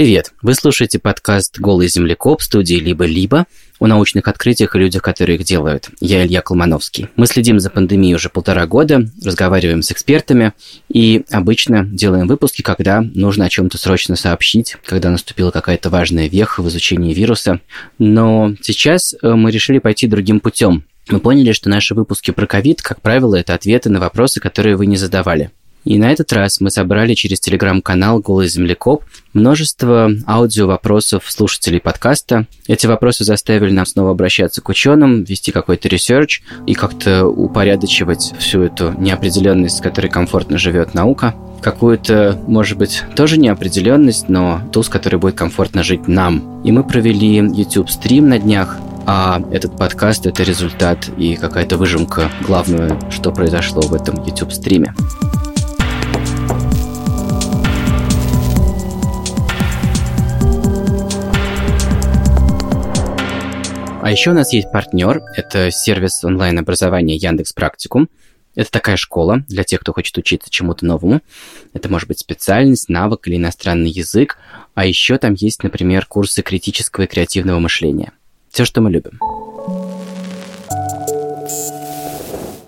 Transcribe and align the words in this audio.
Привет! 0.00 0.32
Вы 0.40 0.54
слушаете 0.54 0.98
подкаст 0.98 1.60
«Голый 1.60 1.86
землекоп» 1.86 2.40
студии 2.40 2.76
«Либо-либо» 2.76 3.44
о 3.78 3.86
научных 3.86 4.28
открытиях 4.28 4.74
и 4.74 4.78
людях, 4.78 5.02
которые 5.02 5.36
их 5.36 5.44
делают. 5.44 5.90
Я 6.00 6.24
Илья 6.24 6.40
Колмановский. 6.40 7.08
Мы 7.16 7.26
следим 7.26 7.60
за 7.60 7.68
пандемией 7.68 8.14
уже 8.14 8.30
полтора 8.30 8.66
года, 8.66 9.06
разговариваем 9.22 9.82
с 9.82 9.92
экспертами 9.92 10.54
и 10.88 11.26
обычно 11.30 11.84
делаем 11.84 12.28
выпуски, 12.28 12.62
когда 12.62 13.02
нужно 13.02 13.44
о 13.44 13.50
чем-то 13.50 13.76
срочно 13.76 14.16
сообщить, 14.16 14.78
когда 14.86 15.10
наступила 15.10 15.50
какая-то 15.50 15.90
важная 15.90 16.30
веха 16.30 16.62
в 16.62 16.68
изучении 16.70 17.12
вируса. 17.12 17.60
Но 17.98 18.54
сейчас 18.62 19.14
э, 19.20 19.28
мы 19.28 19.50
решили 19.50 19.80
пойти 19.80 20.06
другим 20.06 20.40
путем. 20.40 20.84
Мы 21.10 21.20
поняли, 21.20 21.52
что 21.52 21.68
наши 21.68 21.94
выпуски 21.94 22.30
про 22.30 22.46
ковид, 22.46 22.80
как 22.80 23.02
правило, 23.02 23.36
это 23.36 23.52
ответы 23.52 23.90
на 23.90 24.00
вопросы, 24.00 24.40
которые 24.40 24.76
вы 24.76 24.86
не 24.86 24.96
задавали. 24.96 25.50
И 25.84 25.98
на 25.98 26.12
этот 26.12 26.32
раз 26.32 26.60
мы 26.60 26.70
собрали 26.70 27.14
через 27.14 27.40
телеграм-канал 27.40 28.20
«Голый 28.20 28.48
землекоп» 28.48 29.04
множество 29.32 30.10
аудио-вопросов 30.26 31.24
слушателей 31.26 31.80
подкаста. 31.80 32.46
Эти 32.66 32.86
вопросы 32.86 33.24
заставили 33.24 33.72
нас 33.72 33.90
снова 33.90 34.10
обращаться 34.10 34.60
к 34.60 34.68
ученым, 34.68 35.24
вести 35.24 35.52
какой-то 35.52 35.88
research 35.88 36.42
и 36.66 36.74
как-то 36.74 37.26
упорядочивать 37.26 38.34
всю 38.38 38.62
эту 38.62 38.94
неопределенность, 38.98 39.78
с 39.78 39.80
которой 39.80 40.08
комфортно 40.08 40.58
живет 40.58 40.94
наука. 40.94 41.34
Какую-то, 41.62 42.40
может 42.46 42.76
быть, 42.76 43.02
тоже 43.16 43.38
неопределенность, 43.38 44.28
но 44.28 44.62
ту, 44.72 44.82
с 44.82 44.88
которой 44.88 45.16
будет 45.16 45.34
комфортно 45.34 45.82
жить 45.82 46.08
нам. 46.08 46.62
И 46.62 46.72
мы 46.72 46.84
провели 46.84 47.36
YouTube-стрим 47.36 48.28
на 48.28 48.38
днях, 48.38 48.78
а 49.06 49.42
этот 49.50 49.76
подкаст— 49.76 50.26
это 50.26 50.42
результат 50.42 51.08
и 51.16 51.36
какая-то 51.36 51.76
выжимка 51.76 52.30
главного, 52.46 52.98
что 53.10 53.32
произошло 53.32 53.82
в 53.82 53.94
этом 53.94 54.22
YouTube-стриме. 54.24 54.94
А 64.10 64.12
еще 64.12 64.32
у 64.32 64.34
нас 64.34 64.52
есть 64.52 64.72
партнер, 64.72 65.22
это 65.36 65.70
сервис 65.70 66.24
онлайн-образования 66.24 67.14
Яндекс 67.14 67.52
Практикум. 67.52 68.08
Это 68.56 68.68
такая 68.68 68.96
школа 68.96 69.44
для 69.46 69.62
тех, 69.62 69.78
кто 69.78 69.92
хочет 69.92 70.18
учиться 70.18 70.50
чему-то 70.50 70.84
новому. 70.84 71.20
Это 71.74 71.88
может 71.88 72.08
быть 72.08 72.18
специальность, 72.18 72.88
навык 72.88 73.28
или 73.28 73.36
иностранный 73.36 73.88
язык. 73.88 74.36
А 74.74 74.84
еще 74.84 75.16
там 75.16 75.34
есть, 75.34 75.62
например, 75.62 76.06
курсы 76.06 76.42
критического 76.42 77.04
и 77.04 77.06
креативного 77.06 77.60
мышления. 77.60 78.10
Все, 78.50 78.64
что 78.64 78.80
мы 78.80 78.90
любим. 78.90 79.16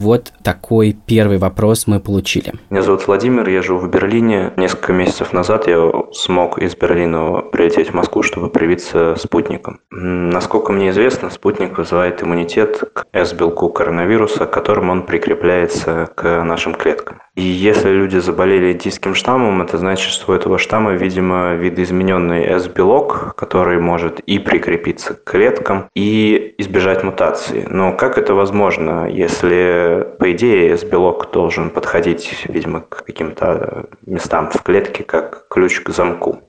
Вот 0.03 0.33
такой 0.43 0.97
первый 1.07 1.39
вопрос 1.39 1.87
мы 1.87 2.01
получили. 2.01 2.55
Меня 2.71 2.83
зовут 2.83 3.07
Владимир, 3.07 3.49
я 3.49 3.63
живу 3.63 3.79
в 3.79 3.89
Берлине. 3.89 4.53
Несколько 4.57 4.93
месяцев 4.93 5.33
назад 5.33 5.69
я 5.69 5.93
смог 6.11 6.59
из 6.59 6.75
Берлина 6.75 7.41
прилететь 7.53 7.91
в 7.91 7.95
Москву, 7.95 8.25
чтобы 8.25 8.51
привиться 8.51 9.15
спутником. 9.15 9.79
Насколько 9.93 10.73
мне 10.73 10.91
известно, 10.91 11.31
спутник 11.31 11.79
вызывает 11.79 12.21
иммунитет 12.21 12.83
к 12.93 13.07
S-белку 13.13 13.69
коронавируса, 13.69 14.47
к 14.47 14.51
которому 14.51 14.91
он 14.91 15.03
прикрепляется 15.07 16.09
к 16.17 16.43
нашим 16.43 16.75
клеткам. 16.75 17.23
И 17.37 17.43
если 17.43 17.89
люди 17.89 18.19
заболели 18.19 18.73
индийским 18.73 19.15
штаммом, 19.15 19.63
это 19.63 19.79
значит, 19.79 20.11
что 20.11 20.33
у 20.33 20.35
этого 20.35 20.59
штамма, 20.59 20.93
видимо, 20.93 21.55
видоизмененный 21.55 22.45
S-белок, 22.57 23.35
который 23.37 23.79
может 23.79 24.21
и 24.21 24.39
прикрепиться 24.39 25.15
к 25.15 25.25
клеткам, 25.25 25.89
и 25.95 26.55
избежать 26.59 27.05
мутации. 27.05 27.67
Но 27.71 27.93
как 27.97 28.19
это 28.19 28.35
возможно, 28.35 29.09
если, 29.09 29.92
по 30.19 30.33
идее, 30.33 30.71
S-белок 30.75 31.31
должен 31.33 31.71
подходить, 31.71 32.45
видимо, 32.49 32.81
к 32.81 33.05
каким-то 33.05 33.87
местам 34.07 34.51
в 34.51 34.63
клетке, 34.63 35.05
как 35.05 35.47
ключ 35.49 35.81
к 35.81 35.91
замку? 35.91 36.41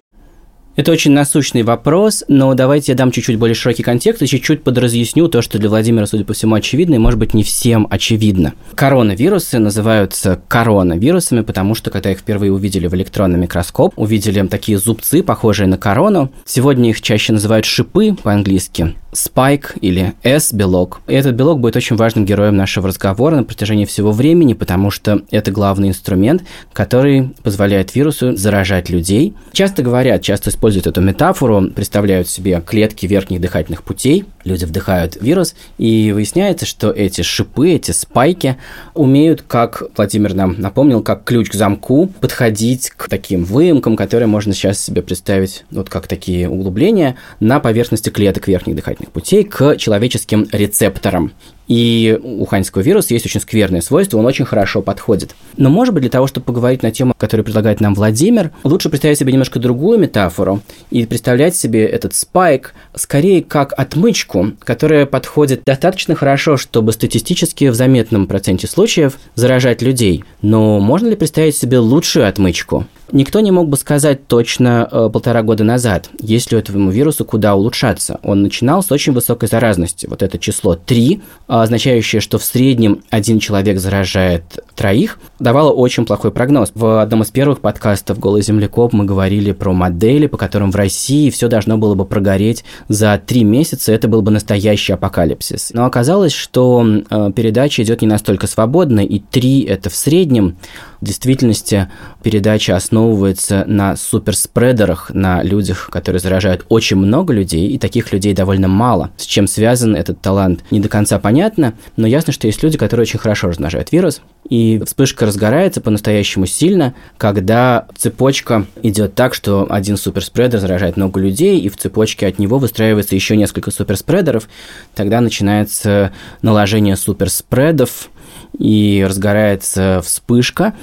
Это 0.76 0.92
очень 0.92 1.12
насущный 1.12 1.62
вопрос, 1.62 2.24
но 2.28 2.56
давайте 2.56 2.94
я 2.94 2.98
дам 2.98 3.12
чуть-чуть 3.12 3.38
более 3.38 3.54
широкий 3.54 3.84
контекст 3.84 4.24
и 4.24 4.28
чуть-чуть 4.28 4.64
подразъясню 4.64 5.28
то, 5.28 5.44
что 5.44 5.60
для 5.60 5.70
Владимира, 5.70 6.08
судя 6.08 6.26
по 6.26 6.34
всему, 6.34 6.56
очевидно, 6.56 6.96
и, 6.96 6.98
может 6.98 7.20
быть, 7.20 7.36
не 7.36 7.44
всем 7.44 7.86
очевидно. 7.92 8.54
Коронавирусы 8.74 9.60
называются 9.60 10.42
коронавирусами, 10.48 11.42
потому 11.42 11.76
что, 11.76 11.92
когда 11.92 12.12
их 12.12 12.20
впервые 12.20 12.52
увидели 12.52 12.88
в 12.88 12.96
электронный 12.96 13.38
микроскоп, 13.38 13.94
увидели 13.98 14.48
такие 14.48 14.80
зубцы, 14.80 15.22
похожие 15.22 15.68
на 15.68 15.78
корону. 15.78 16.32
Сегодня 16.44 16.90
их 16.90 17.02
чаще 17.02 17.34
называют 17.34 17.66
шипы 17.66 18.16
по-английски 18.24 18.96
спайк 19.14 19.76
или 19.82 20.14
S-белок. 20.24 21.02
Этот 21.08 21.36
белок 21.36 21.60
будет 21.60 21.76
очень 21.76 21.96
важным 21.96 22.26
героем 22.26 22.56
нашего 22.56 22.88
разговора 22.88 23.38
на 23.38 23.44
протяжении 23.44 23.86
всего 23.86 24.12
времени, 24.12 24.54
потому 24.54 24.92
что 24.92 25.22
это 25.32 25.52
главный 25.52 25.90
инструмент, 25.90 26.44
который 26.74 27.34
позволяет 27.44 27.96
вирусу 27.96 28.36
заражать 28.36 28.90
людей. 28.90 29.34
Часто 29.52 29.84
говорят, 29.84 30.22
часто 30.22 30.50
используют 30.50 30.88
эту 30.88 31.02
метафору, 31.02 31.70
представляют 31.70 32.30
себе 32.30 32.62
клетки 32.66 33.06
верхних 33.06 33.42
дыхательных 33.42 33.84
путей, 33.84 34.26
люди 34.44 34.66
вдыхают 34.66 35.18
вирус, 35.22 35.56
и 35.78 36.12
выясняется, 36.12 36.66
что 36.66 36.92
эти 36.92 37.22
шипы, 37.22 37.72
эти 37.72 37.92
спайки 37.92 38.58
умеют, 38.94 39.44
как 39.44 39.84
Владимир 39.96 40.34
нам 40.34 40.56
напомнил, 40.60 41.02
как 41.02 41.24
ключ 41.24 41.50
к 41.50 41.54
замку, 41.54 42.08
подходить 42.20 42.90
к 42.92 43.10
таким 43.10 43.44
выемкам, 43.44 43.96
которые 43.96 44.28
можно 44.28 44.54
сейчас 44.54 44.80
себе 44.80 45.02
представить, 45.02 45.66
вот 45.72 45.90
как 45.90 46.08
такие 46.08 46.50
углубления 46.50 47.16
на 47.40 47.60
поверхности 47.60 48.10
клеток 48.10 48.48
верхних 48.48 48.76
дыхательных 48.76 49.03
дыхательных 49.04 49.12
путей 49.12 49.44
к 49.44 49.78
человеческим 49.78 50.48
рецепторам. 50.52 51.32
И 51.66 52.20
у 52.22 52.46
ханьского 52.46 52.82
вируса 52.82 53.14
есть 53.14 53.26
очень 53.26 53.40
скверное 53.40 53.80
свойство, 53.80 54.18
он 54.18 54.26
очень 54.26 54.44
хорошо 54.44 54.82
подходит. 54.82 55.34
Но, 55.56 55.70
может 55.70 55.94
быть, 55.94 56.02
для 56.02 56.10
того, 56.10 56.28
чтобы 56.28 56.46
поговорить 56.46 56.84
на 56.84 56.92
тему, 56.92 57.14
которую 57.18 57.46
предлагает 57.46 57.80
нам 57.80 57.94
Владимир, 57.94 58.52
лучше 58.66 58.90
представить 58.90 59.18
себе 59.18 59.32
немножко 59.32 59.60
другую 59.60 59.98
метафору 59.98 60.62
и 60.92 61.06
представлять 61.06 61.56
себе 61.56 61.86
этот 61.86 62.16
спайк 62.16 62.74
скорее 62.94 63.42
как 63.42 63.74
отмычку, 63.78 64.52
которая 64.60 65.06
подходит 65.06 65.64
достаточно 65.66 66.16
хорошо, 66.16 66.58
чтобы 66.58 66.92
статистически 66.92 67.70
в 67.70 67.76
заметном 67.76 68.28
проценте 68.28 68.68
случаев 68.68 69.18
заражать 69.36 69.82
людей. 69.82 70.26
Но 70.42 70.82
можно 70.82 71.08
ли 71.08 71.16
представить 71.16 71.56
себе 71.56 71.80
лучшую 71.80 72.28
отмычку? 72.28 72.86
Никто 73.14 73.42
не 73.42 73.52
мог 73.52 73.70
бы 73.70 73.78
сказать 73.78 74.28
точно 74.28 74.90
э, 74.92 75.10
полтора 75.14 75.44
года 75.44 75.64
назад, 75.64 76.10
есть 76.20 76.52
ли 76.52 76.58
этому 76.58 76.90
вирусу 76.90 77.24
куда 77.26 77.54
улучшаться. 77.54 78.20
Он 78.24 78.42
начинал 78.42 78.82
с 78.82 78.92
очень 78.92 79.14
высокой 79.14 79.48
заразности. 79.48 80.08
Вот 80.08 80.24
это 80.24 80.40
число 80.40 80.74
3, 80.74 81.22
означающее, 81.46 82.22
что 82.22 82.40
в 82.40 82.44
среднем 82.44 83.04
один 83.12 83.38
человек 83.38 83.80
заражает 83.80 84.44
троих, 84.76 85.20
давало 85.38 85.72
очень 85.72 86.08
плохой 86.08 86.32
прогноз. 86.32 86.72
В 86.74 87.04
одном 87.04 87.22
из 87.22 87.30
первых 87.30 87.60
подкастов 87.60 88.18
«Голый 88.18 88.42
землекоп» 88.42 88.94
мы 88.94 89.06
говорили 89.06 89.52
про 89.52 89.74
модели, 89.74 90.26
по 90.26 90.38
которым 90.38 90.72
в 90.72 90.76
России 90.76 91.30
все 91.30 91.50
должно 91.50 91.78
было 91.78 91.94
бы 91.94 92.06
прогореть 92.06 92.66
за 92.90 93.22
три 93.24 93.44
месяца. 93.44 93.92
Это 93.92 94.08
был 94.08 94.24
бы 94.24 94.32
настоящий 94.32 94.94
апокалипсис. 94.94 95.70
Но 95.76 95.86
оказалось, 95.86 96.34
что 96.34 96.84
э, 96.84 97.32
передача 97.36 97.84
идет 97.84 98.02
не 98.02 98.08
настолько 98.08 98.48
свободно, 98.48 99.02
и 99.02 99.20
3 99.20 99.62
это 99.66 99.92
в 99.92 99.96
среднем 99.96 100.58
в 101.04 101.06
действительности 101.06 101.90
передача 102.24 102.78
основывается 102.78 103.66
на 103.68 103.98
суперспредерах, 103.98 105.12
на 105.14 105.44
людях, 105.44 105.90
которые 105.92 106.22
заражают 106.22 106.66
очень 106.70 106.96
много 106.96 107.34
людей, 107.34 107.68
и 107.68 107.78
таких 107.78 108.14
людей 108.14 108.34
довольно 108.34 108.70
мало. 108.70 109.12
С 109.18 109.26
чем 109.26 109.48
связан 109.48 109.98
этот 109.98 110.22
талант, 110.22 110.64
не 110.72 110.80
до 110.80 110.88
конца 110.88 111.20
понятно, 111.20 111.74
но 111.98 112.08
ясно, 112.08 112.32
что 112.32 112.48
есть 112.48 112.64
люди, 112.64 112.78
которые 112.78 113.02
очень 113.04 113.20
хорошо 113.20 113.50
размножают 113.50 113.92
вирус, 113.92 114.22
и 114.50 114.82
вспышка 114.86 115.26
разгорается 115.26 115.82
по-настоящему 115.82 116.46
сильно, 116.46 116.94
когда 117.18 117.86
цепочка 117.98 118.66
идет 118.82 119.14
так, 119.14 119.34
что 119.34 119.68
один 119.70 119.98
суперспредер 119.98 120.62
заражает 120.62 120.96
много 120.96 121.20
людей, 121.20 121.60
и 121.60 121.68
в 121.68 121.76
цепочке 121.76 122.28
от 122.28 122.40
него 122.40 122.60
выстраивается 122.60 123.14
еще 123.14 123.36
несколько 123.36 123.72
суперспредеров. 123.72 124.48
Тогда 124.96 125.20
начинается 125.20 126.14
наложение 126.42 126.96
суперспредов, 126.96 128.10
и 128.58 129.06
разгорается 129.08 130.02
вспышка. 130.04 130.74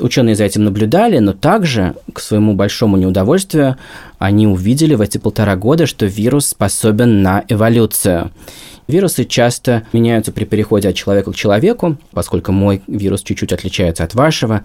Ученые 0.00 0.34
за 0.34 0.44
этим 0.44 0.64
наблюдали, 0.64 1.18
но 1.18 1.32
также, 1.32 1.94
к 2.12 2.20
своему 2.20 2.54
большому 2.54 2.96
неудовольствию, 2.96 3.76
они 4.18 4.46
увидели 4.46 4.94
в 4.94 5.00
эти 5.00 5.18
полтора 5.18 5.56
года, 5.56 5.86
что 5.86 6.06
вирус 6.06 6.46
способен 6.46 7.22
на 7.22 7.44
эволюцию. 7.48 8.30
Вирусы 8.88 9.26
часто 9.26 9.82
меняются 9.92 10.32
при 10.32 10.46
переходе 10.46 10.88
от 10.88 10.94
человека 10.94 11.30
к 11.30 11.36
человеку, 11.36 11.98
поскольку 12.10 12.52
мой 12.52 12.82
вирус 12.86 13.22
чуть-чуть 13.22 13.52
отличается 13.52 14.02
от 14.02 14.14
вашего. 14.14 14.62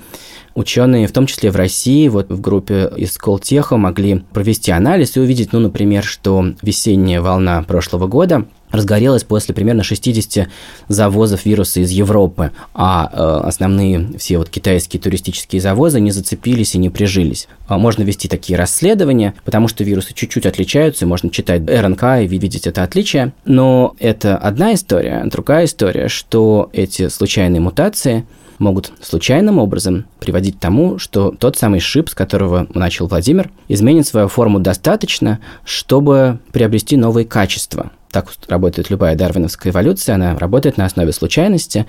Ученые, 0.55 1.07
в 1.07 1.11
том 1.11 1.27
числе 1.27 1.51
в 1.51 1.57
России, 1.57 2.07
вот 2.07 2.29
в 2.29 2.39
группе 2.39 2.89
из 2.95 3.17
Колтеха 3.17 3.75
могли 3.75 4.23
провести 4.31 4.71
анализ 4.71 5.17
и 5.17 5.19
увидеть, 5.19 5.51
ну, 5.51 5.59
например, 5.59 6.03
что 6.03 6.53
весенняя 6.61 7.19
волна 7.19 7.63
прошлого 7.63 8.07
года 8.07 8.45
разгорелась 8.73 9.23
после 9.23 9.55
примерно 9.55 9.83
60 9.83 10.49
завозов 10.89 11.45
вируса 11.45 11.79
из 11.79 11.91
Европы, 11.91 12.51
а 12.73 13.09
э, 13.11 13.47
основные 13.47 14.17
все 14.17 14.37
вот 14.39 14.49
китайские 14.49 14.99
туристические 14.99 15.61
завозы 15.61 16.01
не 16.01 16.11
зацепились 16.11 16.75
и 16.75 16.79
не 16.79 16.89
прижились. 16.89 17.47
А 17.67 17.77
можно 17.77 18.03
вести 18.03 18.27
такие 18.27 18.57
расследования, 18.57 19.35
потому 19.45 19.67
что 19.69 19.85
вирусы 19.85 20.13
чуть-чуть 20.13 20.45
отличаются, 20.45 21.05
можно 21.05 21.29
читать 21.29 21.61
РНК 21.69 22.03
и 22.21 22.27
видеть 22.27 22.67
это 22.67 22.83
отличие, 22.83 23.31
но 23.45 23.95
это 23.99 24.37
одна 24.37 24.73
история. 24.73 25.23
Другая 25.25 25.65
история, 25.65 26.09
что 26.09 26.69
эти 26.73 27.07
случайные 27.07 27.61
мутации– 27.61 28.25
могут 28.59 28.91
случайным 29.01 29.59
образом 29.59 30.05
приводить 30.19 30.57
к 30.57 30.59
тому, 30.59 30.97
что 30.97 31.31
тот 31.31 31.57
самый 31.57 31.79
шип, 31.79 32.09
с 32.09 32.15
которого 32.15 32.67
начал 32.73 33.07
Владимир, 33.07 33.51
изменит 33.67 34.07
свою 34.07 34.27
форму 34.27 34.59
достаточно, 34.59 35.39
чтобы 35.65 36.39
приобрести 36.51 36.97
новые 36.97 37.25
качества. 37.25 37.91
Так 38.13 38.31
работает 38.47 38.91
любая 38.91 39.15
дарвиновская 39.15 39.73
эволюция, 39.73 40.13
она 40.13 40.37
работает 40.37 40.77
на 40.77 40.85
основе 40.85 41.11
случайности, 41.11 41.87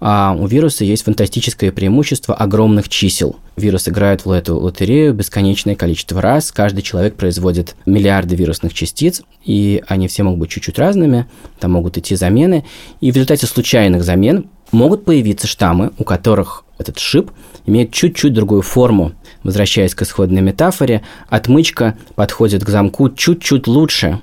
а 0.00 0.36
у 0.38 0.46
вируса 0.46 0.84
есть 0.84 1.04
фантастическое 1.04 1.72
преимущество 1.72 2.34
огромных 2.34 2.90
чисел. 2.90 3.36
Вирус 3.56 3.88
играет 3.88 4.26
в 4.26 4.30
эту 4.30 4.58
лотерею 4.58 5.14
бесконечное 5.14 5.74
количество 5.74 6.20
раз, 6.20 6.52
каждый 6.52 6.82
человек 6.82 7.14
производит 7.14 7.74
миллиарды 7.86 8.36
вирусных 8.36 8.74
частиц, 8.74 9.22
и 9.46 9.82
они 9.88 10.08
все 10.08 10.24
могут 10.24 10.40
быть 10.40 10.50
чуть-чуть 10.50 10.78
разными, 10.78 11.26
там 11.58 11.70
могут 11.70 11.96
идти 11.96 12.16
замены, 12.16 12.66
и 13.00 13.10
в 13.10 13.14
результате 13.14 13.46
случайных 13.46 14.04
замен 14.04 14.50
могут 14.72 15.06
появиться 15.06 15.46
штаммы, 15.46 15.92
у 15.96 16.04
которых 16.04 16.64
этот 16.76 16.98
шип 16.98 17.30
имеет 17.64 17.92
чуть-чуть 17.92 18.34
другую 18.34 18.60
форму. 18.60 19.12
Возвращаясь 19.42 19.94
к 19.94 20.02
исходной 20.02 20.42
метафоре, 20.42 21.00
отмычка 21.30 21.96
подходит 22.14 22.62
к 22.62 22.68
замку 22.68 23.08
чуть-чуть 23.08 23.66
лучше. 23.66 24.20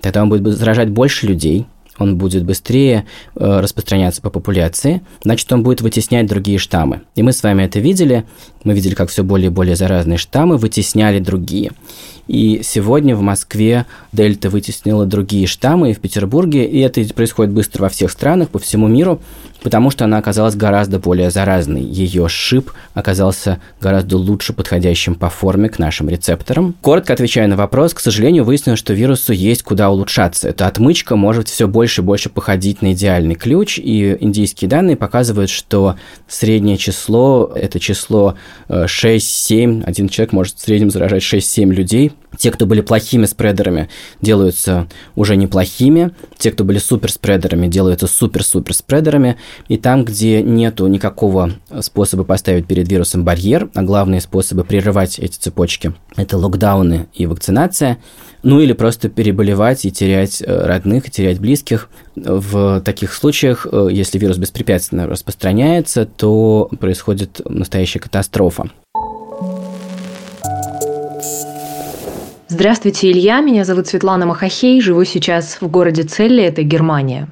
Тогда 0.00 0.22
он 0.22 0.28
будет 0.28 0.56
заражать 0.56 0.90
больше 0.90 1.26
людей, 1.26 1.66
он 1.98 2.16
будет 2.16 2.44
быстрее 2.44 3.06
э, 3.34 3.60
распространяться 3.60 4.22
по 4.22 4.30
популяции, 4.30 5.02
значит, 5.22 5.52
он 5.52 5.62
будет 5.62 5.80
вытеснять 5.80 6.26
другие 6.26 6.58
штаммы. 6.58 7.02
И 7.14 7.22
мы 7.22 7.32
с 7.32 7.42
вами 7.42 7.64
это 7.64 7.80
видели. 7.80 8.24
Мы 8.64 8.74
видели, 8.74 8.94
как 8.94 9.10
все 9.10 9.24
более 9.24 9.48
и 9.48 9.52
более 9.52 9.76
заразные 9.76 10.18
штаммы 10.18 10.56
вытесняли 10.56 11.18
другие. 11.18 11.72
И 12.28 12.60
сегодня 12.62 13.16
в 13.16 13.22
Москве 13.22 13.86
дельта 14.12 14.50
вытеснила 14.50 15.06
другие 15.06 15.46
штаммы, 15.46 15.90
и 15.90 15.94
в 15.94 16.00
Петербурге, 16.00 16.64
и 16.64 16.78
это 16.78 17.02
происходит 17.14 17.52
быстро 17.52 17.82
во 17.82 17.88
всех 17.88 18.10
странах, 18.10 18.50
по 18.50 18.58
всему 18.58 18.86
миру 18.86 19.20
потому 19.62 19.90
что 19.90 20.04
она 20.04 20.18
оказалась 20.18 20.54
гораздо 20.54 20.98
более 20.98 21.30
заразной. 21.30 21.82
Ее 21.82 22.28
шип 22.28 22.70
оказался 22.94 23.60
гораздо 23.80 24.16
лучше 24.16 24.52
подходящим 24.52 25.14
по 25.14 25.28
форме 25.28 25.68
к 25.68 25.78
нашим 25.78 26.08
рецепторам. 26.08 26.74
Коротко 26.80 27.12
отвечая 27.12 27.46
на 27.48 27.56
вопрос, 27.56 27.94
к 27.94 28.00
сожалению, 28.00 28.44
выяснилось, 28.44 28.78
что 28.78 28.94
вирусу 28.94 29.32
есть 29.32 29.62
куда 29.62 29.90
улучшаться. 29.90 30.48
Эта 30.48 30.66
отмычка 30.66 31.16
может 31.16 31.48
все 31.48 31.66
больше 31.66 32.02
и 32.02 32.04
больше 32.04 32.30
походить 32.30 32.82
на 32.82 32.92
идеальный 32.92 33.34
ключ, 33.34 33.78
и 33.78 34.16
индийские 34.20 34.68
данные 34.68 34.96
показывают, 34.96 35.50
что 35.50 35.96
среднее 36.26 36.76
число– 36.76 37.50
это 37.54 37.80
число 37.80 38.34
6-7, 38.68 39.80
э, 39.80 39.84
один 39.84 40.08
человек 40.08 40.32
может 40.32 40.56
в 40.56 40.60
среднем 40.60 40.90
заражать 40.90 41.22
6-7 41.22 41.72
людей. 41.72 42.12
Те, 42.36 42.50
кто 42.50 42.66
были 42.66 42.80
плохими 42.82 43.24
спредерами, 43.24 43.88
делаются 44.20 44.86
уже 45.16 45.36
неплохими. 45.36 46.12
Те, 46.36 46.52
кто 46.52 46.64
были 46.64 46.78
суперспредерами, 46.78 47.66
делаются 47.66 48.06
супер-супер 48.06 48.74
спредерами. 48.74 49.36
И 49.68 49.76
там, 49.76 50.04
где 50.04 50.42
нету 50.42 50.86
никакого 50.86 51.52
способа 51.80 52.24
поставить 52.24 52.66
перед 52.66 52.88
вирусом 52.88 53.24
барьер, 53.24 53.70
а 53.74 53.82
главные 53.82 54.20
способы 54.20 54.64
прерывать 54.64 55.18
эти 55.18 55.36
цепочки– 55.36 55.94
это 56.16 56.36
локдауны 56.36 57.08
и 57.14 57.26
вакцинация, 57.26 57.98
ну 58.42 58.60
или 58.60 58.72
просто 58.72 59.08
переболевать 59.08 59.84
и 59.84 59.90
терять 59.90 60.42
э, 60.42 60.66
родных, 60.66 61.08
и 61.08 61.10
терять 61.10 61.40
близких. 61.40 61.88
В 62.14 62.80
таких 62.82 63.12
случаях, 63.12 63.66
э, 63.70 63.88
если 63.90 64.18
вирус 64.18 64.36
беспрепятственно 64.36 65.06
распространяется, 65.06 66.06
то 66.06 66.70
происходит 66.78 67.40
настоящая 67.44 67.98
катастрофа. 67.98 68.70
Здравствуйте, 72.50 73.10
Илья. 73.10 73.40
Меня 73.42 73.62
зовут 73.62 73.88
Светлана 73.88 74.24
Махахей. 74.24 74.80
Живу 74.80 75.04
сейчас 75.04 75.58
в 75.60 75.68
городе 75.68 76.04
Целли, 76.04 76.42
это 76.42 76.62
Германия. 76.62 77.28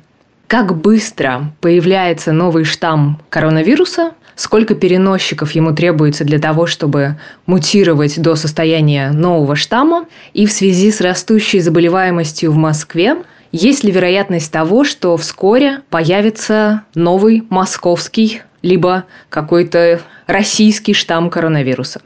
Как 0.47 0.77
быстро 0.77 1.55
появляется 1.63 2.33
новый 2.33 2.65
штамм 2.65 3.19
коронавируса, 3.31 4.13
сколько 4.35 4.75
переносчиков 4.75 5.53
ему 5.53 5.75
требуется 5.75 6.25
для 6.25 6.39
того, 6.39 6.67
чтобы 6.67 7.19
мутировать 7.47 8.21
до 8.21 8.35
состояния 8.35 9.11
нового 9.11 9.57
штамма, 9.57 10.05
и 10.35 10.45
в 10.45 10.53
связи 10.53 10.93
с 10.93 11.01
растущей 11.01 11.61
заболеваемостью 11.61 12.53
в 12.53 12.57
Москве, 12.57 13.17
есть 13.53 13.85
ли 13.85 13.93
вероятность 13.93 14.53
того, 14.53 14.85
что 14.85 15.17
вскоре 15.17 15.81
появится 15.89 16.83
новый 16.95 17.43
московский 17.49 18.43
либо 18.61 19.05
какой-то 19.31 20.03
российский 20.27 20.93
штамм 20.93 21.31
коронавируса? 21.31 22.03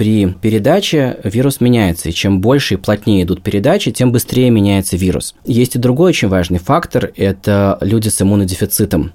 При 0.00 0.28
передаче 0.28 1.18
вирус 1.24 1.60
меняется, 1.60 2.08
и 2.08 2.12
чем 2.12 2.40
больше 2.40 2.72
и 2.72 2.76
плотнее 2.78 3.24
идут 3.24 3.42
передачи, 3.42 3.90
тем 3.90 4.12
быстрее 4.12 4.48
меняется 4.48 4.96
вирус. 4.96 5.34
Есть 5.44 5.74
и 5.74 5.78
другой 5.78 6.08
очень 6.08 6.28
важный 6.28 6.58
фактор– 6.58 7.12
это 7.16 7.76
люди 7.82 8.08
с 8.08 8.22
иммунодефицитом. 8.22 9.12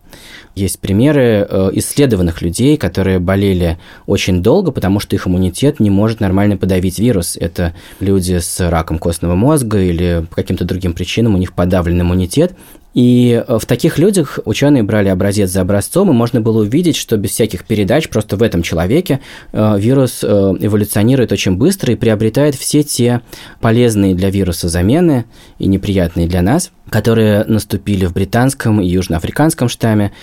Есть 0.53 0.79
примеры 0.79 1.47
э, 1.49 1.69
исследованных 1.73 2.43
людей, 2.43 2.77
которые 2.77 3.17
болели 3.17 3.79
очень 4.05 4.43
долго, 4.43 4.69
потому 4.69 4.99
что 4.99 5.15
их 5.15 5.25
иммунитет 5.25 5.79
не 5.79 5.89
может 5.89 6.19
нормально 6.19 6.55
подавить 6.55 6.99
вирус. 6.99 7.35
Это 7.35 7.73
люди 7.99 8.37
с 8.37 8.69
раком 8.69 8.99
костного 8.99 9.33
мозга 9.33 9.81
или 9.81 10.23
по 10.29 10.35
каким-то 10.35 10.65
другим 10.65 10.93
причинам 10.93 11.33
у 11.33 11.39
них 11.39 11.53
подавлен 11.53 11.99
иммунитет, 11.99 12.55
и 12.95 13.43
э, 13.45 13.57
в 13.59 13.65
таких 13.65 13.99
людях 13.99 14.39
ученые 14.45 14.81
брали 14.81 15.09
образец 15.09 15.51
за 15.51 15.61
образцом, 15.61 16.09
и 16.09 16.13
можно 16.13 16.39
было 16.39 16.61
увидеть, 16.61 16.95
что 16.95 17.17
без 17.17 17.31
всяких 17.31 17.65
передач, 17.65 18.07
просто 18.07 18.37
в 18.37 18.41
этом 18.41 18.63
человеке 18.63 19.19
э, 19.51 19.75
вирус 19.77 20.23
э, 20.23 20.27
эволюционирует 20.27 21.33
очень 21.33 21.57
быстро 21.57 21.91
и 21.91 21.97
приобретает 21.97 22.55
все 22.55 22.83
те 22.83 23.19
полезные 23.59 24.15
для 24.15 24.29
вируса 24.29 24.69
замены 24.69 25.25
и 25.59 25.67
неприятные 25.67 26.25
для 26.25 26.41
нас, 26.41 26.71
которые 26.89 27.43
наступили 27.43 28.05
в 28.05 28.13
британском 28.13 28.79
и 28.79 28.87
южноафриканском 28.87 29.67
штамме, 29.67 30.13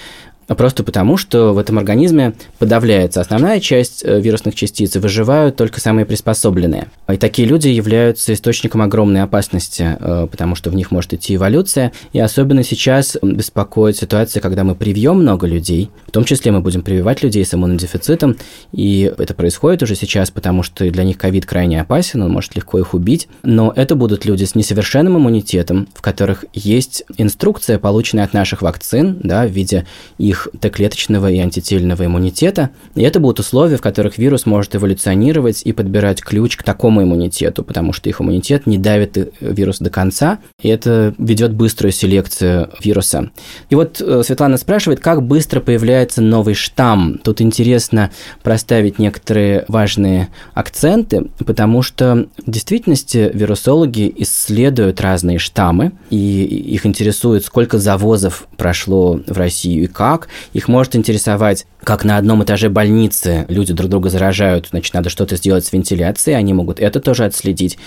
Просто 0.56 0.84
потому, 0.84 1.16
что 1.16 1.52
в 1.52 1.58
этом 1.58 1.78
организме 1.78 2.34
подавляется 2.58 3.20
основная 3.20 3.60
часть 3.60 4.04
э, 4.04 4.20
вирусных 4.20 4.54
частиц, 4.54 4.96
выживают 4.96 5.56
только 5.56 5.80
самые 5.80 6.06
приспособленные. 6.06 6.88
И 7.08 7.16
такие 7.16 7.46
люди 7.46 7.68
являются 7.68 8.32
источником 8.32 8.82
огромной 8.82 9.22
опасности, 9.22 9.96
э, 9.98 10.26
потому 10.30 10.54
что 10.54 10.70
в 10.70 10.74
них 10.74 10.90
может 10.90 11.14
идти 11.14 11.34
эволюция. 11.34 11.92
И 12.12 12.20
особенно 12.20 12.62
сейчас 12.62 13.16
беспокоит 13.22 13.96
ситуация, 13.96 14.40
когда 14.40 14.64
мы 14.64 14.74
привьем 14.74 15.18
много 15.18 15.46
людей, 15.46 15.90
в 16.06 16.10
том 16.10 16.24
числе 16.24 16.52
мы 16.52 16.60
будем 16.60 16.82
прививать 16.82 17.22
людей 17.22 17.44
с 17.44 17.54
иммунодефицитом, 17.54 18.36
и 18.72 19.12
это 19.18 19.34
происходит 19.34 19.82
уже 19.82 19.94
сейчас, 19.94 20.30
потому 20.30 20.62
что 20.62 20.88
для 20.90 21.04
них 21.04 21.18
ковид 21.18 21.46
крайне 21.46 21.80
опасен, 21.80 22.22
он 22.22 22.32
может 22.32 22.56
легко 22.56 22.78
их 22.78 22.94
убить. 22.94 23.28
Но 23.42 23.72
это 23.74 23.94
будут 23.94 24.24
люди 24.24 24.44
с 24.44 24.54
несовершенным 24.54 25.16
иммунитетом, 25.16 25.88
в 25.94 26.02
которых 26.02 26.44
есть 26.52 27.04
инструкция, 27.16 27.78
полученная 27.78 28.24
от 28.24 28.32
наших 28.32 28.62
вакцин, 28.62 29.18
да, 29.22 29.46
в 29.46 29.50
виде 29.50 29.86
их 30.18 30.41
Т-клеточного 30.60 31.30
и 31.30 31.38
антительного 31.38 32.06
иммунитета. 32.06 32.70
И 32.94 33.02
это 33.02 33.20
будут 33.20 33.40
условия, 33.40 33.76
в 33.76 33.80
которых 33.82 34.18
вирус 34.18 34.46
может 34.46 34.74
эволюционировать 34.74 35.62
и 35.64 35.72
подбирать 35.72 36.22
ключ 36.22 36.56
к 36.56 36.62
такому 36.62 37.02
иммунитету, 37.02 37.64
потому 37.64 37.92
что 37.92 38.08
их 38.08 38.20
иммунитет 38.20 38.66
не 38.66 38.78
давит 38.78 39.16
э, 39.16 39.28
вирус 39.40 39.78
до 39.78 39.90
конца, 39.90 40.38
и 40.60 40.68
это 40.68 41.14
ведет 41.18 41.52
быструю 41.52 41.92
селекцию 41.92 42.70
вируса. 42.80 43.30
И 43.70 43.74
вот 43.74 44.00
э, 44.00 44.22
Светлана 44.24 44.56
спрашивает, 44.56 45.00
как 45.00 45.22
быстро 45.22 45.60
появляется 45.60 46.22
новый 46.22 46.54
штамм. 46.54 47.18
Тут 47.22 47.40
интересно 47.40 48.10
проставить 48.42 48.98
некоторые 48.98 49.64
важные 49.68 50.28
акценты, 50.54 51.30
потому 51.44 51.82
что 51.82 52.26
в 52.44 52.50
действительности 52.50 53.30
вирусологи 53.32 54.12
исследуют 54.16 55.00
разные 55.00 55.38
штаммы, 55.38 55.92
и 56.10 56.44
их 56.44 56.86
интересует, 56.86 57.44
сколько 57.44 57.78
завозов 57.78 58.46
прошло 58.56 59.20
в 59.26 59.36
Россию 59.36 59.84
и 59.84 59.86
как, 59.86 60.28
их 60.52 60.68
может 60.68 60.96
интересовать, 60.96 61.66
как 61.82 62.04
на 62.04 62.16
одном 62.16 62.42
этаже 62.44 62.68
больницы 62.68 63.44
люди 63.48 63.72
друг 63.72 63.90
друга 63.90 64.10
заражают, 64.10 64.68
значит, 64.70 64.94
надо 64.94 65.10
что-то 65.10 65.36
сделать 65.36 65.64
с 65.64 65.72
вентиляцией, 65.72 66.36
они 66.36 66.52
могут 66.52 66.80
это 66.80 67.00
тоже 67.00 67.24
отследить. 67.24 67.78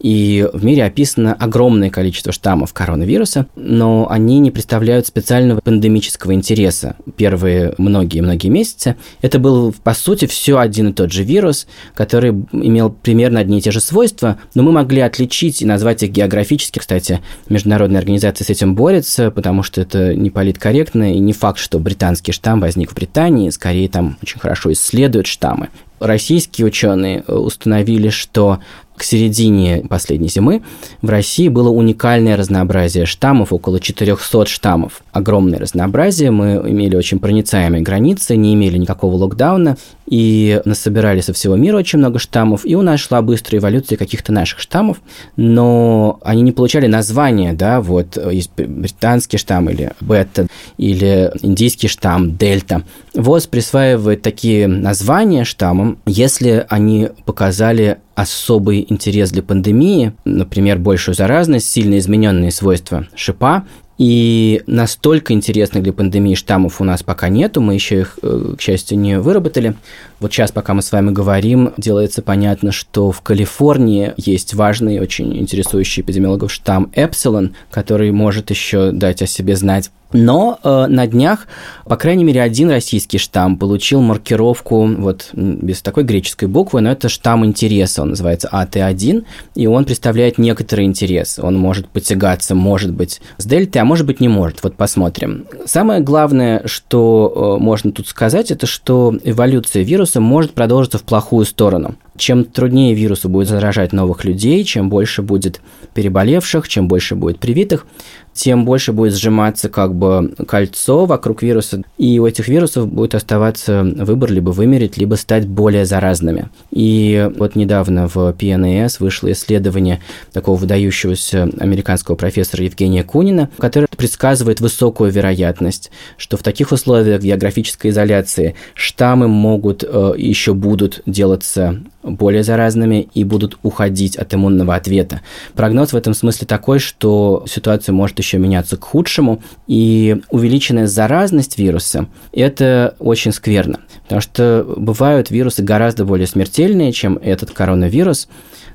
И 0.00 0.48
в 0.52 0.64
мире 0.64 0.84
описано 0.84 1.34
огромное 1.34 1.90
количество 1.90 2.32
штаммов 2.32 2.72
коронавируса, 2.72 3.46
но 3.54 4.06
они 4.10 4.38
не 4.38 4.50
представляют 4.50 5.06
специального 5.06 5.60
пандемического 5.60 6.32
интереса 6.32 6.96
первые 7.16 7.74
многие-многие 7.76 8.48
месяцы. 8.48 8.96
Это 9.20 9.38
был, 9.38 9.74
по 9.84 9.92
сути, 9.92 10.26
все 10.26 10.58
один 10.58 10.88
и 10.88 10.92
тот 10.92 11.12
же 11.12 11.22
вирус, 11.22 11.66
который 11.94 12.30
имел 12.52 12.90
примерно 12.90 13.40
одни 13.40 13.58
и 13.58 13.60
те 13.60 13.70
же 13.70 13.80
свойства, 13.80 14.38
но 14.54 14.62
мы 14.62 14.72
могли 14.72 15.02
отличить 15.02 15.60
и 15.60 15.66
назвать 15.66 16.02
их 16.02 16.10
географически. 16.10 16.78
Кстати, 16.78 17.20
международная 17.50 18.00
организация 18.00 18.46
с 18.46 18.50
этим 18.50 18.74
борется, 18.74 19.30
потому 19.30 19.62
что 19.62 19.82
это 19.82 20.14
не 20.14 20.30
политкорректно, 20.30 21.14
и 21.14 21.18
не 21.18 21.34
факт, 21.34 21.58
что 21.58 21.78
британский 21.78 22.32
штамм 22.32 22.60
возник 22.60 22.92
в 22.92 22.94
Британии, 22.94 23.50
скорее 23.50 23.88
там 23.88 24.16
очень 24.22 24.40
хорошо 24.40 24.72
исследуют 24.72 25.26
штаммы 25.26 25.68
российские 26.00 26.66
ученые 26.66 27.20
установили, 27.22 28.08
что 28.08 28.60
к 29.00 29.02
середине 29.02 29.82
последней 29.88 30.28
зимы 30.28 30.60
в 31.00 31.08
России 31.08 31.48
было 31.48 31.70
уникальное 31.70 32.36
разнообразие 32.36 33.06
штаммов, 33.06 33.50
около 33.50 33.80
400 33.80 34.44
штаммов. 34.44 35.02
Огромное 35.10 35.58
разнообразие, 35.58 36.30
мы 36.30 36.60
имели 36.68 36.96
очень 36.96 37.18
проницаемые 37.18 37.82
границы, 37.82 38.36
не 38.36 38.52
имели 38.52 38.76
никакого 38.76 39.16
локдауна, 39.16 39.78
и 40.10 40.60
насобирали 40.64 41.20
со 41.20 41.32
всего 41.32 41.56
мира 41.56 41.78
очень 41.78 42.00
много 42.00 42.18
штаммов, 42.18 42.66
и 42.66 42.74
у 42.74 42.82
нас 42.82 43.00
шла 43.00 43.22
быстрая 43.22 43.60
эволюция 43.60 43.96
каких-то 43.96 44.32
наших 44.32 44.58
штаммов, 44.58 45.00
но 45.36 46.18
они 46.22 46.42
не 46.42 46.52
получали 46.52 46.86
названия, 46.86 47.52
да, 47.52 47.80
вот 47.80 48.18
есть 48.30 48.50
британский 48.56 49.38
штамм 49.38 49.70
или 49.70 49.92
бета, 50.00 50.48
или 50.76 51.30
индийский 51.42 51.88
штамм, 51.88 52.36
дельта. 52.36 52.82
ВОЗ 53.14 53.46
присваивает 53.46 54.22
такие 54.22 54.66
названия 54.66 55.44
штаммам, 55.44 55.98
если 56.06 56.66
они 56.68 57.08
показали 57.24 57.98
особый 58.16 58.84
интерес 58.88 59.30
для 59.30 59.42
пандемии, 59.42 60.12
например, 60.24 60.78
большую 60.78 61.14
заразность, 61.14 61.70
сильно 61.70 61.98
измененные 61.98 62.50
свойства 62.50 63.06
шипа, 63.14 63.64
и 64.00 64.62
настолько 64.66 65.34
интересных 65.34 65.82
для 65.82 65.92
пандемии 65.92 66.34
штаммов 66.34 66.80
у 66.80 66.84
нас 66.84 67.02
пока 67.02 67.28
нету, 67.28 67.60
мы 67.60 67.74
еще 67.74 68.00
их, 68.00 68.18
э, 68.22 68.54
к 68.56 68.60
счастью, 68.62 68.98
не 68.98 69.20
выработали. 69.20 69.74
Вот 70.20 70.32
сейчас, 70.32 70.52
пока 70.52 70.72
мы 70.72 70.80
с 70.80 70.90
вами 70.90 71.10
говорим, 71.10 71.74
делается 71.76 72.22
понятно, 72.22 72.72
что 72.72 73.12
в 73.12 73.20
Калифорнии 73.20 74.14
есть 74.16 74.54
важный, 74.54 75.00
очень 75.00 75.36
интересующий 75.36 76.00
эпидемиологов 76.00 76.50
штамм 76.50 76.90
Эпсилон, 76.94 77.54
который 77.70 78.10
может 78.10 78.48
еще 78.48 78.90
дать 78.90 79.20
о 79.20 79.26
себе 79.26 79.54
знать. 79.54 79.90
Но 80.12 80.58
э, 80.62 80.86
на 80.88 81.06
днях, 81.06 81.46
по 81.84 81.96
крайней 81.96 82.24
мере, 82.24 82.42
один 82.42 82.70
российский 82.70 83.18
штамм 83.18 83.56
получил 83.56 84.00
маркировку 84.00 84.86
вот 84.86 85.30
без 85.32 85.82
такой 85.82 86.04
греческой 86.04 86.48
буквы, 86.48 86.80
но 86.80 86.90
это 86.90 87.08
штамм 87.08 87.44
интереса, 87.44 88.02
он 88.02 88.10
называется 88.10 88.48
АТ1, 88.52 89.24
и 89.54 89.66
он 89.66 89.84
представляет 89.84 90.38
некоторый 90.38 90.84
интерес. 90.84 91.38
Он 91.38 91.56
может 91.56 91.88
потягаться, 91.88 92.54
может 92.54 92.92
быть, 92.92 93.20
с 93.38 93.44
дельтой, 93.44 93.82
а 93.82 93.84
может 93.84 94.06
быть, 94.06 94.20
не 94.20 94.28
может. 94.28 94.62
Вот 94.62 94.76
посмотрим. 94.76 95.46
Самое 95.64 96.00
главное, 96.00 96.62
что 96.64 97.56
э, 97.58 97.62
можно 97.62 97.92
тут 97.92 98.08
сказать, 98.08 98.50
это 98.50 98.66
что 98.66 99.14
эволюция 99.22 99.82
вируса 99.82 100.20
может 100.20 100.52
продолжиться 100.52 100.98
в 100.98 101.02
плохую 101.02 101.46
сторону 101.46 101.96
чем 102.20 102.44
труднее 102.44 102.94
вирусу 102.94 103.28
будет 103.28 103.48
заражать 103.48 103.92
новых 103.92 104.24
людей, 104.24 104.62
чем 104.64 104.90
больше 104.90 105.22
будет 105.22 105.60
переболевших, 105.94 106.68
чем 106.68 106.86
больше 106.86 107.16
будет 107.16 107.40
привитых, 107.40 107.86
тем 108.32 108.64
больше 108.64 108.92
будет 108.92 109.14
сжиматься 109.14 109.68
как 109.68 109.94
бы 109.94 110.34
кольцо 110.46 111.04
вокруг 111.04 111.42
вируса, 111.42 111.82
и 111.98 112.18
у 112.18 112.26
этих 112.26 112.48
вирусов 112.48 112.88
будет 112.88 113.14
оставаться 113.14 113.82
выбор 113.82 114.32
либо 114.32 114.50
вымереть, 114.50 114.96
либо 114.96 115.14
стать 115.16 115.46
более 115.46 115.84
заразными. 115.84 116.48
И 116.70 117.30
вот 117.36 117.56
недавно 117.56 118.08
в 118.08 118.16
PNAS 118.16 118.96
вышло 119.00 119.30
исследование 119.32 120.00
такого 120.32 120.56
выдающегося 120.56 121.50
американского 121.58 122.16
профессора 122.16 122.64
Евгения 122.64 123.04
Кунина, 123.04 123.50
который 123.58 123.88
предсказывает 123.96 124.60
высокую 124.60 125.10
вероятность, 125.10 125.90
что 126.16 126.36
в 126.36 126.42
таких 126.42 126.72
условиях 126.72 127.22
географической 127.22 127.90
изоляции 127.90 128.54
штаммы 128.74 129.28
могут 129.28 129.84
э, 129.84 130.14
еще 130.16 130.54
будут 130.54 131.02
делаться 131.06 131.80
более 132.02 132.42
заразными 132.42 133.08
и 133.14 133.24
будут 133.24 133.58
уходить 133.62 134.16
от 134.16 134.32
иммунного 134.34 134.74
ответа. 134.74 135.20
Прогноз 135.54 135.92
в 135.92 135.96
этом 135.96 136.14
смысле 136.14 136.46
такой, 136.46 136.78
что 136.78 137.44
ситуация 137.48 137.92
может 137.92 138.18
еще 138.18 138.38
меняться 138.38 138.76
к 138.76 138.84
худшему, 138.84 139.42
и 139.66 140.20
увеличенная 140.30 140.86
заразность 140.86 141.58
вируса– 141.58 142.06
это 142.32 142.94
очень 142.98 143.32
скверно, 143.32 143.80
потому 144.04 144.20
что 144.20 144.64
бывают 144.76 145.30
вирусы 145.30 145.62
гораздо 145.62 146.04
более 146.04 146.26
смертельные, 146.26 146.92
чем 146.92 147.18
этот 147.18 147.50
коронавирус, 147.50 148.28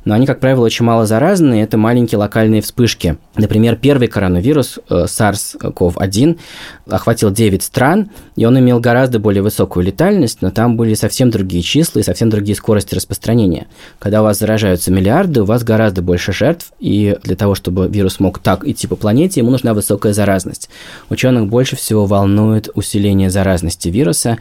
но 0.06 0.14
они, 0.14 0.26
как 0.28 0.40
правило, 0.40 0.64
очень 0.64 0.86
мало 0.86 1.06
заразны, 1.06 1.62
это 1.62 1.78
маленькие 1.78 2.20
локальные 2.20 2.62
вспышки. 2.62 3.18
Например, 3.36 3.76
первый 3.76 4.08
коронавирус 4.08 4.80
э, 4.90 5.06
SARS-CoV-1 5.06 6.40
охватил 6.88 7.32
9 7.32 7.64
стран, 7.64 8.12
и 8.36 8.46
он 8.46 8.58
имел 8.60 8.80
гораздо 8.80 9.20
более 9.20 9.42
высокую 9.42 9.86
летальность, 9.86 10.42
но 10.42 10.52
там 10.52 10.78
были 10.78 10.94
совсем 10.94 11.32
другие 11.32 11.64
числа 11.64 12.00
и 12.00 12.04
совсем 12.04 12.30
другие 12.30 12.56
скорости 12.56 12.94
распространения. 12.94 13.68
Когда 14.00 14.22
у 14.22 14.24
вас 14.24 14.40
заражаются 14.40 14.92
миллиарды, 14.92 15.42
у 15.42 15.46
вас 15.46 15.64
гораздо 15.64 16.04
больше 16.04 16.32
жертв, 16.32 16.72
и 16.80 17.18
для 17.24 17.36
того, 17.36 17.56
чтобы 17.56 17.88
вирус 17.88 18.20
мог 18.20 18.40
так 18.40 18.66
идти 18.68 18.88
по 18.88 18.96
планете, 18.96 19.40
ему 19.40 19.50
нужна 19.50 19.74
высокая 19.74 20.14
заразность. 20.14 20.70
Ученых 21.10 21.48
больше 21.48 21.76
всего 21.76 22.06
волнует 22.06 22.70
усиление 22.76 23.32
заразности 23.32 23.90
вируса, 23.90 24.38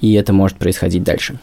и 0.00 0.14
это 0.14 0.32
может 0.32 0.58
происходить 0.58 1.02
дальше. 1.02 1.38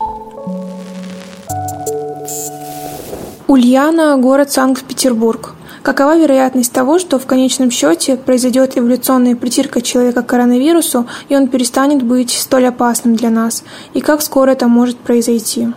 Ульяна– 3.48 4.18
город 4.18 4.52
Санкт-Петербург. 4.52 5.54
Какова 5.84 6.18
вероятность 6.18 6.74
того, 6.74 6.98
что 6.98 7.20
в 7.20 7.28
конечном 7.28 7.70
счете 7.70 8.16
произойдет 8.16 8.76
эволюционная 8.76 9.36
притирка 9.36 9.84
человека 9.84 10.24
к 10.24 10.26
коронавирусу, 10.26 11.06
и 11.30 11.36
он 11.36 11.48
перестанет 11.48 12.02
быть 12.02 12.32
столь 12.32 12.66
опасным 12.66 13.16
для 13.16 13.30
нас? 13.30 13.64
И 13.94 14.02
как 14.02 14.24
скоро 14.24 14.50
это 14.50 14.68
может 14.68 14.98
произойти? 14.98 15.68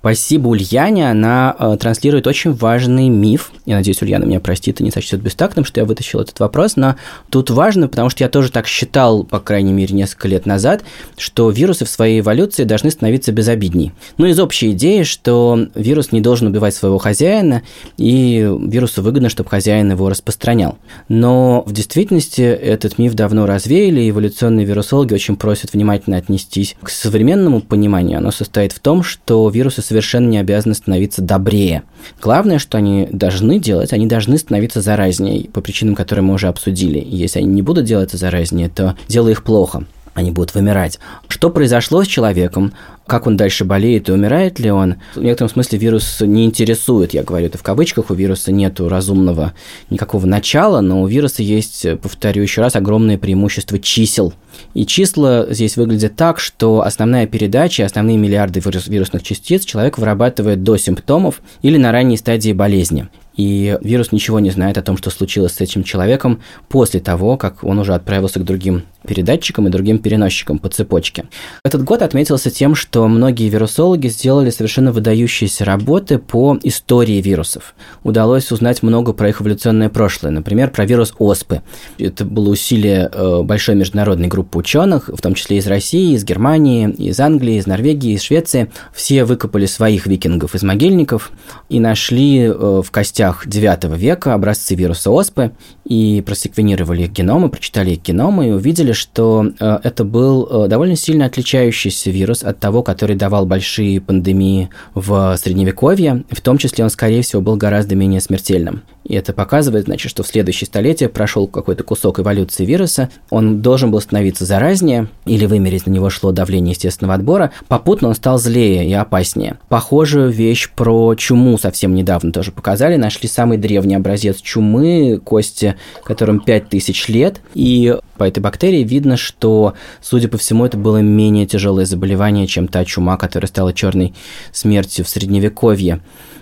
Спасибо 0.00 0.48
Ульяне, 0.48 1.10
она 1.10 1.56
э, 1.58 1.76
транслирует 1.78 2.28
очень 2.28 2.52
важный 2.52 3.08
миф. 3.08 3.50
Я 3.66 3.76
надеюсь, 3.76 4.00
Ульяна 4.00 4.26
меня 4.26 4.38
простит 4.38 4.80
и 4.80 4.84
не 4.84 4.92
сочтет 4.92 5.20
бестактным, 5.20 5.64
что 5.64 5.80
я 5.80 5.84
вытащил 5.84 6.20
этот 6.20 6.38
вопрос, 6.38 6.76
но 6.76 6.94
тут 7.30 7.50
важно, 7.50 7.88
потому 7.88 8.08
что 8.08 8.22
я 8.22 8.30
тоже 8.30 8.52
так 8.52 8.68
считал, 8.68 9.24
по 9.24 9.40
крайней 9.40 9.72
мере, 9.72 9.96
несколько 9.96 10.28
лет 10.28 10.46
назад, 10.46 10.84
что 11.16 11.50
вирусы 11.50 11.84
в 11.84 11.88
своей 11.88 12.20
эволюции 12.20 12.62
должны 12.62 12.92
становиться 12.92 13.32
безобидней. 13.32 13.92
Ну, 14.18 14.26
из 14.26 14.38
общей 14.38 14.70
идеи, 14.70 15.02
что 15.02 15.66
вирус 15.74 16.12
не 16.12 16.20
должен 16.20 16.46
убивать 16.46 16.76
своего 16.76 16.98
хозяина, 16.98 17.62
и 17.96 18.48
вирусу 18.60 19.02
выгодно, 19.02 19.28
чтобы 19.28 19.50
хозяин 19.50 19.90
его 19.90 20.08
распространял. 20.08 20.78
Но 21.08 21.64
в 21.66 21.72
действительности 21.72 22.42
этот 22.42 22.98
миф 22.98 23.14
давно 23.14 23.46
развеяли, 23.46 24.02
и 24.02 24.10
эволюционные 24.10 24.64
вирусологи 24.64 25.12
очень 25.12 25.34
просят 25.34 25.72
внимательно 25.72 26.18
отнестись 26.18 26.76
к 26.80 26.88
современному 26.88 27.60
пониманию. 27.60 28.18
Оно 28.18 28.30
состоит 28.30 28.70
в 28.70 28.78
том, 28.78 29.02
что 29.02 29.48
вирусы 29.48 29.82
совершенно 29.88 30.28
не 30.28 30.38
обязаны 30.38 30.74
становиться 30.74 31.22
добрее. 31.22 31.82
Главное, 32.20 32.58
что 32.58 32.78
они 32.78 33.08
должны 33.10 33.58
делать, 33.58 33.92
они 33.92 34.06
должны 34.06 34.38
становиться 34.38 34.80
заразнее, 34.80 35.48
по 35.48 35.60
причинам, 35.60 35.94
которые 35.94 36.22
мы 36.22 36.34
уже 36.34 36.48
обсудили. 36.48 37.02
Если 37.04 37.40
они 37.40 37.48
не 37.48 37.62
будут 37.62 37.84
делать 37.84 38.10
это 38.10 38.18
заразнее, 38.18 38.68
то 38.68 38.96
дело 39.08 39.28
их 39.28 39.42
плохо 39.42 39.84
они 40.18 40.30
будут 40.30 40.54
вымирать. 40.54 40.98
Что 41.28 41.50
произошло 41.50 42.04
с 42.04 42.06
человеком? 42.06 42.72
как 43.08 43.26
он 43.26 43.36
дальше 43.36 43.64
болеет 43.64 44.08
и 44.08 44.12
умирает 44.12 44.60
ли 44.60 44.70
он. 44.70 44.96
В 45.16 45.22
некотором 45.22 45.50
смысле 45.50 45.78
вирус 45.78 46.20
не 46.20 46.44
интересует, 46.44 47.14
я 47.14 47.24
говорю 47.24 47.46
это 47.46 47.58
в 47.58 47.62
кавычках, 47.62 48.10
у 48.10 48.14
вируса 48.14 48.52
нет 48.52 48.78
разумного 48.78 49.54
никакого 49.90 50.26
начала, 50.26 50.82
но 50.82 51.02
у 51.02 51.06
вируса 51.06 51.42
есть, 51.42 51.86
повторю 52.02 52.42
еще 52.42 52.60
раз, 52.60 52.76
огромное 52.76 53.16
преимущество 53.16 53.78
чисел. 53.78 54.34
И 54.74 54.84
числа 54.84 55.46
здесь 55.48 55.76
выглядят 55.76 56.16
так, 56.16 56.38
что 56.38 56.82
основная 56.82 57.26
передача, 57.26 57.84
основные 57.84 58.18
миллиарды 58.18 58.60
вирусных 58.60 59.22
частиц 59.22 59.64
человек 59.64 59.96
вырабатывает 59.96 60.62
до 60.62 60.76
симптомов 60.76 61.40
или 61.62 61.78
на 61.78 61.92
ранней 61.92 62.18
стадии 62.18 62.52
болезни 62.52 63.08
и 63.38 63.78
вирус 63.80 64.12
ничего 64.12 64.40
не 64.40 64.50
знает 64.50 64.76
о 64.78 64.82
том, 64.82 64.98
что 64.98 65.10
случилось 65.10 65.52
с 65.52 65.60
этим 65.60 65.84
человеком 65.84 66.40
после 66.68 66.98
того, 67.00 67.36
как 67.36 67.62
он 67.62 67.78
уже 67.78 67.94
отправился 67.94 68.40
к 68.40 68.44
другим 68.44 68.82
передатчикам 69.06 69.68
и 69.68 69.70
другим 69.70 70.00
переносчикам 70.00 70.58
по 70.58 70.68
цепочке. 70.68 71.26
Этот 71.64 71.84
год 71.84 72.02
отметился 72.02 72.50
тем, 72.50 72.74
что 72.74 73.06
многие 73.06 73.48
вирусологи 73.48 74.08
сделали 74.08 74.50
совершенно 74.50 74.90
выдающиеся 74.90 75.64
работы 75.64 76.18
по 76.18 76.58
истории 76.64 77.22
вирусов. 77.22 77.74
Удалось 78.02 78.50
узнать 78.50 78.82
много 78.82 79.12
про 79.12 79.28
их 79.28 79.40
эволюционное 79.40 79.88
прошлое, 79.88 80.32
например, 80.32 80.70
про 80.70 80.84
вирус 80.84 81.14
оспы. 81.18 81.62
Это 81.96 82.24
было 82.24 82.50
усилие 82.50 83.08
э, 83.12 83.42
большой 83.44 83.76
международной 83.76 84.26
группы 84.26 84.58
ученых, 84.58 85.08
в 85.08 85.20
том 85.22 85.34
числе 85.34 85.58
из 85.58 85.66
России, 85.68 86.14
из 86.14 86.24
Германии, 86.24 86.90
из 86.90 87.20
Англии, 87.20 87.54
из 87.54 87.66
Норвегии, 87.66 88.14
из 88.14 88.22
Швеции. 88.22 88.72
Все 88.92 89.24
выкопали 89.24 89.66
своих 89.66 90.06
викингов 90.06 90.56
из 90.56 90.64
могильников 90.64 91.30
и 91.68 91.78
нашли 91.78 92.40
э, 92.40 92.82
в 92.84 92.90
костях 92.90 93.27
областях 93.28 93.46
9 93.46 93.84
века 93.96 94.34
образцы 94.34 94.74
вируса 94.74 95.10
оспы 95.10 95.52
и 95.84 96.22
просеквенировали 96.24 97.04
их 97.04 97.12
геномы, 97.12 97.48
прочитали 97.48 97.90
их 97.92 98.02
геномы 98.02 98.48
и 98.48 98.50
увидели, 98.50 98.92
что 98.92 99.46
э, 99.58 99.78
это 99.82 100.04
был 100.04 100.46
э, 100.64 100.68
довольно 100.68 100.96
сильно 100.96 101.26
отличающийся 101.26 102.10
вирус 102.10 102.42
от 102.42 102.58
того, 102.58 102.82
который 102.82 103.16
давал 103.16 103.46
большие 103.46 104.00
пандемии 104.00 104.70
в 104.94 105.36
Средневековье. 105.36 106.24
В 106.30 106.40
том 106.40 106.58
числе 106.58 106.84
он, 106.84 106.90
скорее 106.90 107.22
всего, 107.22 107.42
был 107.42 107.56
гораздо 107.56 107.94
менее 107.94 108.20
смертельным. 108.20 108.82
И 109.08 109.14
это 109.14 109.32
показывает, 109.32 109.86
значит, 109.86 110.10
что 110.10 110.22
в 110.22 110.28
следующее 110.28 110.66
столетие 110.66 111.08
прошел 111.08 111.48
какой-то 111.48 111.82
кусок 111.82 112.20
эволюции 112.20 112.64
вируса, 112.64 113.08
он 113.30 113.60
должен 113.62 113.90
был 113.90 114.00
становиться 114.00 114.44
заразнее, 114.44 115.08
или 115.24 115.46
вымереть 115.46 115.86
на 115.86 115.90
него 115.90 116.10
шло 116.10 116.30
давление 116.30 116.72
естественного 116.72 117.14
отбора, 117.14 117.50
попутно 117.68 118.08
он 118.08 118.14
стал 118.14 118.38
злее 118.38 118.86
и 118.86 118.92
опаснее. 118.92 119.58
Похожую 119.68 120.30
вещь 120.30 120.70
про 120.70 121.14
чуму 121.14 121.58
совсем 121.58 121.94
недавно 121.94 122.32
тоже 122.32 122.52
показали, 122.52 122.96
нашли 122.96 123.28
самый 123.28 123.56
древний 123.56 123.94
образец 123.94 124.36
чумы, 124.40 125.18
кости, 125.24 125.76
которым 126.04 126.40
5000 126.40 127.08
лет, 127.08 127.40
и 127.54 127.96
по 128.18 128.24
этой 128.24 128.40
бактерии, 128.40 128.84
видно, 128.84 129.16
что, 129.16 129.74
судя 130.02 130.28
по 130.28 130.36
всему, 130.36 130.66
это 130.66 130.76
было 130.76 130.98
менее 130.98 131.46
тяжелое 131.46 131.86
заболевание, 131.86 132.46
чем 132.46 132.68
та 132.68 132.84
чума, 132.84 133.16
которая 133.16 133.48
стала 133.48 133.72
черной 133.72 134.14
смертью 134.52 135.04
в 135.04 135.08
Средневековье. 135.08 136.00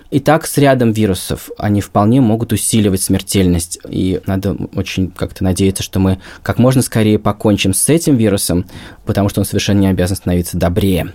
И 0.09 0.19
так 0.19 0.47
с 0.47 0.57
рядом 0.57 0.93
вирусов 0.93 1.49
они 1.57 1.81
вполне 1.81 2.21
могут 2.21 2.53
усиливать 2.53 3.01
смертельность. 3.01 3.79
И 3.87 4.21
надо 4.25 4.55
очень 4.73 5.11
как-то 5.11 5.43
надеяться, 5.43 5.83
что 5.83 5.99
мы 5.99 6.19
как 6.43 6.59
можно 6.59 6.81
скорее 6.81 7.19
покончим 7.19 7.73
с 7.73 7.89
этим 7.89 8.15
вирусом, 8.15 8.65
потому 9.05 9.27
что 9.29 9.41
он 9.41 9.45
совершенно 9.45 9.79
не 9.79 9.87
обязан 9.87 10.15
становиться 10.15 10.57
добрее. 10.57 11.13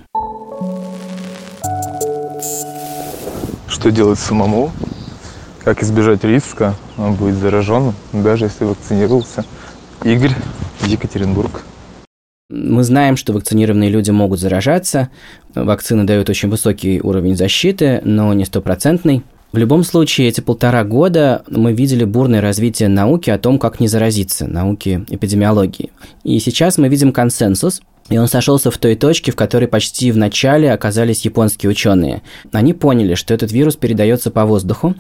Что 3.67 3.91
делать 3.91 4.19
самому? 4.19 4.71
Как 5.65 5.83
избежать 5.83 6.23
риска 6.25 6.75
быть 6.97 7.35
зараженным, 7.35 7.95
даже 8.13 8.45
если 8.45 8.65
вакцинировался? 8.65 9.45
Игорь, 10.05 10.35
Екатеринбург. 10.85 11.63
Мы 12.51 12.83
знаем, 12.83 13.17
что 13.17 13.33
вакцинированные 13.33 13.89
люди 13.89 14.11
могут 14.11 14.41
заражаться. 14.41 15.11
Вакцины 15.55 16.05
дают 16.05 16.29
очень 16.29 16.49
высокий 16.49 17.01
уровень 17.01 17.37
защиты, 17.37 18.01
но 18.05 18.35
не 18.35 18.45
стопроцентный. 18.45 19.23
В 19.53 19.59
любом 19.59 19.85
случае, 19.85 20.29
эти 20.29 20.41
полтора 20.41 20.83
года 20.83 21.45
мы 21.49 21.73
видели 21.73 22.05
бурное 22.05 22.41
развитие 22.41 22.89
науки 22.89 23.31
о 23.31 23.39
том, 23.39 23.59
как 23.59 23.81
не 23.81 23.87
заразиться, 23.87 24.47
науки 24.47 25.05
эпидемиологии. 25.09 25.91
И 26.25 26.39
сейчас 26.41 26.79
мы 26.79 26.89
видим 26.89 27.13
консенсус, 27.13 27.81
и 28.09 28.19
он 28.19 28.29
сошелся 28.29 28.71
в 28.71 28.79
той 28.79 28.97
точке, 28.97 29.31
в 29.31 29.37
которой 29.37 29.67
почти 29.67 30.11
в 30.11 30.17
начале 30.17 30.73
оказались 30.73 31.25
японские 31.25 31.71
ученые. 31.71 32.23
Они 32.51 32.73
поняли, 32.73 33.15
что 33.15 33.35
этот 33.35 33.53
вирус 33.53 33.77
передается 33.77 34.31
по 34.31 34.45
воздуху, 34.45 34.95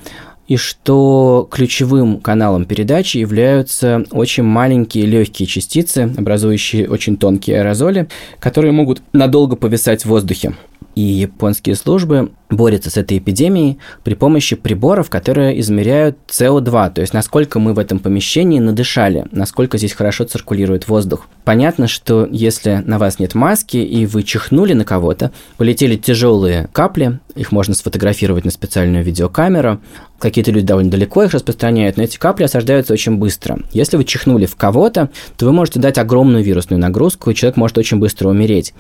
и 0.49 0.57
что 0.57 1.49
ключевым 1.51 2.21
каналом 2.21 2.65
передачи 2.65 3.19
являются 3.19 4.05
очень 4.11 4.43
маленькие 4.43 5.07
легкие 5.07 5.47
частицы, 5.47 6.13
образующие 6.17 6.89
очень 6.89 7.17
тонкие 7.17 7.59
аэрозоли, 7.61 8.09
которые 8.39 8.73
могут 8.73 9.03
надолго 9.13 9.57
повисать 9.57 10.03
в 10.03 10.09
воздухе. 10.09 10.55
И 10.95 11.01
японские 11.01 11.75
службы 11.75 12.33
борются 12.51 12.91
с 12.91 12.99
этой 12.99 13.17
эпидемией 13.17 13.79
при 14.05 14.13
помощи 14.15 14.57
приборов, 14.57 15.09
которые 15.09 15.59
измеряют 15.61 16.19
СО2, 16.29 16.93
то 16.93 17.01
есть 17.01 17.15
насколько 17.15 17.59
мы 17.59 17.73
в 17.73 17.79
этом 17.79 17.99
помещении 17.99 18.59
надышали, 18.59 19.25
насколько 19.31 19.79
здесь 19.79 19.95
хорошо 19.95 20.25
циркулирует 20.25 20.89
воздух. 20.89 21.29
Понятно, 21.45 21.89
что 21.89 22.29
если 22.31 22.83
на 22.85 22.99
вас 22.99 23.19
нет 23.19 23.35
маски 23.35 23.79
и 23.79 24.05
вы 24.05 24.23
чихнули 24.23 24.75
на 24.75 24.85
кого-то, 24.85 25.33
полетели 25.57 25.97
тяжелые 25.97 26.69
капли, 26.73 27.21
их 27.35 27.53
можно 27.53 27.75
сфотографировать 27.75 28.45
на 28.45 28.51
специальную 28.51 29.05
видеокамеру, 29.05 29.81
какие-то 30.19 30.53
люди 30.53 30.67
довольно 30.67 30.91
далеко 30.91 31.25
их 31.25 31.33
распространяют, 31.33 31.97
но 31.97 32.05
эти 32.05 32.17
капли 32.17 32.45
осаждаются 32.45 32.93
очень 32.93 33.17
быстро. 33.17 33.59
Если 33.73 33.97
вы 33.97 34.05
чихнули 34.05 34.47
в 34.47 34.55
кого-то, 34.55 35.11
то 35.37 35.47
вы 35.47 35.53
можете 35.53 35.81
дать 35.81 35.99
огромную 35.99 36.45
вирусную 36.45 36.81
нагрузку, 36.81 37.31
и 37.31 37.35
человек 37.35 37.57
может 37.57 37.77
очень 37.77 37.99
быстро 37.99 38.29
умереть. 38.29 38.73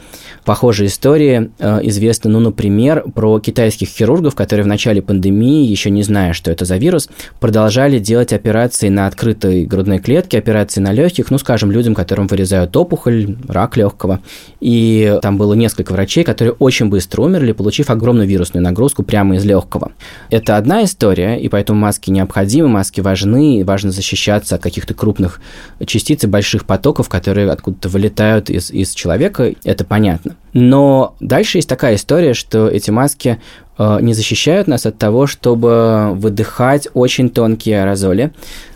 Похожие 0.44 0.87
истории 0.87 1.50
э, 1.59 1.80
известны, 1.82 2.30
ну, 2.30 2.38
например, 2.38 3.04
про 3.14 3.40
китайских 3.40 3.88
хирургов, 3.88 4.37
которые 4.37 4.64
в 4.64 4.68
начале 4.68 5.02
пандемии, 5.02 5.66
еще 5.66 5.90
не 5.90 6.04
зная, 6.04 6.32
что 6.32 6.50
это 6.50 6.64
за 6.64 6.76
вирус, 6.76 7.09
продолжали 7.40 7.99
делать 7.99 8.32
операции 8.32 8.88
на 8.88 9.09
открытой 9.09 9.64
грудной 9.64 9.99
клетке, 9.99 10.38
операции 10.38 10.80
на 10.80 10.92
легких, 10.92 11.30
ну, 11.30 11.38
скажем, 11.38 11.73
людям, 11.73 11.94
которым 11.94 12.28
вырезают 12.28 12.76
опухоль, 12.76 13.37
рак 13.49 13.76
легкого. 13.76 14.21
И 14.61 15.18
там 15.23 15.38
было 15.38 15.54
несколько 15.54 15.92
врачей, 15.92 16.23
которые 16.23 16.52
очень 16.52 16.88
быстро 16.88 17.23
умерли, 17.23 17.50
получив 17.50 17.90
огромную 17.90 18.28
вирусную 18.28 18.41
нагрузку 18.50 19.02
прямо 19.02 19.37
из 19.37 19.44
легкого. 19.44 19.92
Это 20.30 20.56
одна 20.56 20.84
история, 20.84 21.40
и 21.40 21.49
поэтому 21.49 21.78
маски 21.78 22.11
необходимы, 22.11 22.68
маски 22.68 23.00
важны, 23.00 23.64
важно 23.64 23.90
защищаться 23.90 24.56
от 24.56 24.62
каких-то 24.62 24.94
крупных 24.94 25.40
частиц 25.87 26.25
и 26.25 26.26
больших 26.26 26.64
потоков, 26.64 27.08
которые 27.08 27.50
откуда-то 27.50 27.88
вылетают 27.88 28.50
из, 28.50 28.70
из 28.70 28.94
человека, 28.94 29.52
это 29.64 29.84
понятно. 29.84 30.37
Но 30.52 31.14
дальше 31.20 31.58
есть 31.58 31.68
такая 31.68 31.96
история, 31.96 32.34
что 32.34 32.68
эти 32.68 32.90
маски 32.90 33.40
э, 33.78 33.99
не 34.00 34.14
защищают 34.14 34.68
нас 34.68 34.87
от 34.87 34.99
того, 34.99 35.26
чтобы 35.26 36.12
выдыхать 36.14 36.88
очень 36.94 37.30
тонкие 37.30 37.82
аэрозоли, 37.82 38.32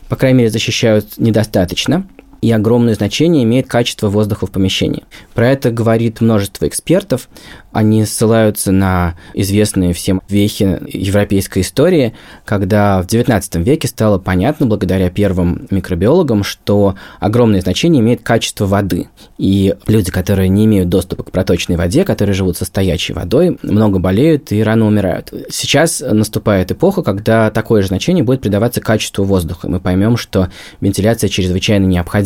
по 0.08 0.16
крайней 0.16 0.38
мере, 0.38 0.50
защищают 0.50 1.18
недостаточно 1.18 2.06
и 2.40 2.50
огромное 2.50 2.95
значение 2.95 3.45
имеет 3.45 3.66
качество 3.66 4.09
воздуха 4.09 4.47
в 4.47 4.50
помещении. 4.50 5.05
Про 5.35 5.50
это 5.50 5.71
говорит 5.71 6.21
множество 6.21 6.66
экспертов. 6.66 7.28
Они 7.73 8.05
ссылаются 8.05 8.73
на 8.73 9.16
известные 9.35 9.93
всем 9.93 10.23
вехи 10.28 10.78
европейской 10.87 11.61
истории, 11.61 12.14
когда 12.45 13.02
в 13.02 13.07
XIX 13.07 13.62
веке 13.62 13.88
стало 13.88 14.19
понятно, 14.19 14.66
благодаря 14.66 15.11
первым 15.11 15.66
микробиологам, 15.71 16.43
что 16.43 16.95
огромное 17.21 17.61
значение 17.61 18.00
имеет 18.00 18.23
качество 18.23 18.66
воды. 18.66 19.09
И 19.38 19.75
люди, 19.87 20.11
которые 20.11 20.49
не 20.49 20.64
имеют 20.64 20.88
доступа 20.88 21.23
к 21.23 21.31
проточной 21.31 21.76
воде, 21.76 22.05
которые 22.05 22.35
живут 22.35 22.57
со 22.57 22.64
стоячей 22.64 23.14
водой, 23.14 23.59
много 23.62 23.99
болеют 23.99 24.52
и 24.52 24.62
рано 24.62 24.87
умирают. 24.87 25.33
Сейчас 25.50 26.00
наступает 26.00 26.71
эпоха, 26.71 27.02
когда 27.02 27.50
такое 27.50 27.83
же 27.83 27.88
значение 27.88 28.25
будет 28.25 28.40
придаваться 28.40 28.81
качеству 28.81 29.25
воздуха. 29.25 29.69
Мы 29.69 29.81
поймем, 29.81 30.16
что 30.16 30.49
вентиляция 30.81 31.28
чрезвычайно 31.28 31.84
необходима. 31.84 32.25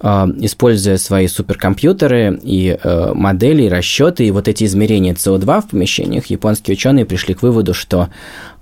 А, 0.00 0.28
используя 0.38 0.96
свои 0.96 1.26
суперкомпьютеры 1.26 2.38
и 2.44 2.78
э, 2.80 3.12
модели, 3.14 3.64
и 3.64 3.68
расчеты, 3.68 4.24
и 4.28 4.30
вот 4.30 4.46
эти 4.46 4.62
измерения 4.62 5.14
СО2 5.14 5.62
в 5.62 5.70
помещениях, 5.70 6.26
японские 6.26 6.76
ученые 6.76 7.04
пришли 7.04 7.34
к 7.34 7.42
выводу, 7.42 7.74
что 7.74 8.08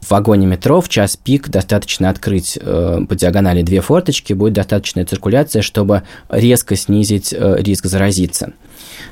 в 0.01 0.11
вагоне 0.13 0.47
метро 0.47 0.81
в 0.81 0.89
час 0.89 1.19
пик 1.19 1.51
достаточно 1.51 2.09
открыть 2.09 2.59
э, 2.59 3.01
по 3.07 3.15
диагонали 3.15 3.61
две 3.61 3.83
форточки, 3.83 4.33
будет 4.33 4.55
достаточная 4.55 5.05
циркуляция, 5.05 5.61
чтобы 5.61 6.05
резко 6.31 6.75
снизить 6.75 7.35
э, 7.37 7.57
риск 7.59 7.85
заразиться. 7.85 8.55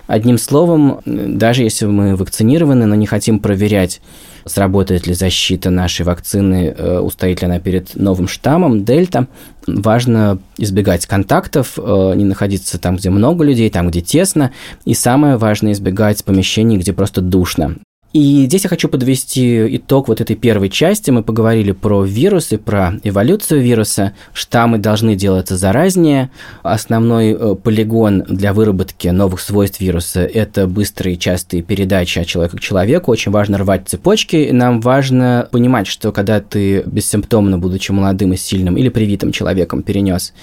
Одним 0.07 0.39
словом, 0.39 1.01
даже 1.05 1.63
если 1.63 1.85
мы 1.85 2.17
вакцинированы, 2.17 2.87
но 2.87 2.95
не 2.95 3.07
хотим 3.07 3.39
проверять, 3.39 4.01
сработает 4.45 5.07
ли 5.07 5.15
защита 5.15 5.71
нашей 5.71 6.05
вакцины, 6.05 6.75
э, 6.77 6.99
устоит 6.99 7.41
ли 7.41 7.47
она 7.47 7.59
перед 7.59 7.95
новым 7.97 8.29
штаммом 8.29 8.85
Дельта, 8.85 9.27
важно 9.67 10.39
избегать 10.59 11.07
контактов, 11.07 11.79
э, 11.79 12.13
не 12.17 12.25
находиться 12.25 12.79
там, 12.79 12.97
где 12.97 13.11
много 13.11 13.45
людей, 13.45 13.71
там, 13.71 13.89
где 13.89 14.01
тесно, 14.01 14.53
и 14.85 14.95
самое 14.95 15.37
важное 15.37 15.73
избегать 15.73 16.25
помещений, 16.25 16.77
где 16.77 16.93
просто 16.93 17.21
душно. 17.21 17.77
И 18.15 18.45
здесь 18.45 18.63
я 18.63 18.71
хочу 18.71 18.89
подвести 18.89 19.77
итог 19.77 20.07
вот 20.07 20.21
этой 20.21 20.37
первой 20.37 20.71
части. 20.71 21.11
Мы 21.11 21.25
поговорили 21.25 21.73
про 21.73 22.05
вирусы, 22.05 22.59
про 22.59 22.93
эволюцию 23.03 23.61
вируса. 23.61 24.13
Штаммы 24.33 24.79
должны 24.79 25.17
делаться 25.17 25.57
заразнее. 25.57 26.31
Основной 26.63 27.33
э, 27.33 27.57
полигон 27.57 28.23
для 28.29 28.53
выработки 28.53 29.09
новых 29.09 29.41
свойств 29.41 29.81
вируса– 29.81 30.21
это 30.35 30.69
быстрые 30.69 31.17
частые 31.17 31.65
передачи 31.65 32.21
от 32.21 32.29
человека 32.29 32.57
к 32.57 32.61
человеку. 32.61 33.11
Очень 33.11 33.33
важно 33.33 33.59
рвать 33.59 33.89
цепочки. 33.89 34.51
Нам 34.53 34.81
важно 34.81 35.49
понимать, 35.51 35.89
что 35.89 36.13
когда 36.13 36.41
ты 36.41 36.85
бессимптомно, 36.87 37.59
будучи 37.59 37.91
молодым 37.91 38.33
и 38.33 38.37
сильным 38.37 38.77
или 38.77 38.91
привитым 38.91 39.33
человеком, 39.33 39.83
перенес 39.83 40.35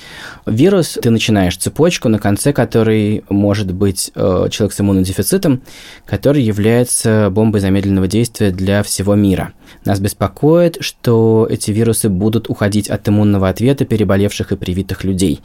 вирус, 0.46 1.00
ты 1.02 1.10
начинаешь 1.10 1.56
цепочку, 1.56 2.10
на 2.10 2.20
конце 2.20 2.52
которой 2.52 3.24
может 3.30 3.74
быть 3.74 4.12
э, 4.14 4.48
человек 4.52 4.74
с 4.74 4.82
иммунодефицитом, 4.82 5.62
который 6.06 6.44
является 6.44 7.30
бомбой 7.32 7.61
замедленного 7.62 8.08
действия 8.08 8.52
для 8.52 8.84
всего 8.84 9.16
мира. 9.16 9.54
Нас 9.86 10.00
беспокоит, 10.00 10.78
что 10.82 11.48
эти 11.50 11.72
вирусы 11.72 12.10
будут 12.10 12.50
уходить 12.50 12.90
от 12.90 13.08
иммунного 13.08 13.48
ответа 13.50 13.86
переболевших 13.86 14.52
и 14.52 14.58
привитых 14.58 15.04
людей. 15.04 15.42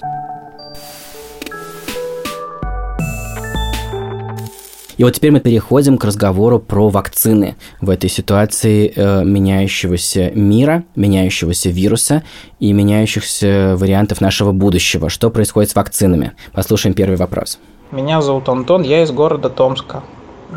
И 4.97 5.05
вот 5.05 5.13
теперь 5.13 5.31
мы 5.31 5.41
переходим 5.41 5.99
к 5.99 6.05
разговору 6.05 6.59
про 6.59 6.89
вакцины 6.89 7.57
в 7.81 7.91
этой 7.91 8.09
ситуации 8.09 8.93
э, 8.97 9.25
меняющегося 9.25 10.31
мира, 10.35 10.85
меняющегося 10.95 11.69
вируса 11.69 12.23
и 12.61 12.73
меняющихся 12.73 13.75
вариантов 13.77 14.23
нашего 14.23 14.53
будущего. 14.53 15.11
Что 15.11 15.29
происходит 15.31 15.71
с 15.71 15.75
вакцинами? 15.75 16.33
Послушаем 16.53 16.95
первый 16.95 17.17
вопрос. 17.17 17.59
Меня 17.91 18.23
зовут 18.23 18.49
Антон, 18.49 18.83
я 18.83 19.03
из 19.03 19.11
города 19.11 19.51
Томска 19.51 20.03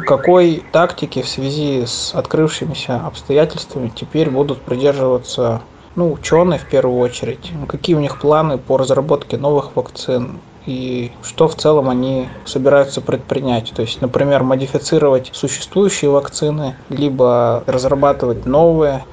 какой 0.06 0.63
тактики 0.71 1.21
в 1.21 1.28
связи 1.28 1.86
с 1.86 2.13
открывшимися 2.13 2.97
обстоятельствами 2.97 3.91
теперь 3.93 4.30
будут 4.30 4.62
придерживаться 4.62 5.62
ну, 5.95 6.12
ученые 6.12 6.60
в 6.60 6.65
первую 6.65 6.99
очередь? 6.99 7.52
Какие 7.67 7.95
у 7.95 7.99
них 7.99 8.19
планы 8.19 8.58
по 8.58 8.78
разработке 8.78 9.38
новых 9.38 9.75
вакцин? 9.75 10.39
И 10.65 11.12
что 11.23 11.47
в 11.47 11.56
целом 11.56 11.89
они 11.89 12.28
собираются 12.45 13.02
предпринять? 13.02 13.71
То 13.75 13.82
есть, 13.82 14.02
например, 14.02 14.43
модифицировать 14.43 15.32
существующие 15.34 16.12
вакцины, 16.12 16.75
либо 16.89 17.63
разрабатывать 17.65 18.45
новые? 18.45 19.04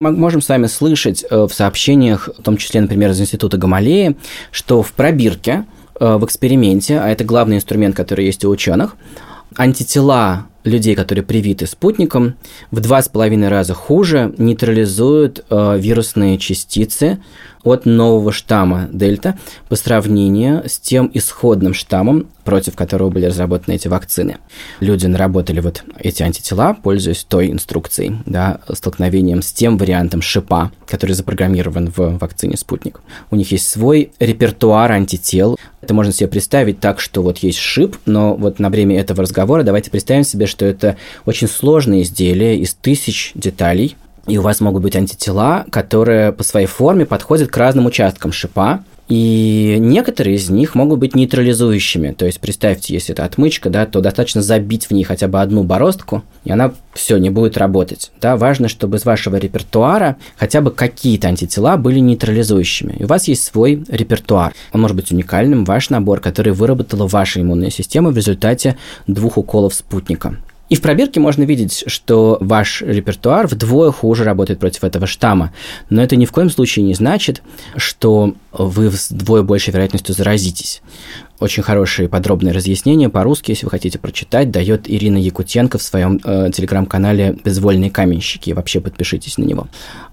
Мы 0.00 0.10
можем 0.10 0.40
с 0.40 0.48
вами 0.48 0.66
слышать 0.66 1.24
э, 1.30 1.46
в 1.46 1.54
сообщениях, 1.54 2.28
в 2.36 2.42
том 2.42 2.56
числе, 2.56 2.80
например, 2.80 3.10
из 3.10 3.20
Института 3.20 3.56
Гамалеи, 3.56 4.16
что 4.50 4.82
в 4.82 4.92
пробирке, 4.94 5.64
э, 6.00 6.16
в 6.16 6.24
эксперименте, 6.24 6.98
а 6.98 7.08
это 7.08 7.22
главный 7.22 7.56
инструмент, 7.56 7.94
который 7.94 8.24
есть 8.24 8.44
у 8.44 8.50
ученых, 8.50 8.96
антитела 9.56 10.46
людей, 10.64 10.94
которые 10.94 11.24
привиты 11.24 11.66
спутником, 11.66 12.34
в 12.70 12.80
два 12.80 13.02
с 13.02 13.08
половиной 13.08 13.48
раза 13.48 13.74
хуже 13.74 14.34
нейтрализуют 14.38 15.44
э, 15.50 15.78
вирусные 15.78 16.38
частицы 16.38 17.20
от 17.62 17.86
нового 17.86 18.32
штамма 18.32 18.88
дельта 18.92 19.38
по 19.68 19.76
сравнению 19.76 20.68
с 20.68 20.78
тем 20.80 21.10
исходным 21.14 21.74
штаммом, 21.74 22.28
против 22.44 22.74
которого 22.74 23.10
были 23.10 23.26
разработаны 23.26 23.74
эти 23.74 23.86
вакцины. 23.88 24.38
Люди 24.80 25.06
наработали 25.06 25.60
вот 25.60 25.84
эти 25.98 26.22
антитела, 26.22 26.74
пользуясь 26.74 27.24
той 27.24 27.52
инструкцией, 27.52 28.16
да, 28.26 28.60
столкновением 28.72 29.42
с 29.42 29.52
тем 29.52 29.78
вариантом 29.78 30.22
шипа, 30.22 30.72
который 30.88 31.12
запрограммирован 31.12 31.92
в 31.96 32.18
вакцине 32.18 32.56
«Спутник». 32.56 33.00
У 33.30 33.36
них 33.36 33.52
есть 33.52 33.68
свой 33.68 34.12
репертуар 34.18 34.90
антител. 34.90 35.56
Это 35.82 35.94
можно 35.94 36.12
себе 36.12 36.28
представить 36.28 36.78
так, 36.78 37.00
что 37.00 37.22
вот 37.22 37.38
есть 37.38 37.58
шип, 37.58 37.96
но 38.06 38.34
вот 38.34 38.60
на 38.60 38.70
время 38.70 38.98
этого 39.00 39.22
разговора 39.22 39.64
давайте 39.64 39.90
представим 39.90 40.22
себе, 40.22 40.46
что 40.46 40.64
это 40.64 40.96
очень 41.26 41.48
сложное 41.48 42.02
изделие 42.02 42.56
из 42.58 42.72
тысяч 42.72 43.32
деталей, 43.34 43.96
и 44.28 44.38
у 44.38 44.42
вас 44.42 44.60
могут 44.60 44.82
быть 44.82 44.94
антитела, 44.94 45.66
которые 45.70 46.32
по 46.32 46.44
своей 46.44 46.66
форме 46.66 47.04
подходят 47.04 47.50
к 47.50 47.56
разным 47.56 47.86
участкам 47.86 48.30
шипа, 48.30 48.84
и 49.08 49.76
некоторые 49.78 50.36
из 50.36 50.48
них 50.48 50.74
могут 50.74 50.98
быть 50.98 51.14
нейтрализующими. 51.14 52.12
То 52.12 52.26
есть, 52.26 52.40
представьте, 52.40 52.94
если 52.94 53.12
это 53.12 53.24
отмычка, 53.24 53.68
да, 53.68 53.84
то 53.86 54.00
достаточно 54.00 54.42
забить 54.42 54.86
в 54.86 54.90
ней 54.92 55.04
хотя 55.04 55.28
бы 55.28 55.40
одну 55.40 55.64
бороздку, 55.64 56.22
и 56.44 56.52
она 56.52 56.72
все 56.94 57.18
не 57.18 57.30
будет 57.30 57.56
работать. 57.58 58.10
Да, 58.20 58.36
важно, 58.36 58.68
чтобы 58.68 58.96
из 58.96 59.04
вашего 59.04 59.36
репертуара 59.36 60.16
хотя 60.36 60.60
бы 60.60 60.70
какие-то 60.70 61.28
антитела 61.28 61.76
были 61.76 61.98
нейтрализующими. 61.98 62.96
И 63.00 63.04
у 63.04 63.06
вас 63.06 63.28
есть 63.28 63.44
свой 63.44 63.84
репертуар. 63.88 64.54
Он 64.72 64.80
может 64.80 64.96
быть 64.96 65.10
уникальным, 65.12 65.64
ваш 65.64 65.90
набор, 65.90 66.20
который 66.20 66.52
выработала 66.52 67.06
ваша 67.06 67.40
иммунная 67.40 67.70
система 67.70 68.10
в 68.10 68.16
результате 68.16 68.76
двух 69.06 69.36
уколов 69.36 69.74
спутника. 69.74 70.36
И 70.72 70.74
в 70.74 70.80
пробирке 70.80 71.20
можно 71.20 71.42
видеть, 71.42 71.84
что 71.86 72.38
ваш 72.40 72.80
репертуар 72.80 73.46
вдвое 73.46 73.92
хуже 73.92 74.24
работает 74.24 74.58
против 74.58 74.84
этого 74.84 75.06
штамма. 75.06 75.52
Но 75.90 76.02
это 76.02 76.16
ни 76.16 76.24
в 76.24 76.32
коем 76.32 76.48
случае 76.48 76.86
не 76.86 76.94
значит, 76.94 77.42
что 77.76 78.34
вы 78.52 78.88
вдвое 78.88 79.42
большей 79.42 79.74
вероятностью 79.74 80.14
заразитесь. 80.14 80.80
Очень 81.40 81.62
хорошие 81.62 82.08
подробные 82.08 82.54
разъяснения 82.54 83.10
по-русски, 83.10 83.50
если 83.50 83.66
вы 83.66 83.70
хотите 83.70 83.98
прочитать, 83.98 84.50
дает 84.50 84.88
Ирина 84.88 85.18
Якутенко 85.18 85.76
в 85.76 85.82
своем 85.82 86.18
э, 86.24 86.50
телеграм-канале 86.54 87.36
«Безвольные 87.44 87.90
каменщики». 87.90 88.52
Вообще 88.52 88.80
подпишитесь 88.80 89.36
на 89.36 89.44
него. 89.44 89.68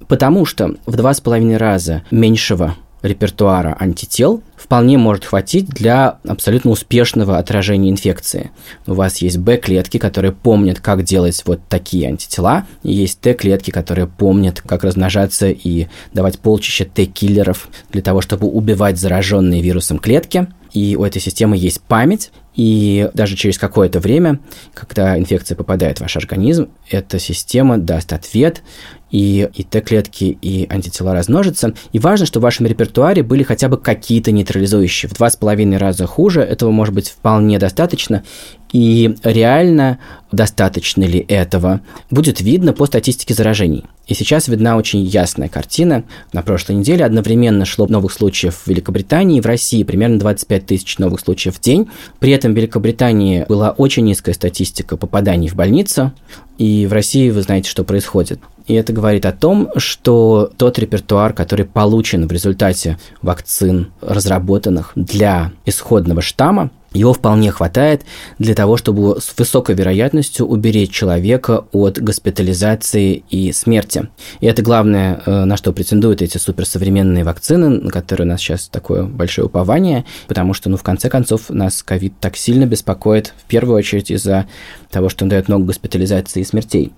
Потому 0.10 0.44
что 0.44 0.76
в 0.86 0.98
два 0.98 1.14
с 1.14 1.22
половиной 1.22 1.56
раза 1.56 2.04
меньшего 2.12 2.76
репертуара 3.02 3.76
антител 3.80 4.44
вполне 4.56 4.98
может 4.98 5.26
хватить 5.26 5.68
для 5.68 6.20
абсолютно 6.28 6.72
успешного 6.72 7.38
отражения 7.38 7.90
инфекции. 7.90 8.52
У 8.86 8.94
вас 8.94 9.18
есть 9.22 9.38
Б-клетки, 9.38 9.98
которые 9.98 10.32
помнят, 10.32 10.80
как 10.80 11.04
делать 11.04 11.42
вот 11.46 11.62
такие 11.70 12.08
антитела, 12.08 12.66
и 12.84 12.92
есть 12.92 13.20
Т-клетки, 13.22 13.72
которые 13.72 14.08
помнят, 14.08 14.62
как 14.62 14.84
размножаться 14.84 15.50
и 15.50 15.88
давать 16.14 16.40
полчища 16.40 16.86
Т-киллеров 16.86 17.70
для 17.92 18.02
того, 18.02 18.22
чтобы 18.22 18.48
убивать 18.48 18.98
зараженные 19.00 19.62
вирусом 19.62 20.00
клетки. 20.00 20.48
И 20.74 20.96
у 20.96 21.04
этой 21.04 21.20
системы 21.20 21.58
есть 21.58 21.82
память, 21.82 22.32
и 22.60 23.10
даже 23.14 23.38
через 23.38 23.58
какое-то 23.58 24.02
время, 24.02 24.42
когда 24.74 25.18
инфекция 25.18 25.56
попадает 25.56 26.00
в 26.00 26.02
ваш 26.02 26.18
организм, 26.18 26.68
эта 26.90 27.18
система 27.18 27.78
даст 27.78 28.12
ответ, 28.12 28.64
и, 29.12 29.50
и 29.54 29.64
Т-клетки, 29.64 30.38
и 30.42 30.68
антитела 30.70 31.14
размножатся. 31.14 31.74
И 31.94 32.00
важно, 32.00 32.26
чтобы 32.26 32.42
в 32.42 32.44
вашем 32.44 32.66
репертуаре 32.66 33.24
были 33.24 33.44
хотя 33.44 33.70
бы 33.70 33.78
какие-то 33.78 34.32
нейтрализующие. 34.32 35.10
В 35.10 35.14
два 35.14 35.30
с 35.30 35.38
половиной 35.38 35.78
раза 35.78 36.06
хуже 36.06 36.42
этого 36.42 36.72
может 36.72 36.94
быть 36.94 37.10
вполне 37.10 37.60
достаточно. 37.60 38.24
И 38.72 39.16
реально 39.24 39.98
достаточно 40.32 41.04
ли 41.04 41.26
этого, 41.28 41.82
будет 42.12 42.40
видно 42.40 42.72
по 42.72 42.86
статистике 42.86 43.34
заражений. 43.34 43.86
И 44.08 44.14
сейчас 44.14 44.48
видна 44.48 44.78
очень 44.78 45.02
ясная 45.02 45.50
картина. 45.50 46.04
На 46.34 46.44
прошлой 46.44 46.76
неделе 46.76 47.04
одновременно 47.04 47.66
шло 47.66 47.88
новых 47.88 48.12
случаев 48.14 48.56
в 48.56 48.68
Великобритании 48.68 49.40
и 49.40 49.42
в 49.42 49.46
России 49.46 49.84
примерно 49.84 50.20
25 50.20 50.66
тысяч 50.68 50.98
новых 51.00 51.22
случаев 51.22 51.56
в 51.56 51.62
день. 51.62 51.90
При 52.20 52.32
этом 52.32 52.49
в 52.54 52.58
Великобритании 52.58 53.46
была 53.48 53.72
очень 53.72 54.06
низкая 54.06 54.36
статистика 54.36 54.98
попаданий 54.98 55.48
в 55.48 55.56
больницу. 55.56 56.12
И 56.58 56.86
в 56.86 56.94
России 56.94 57.30
вы 57.30 57.42
знаете, 57.42 57.70
что 57.70 57.84
происходит. 57.84 58.40
И 58.68 58.74
это 58.74 58.94
говорит 58.94 59.26
о 59.26 59.32
том, 59.32 59.70
что 59.78 60.52
тот 60.58 60.78
репертуар, 60.78 61.34
который 61.34 61.66
получен 61.66 62.28
в 62.28 62.32
результате 62.32 63.00
вакцин, 63.22 63.92
разработанных 64.02 64.92
для 64.96 65.52
исходного 65.66 66.22
штамма, 66.22 66.70
его 66.94 67.14
вполне 67.14 67.52
хватает 67.52 68.04
для 68.40 68.56
того, 68.56 68.78
чтобы 68.78 69.20
с 69.22 69.34
высокой 69.38 69.76
вероятностью 69.76 70.46
уберечь 70.46 70.92
человека 70.92 71.66
от 71.72 72.02
госпитализации 72.02 73.24
и 73.30 73.52
смерти. 73.52 74.10
И 74.40 74.48
это 74.48 74.62
главное, 74.62 75.22
э, 75.26 75.46
на 75.46 75.58
что 75.58 75.72
претендуют 75.72 76.22
эти 76.22 76.38
суперсовременные 76.38 77.24
вакцины, 77.24 77.70
на 77.70 77.92
которые 77.92 78.26
у 78.26 78.30
нас 78.30 78.42
сейчас 78.42 78.68
такое 78.68 79.04
большое 79.04 79.46
упование, 79.48 80.06
потому 80.28 80.54
что, 80.54 80.70
ну, 80.70 80.78
в 80.78 80.84
конце 80.84 81.10
концов, 81.10 81.50
нас 81.50 81.84
ковид 81.84 82.14
так 82.20 82.36
сильно 82.36 82.66
беспокоит, 82.66 83.34
в 83.38 83.48
первую 83.48 83.78
очередь 83.78 84.12
из-за 84.12 84.48
того, 84.90 85.10
что 85.10 85.26
он 85.26 85.30
дает 85.30 85.48
много 85.48 85.66
госпитализации 85.66 86.42
и 86.42 86.46
смертей. 86.46 86.92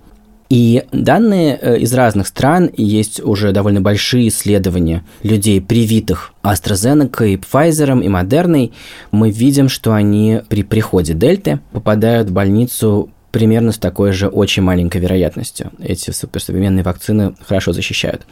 И 0.52 0.84
данные 0.92 1.58
э, 1.58 1.78
из 1.78 1.94
разных 1.94 2.26
стран, 2.26 2.68
есть 2.76 3.22
уже 3.24 3.52
довольно 3.52 3.80
большие 3.80 4.28
исследования 4.28 5.02
людей, 5.22 5.62
привитых 5.62 6.34
AstraZeneca 6.42 7.26
и 7.26 7.36
Pfizer 7.36 7.98
и 8.04 8.08
Moderna, 8.08 8.70
мы 9.12 9.30
видим, 9.30 9.70
что 9.70 9.94
они 9.94 10.42
при 10.50 10.62
приходе 10.62 11.14
дельты 11.14 11.60
попадают 11.72 12.28
в 12.28 12.32
больницу 12.34 13.08
примерно 13.30 13.72
с 13.72 13.78
такой 13.78 14.12
же 14.12 14.28
очень 14.28 14.62
маленькой 14.62 15.00
вероятностью. 15.00 15.72
Эти 15.78 16.10
суперсовременные 16.10 16.84
вакцины 16.84 17.34
хорошо 17.48 17.72
защищают. 17.72 18.26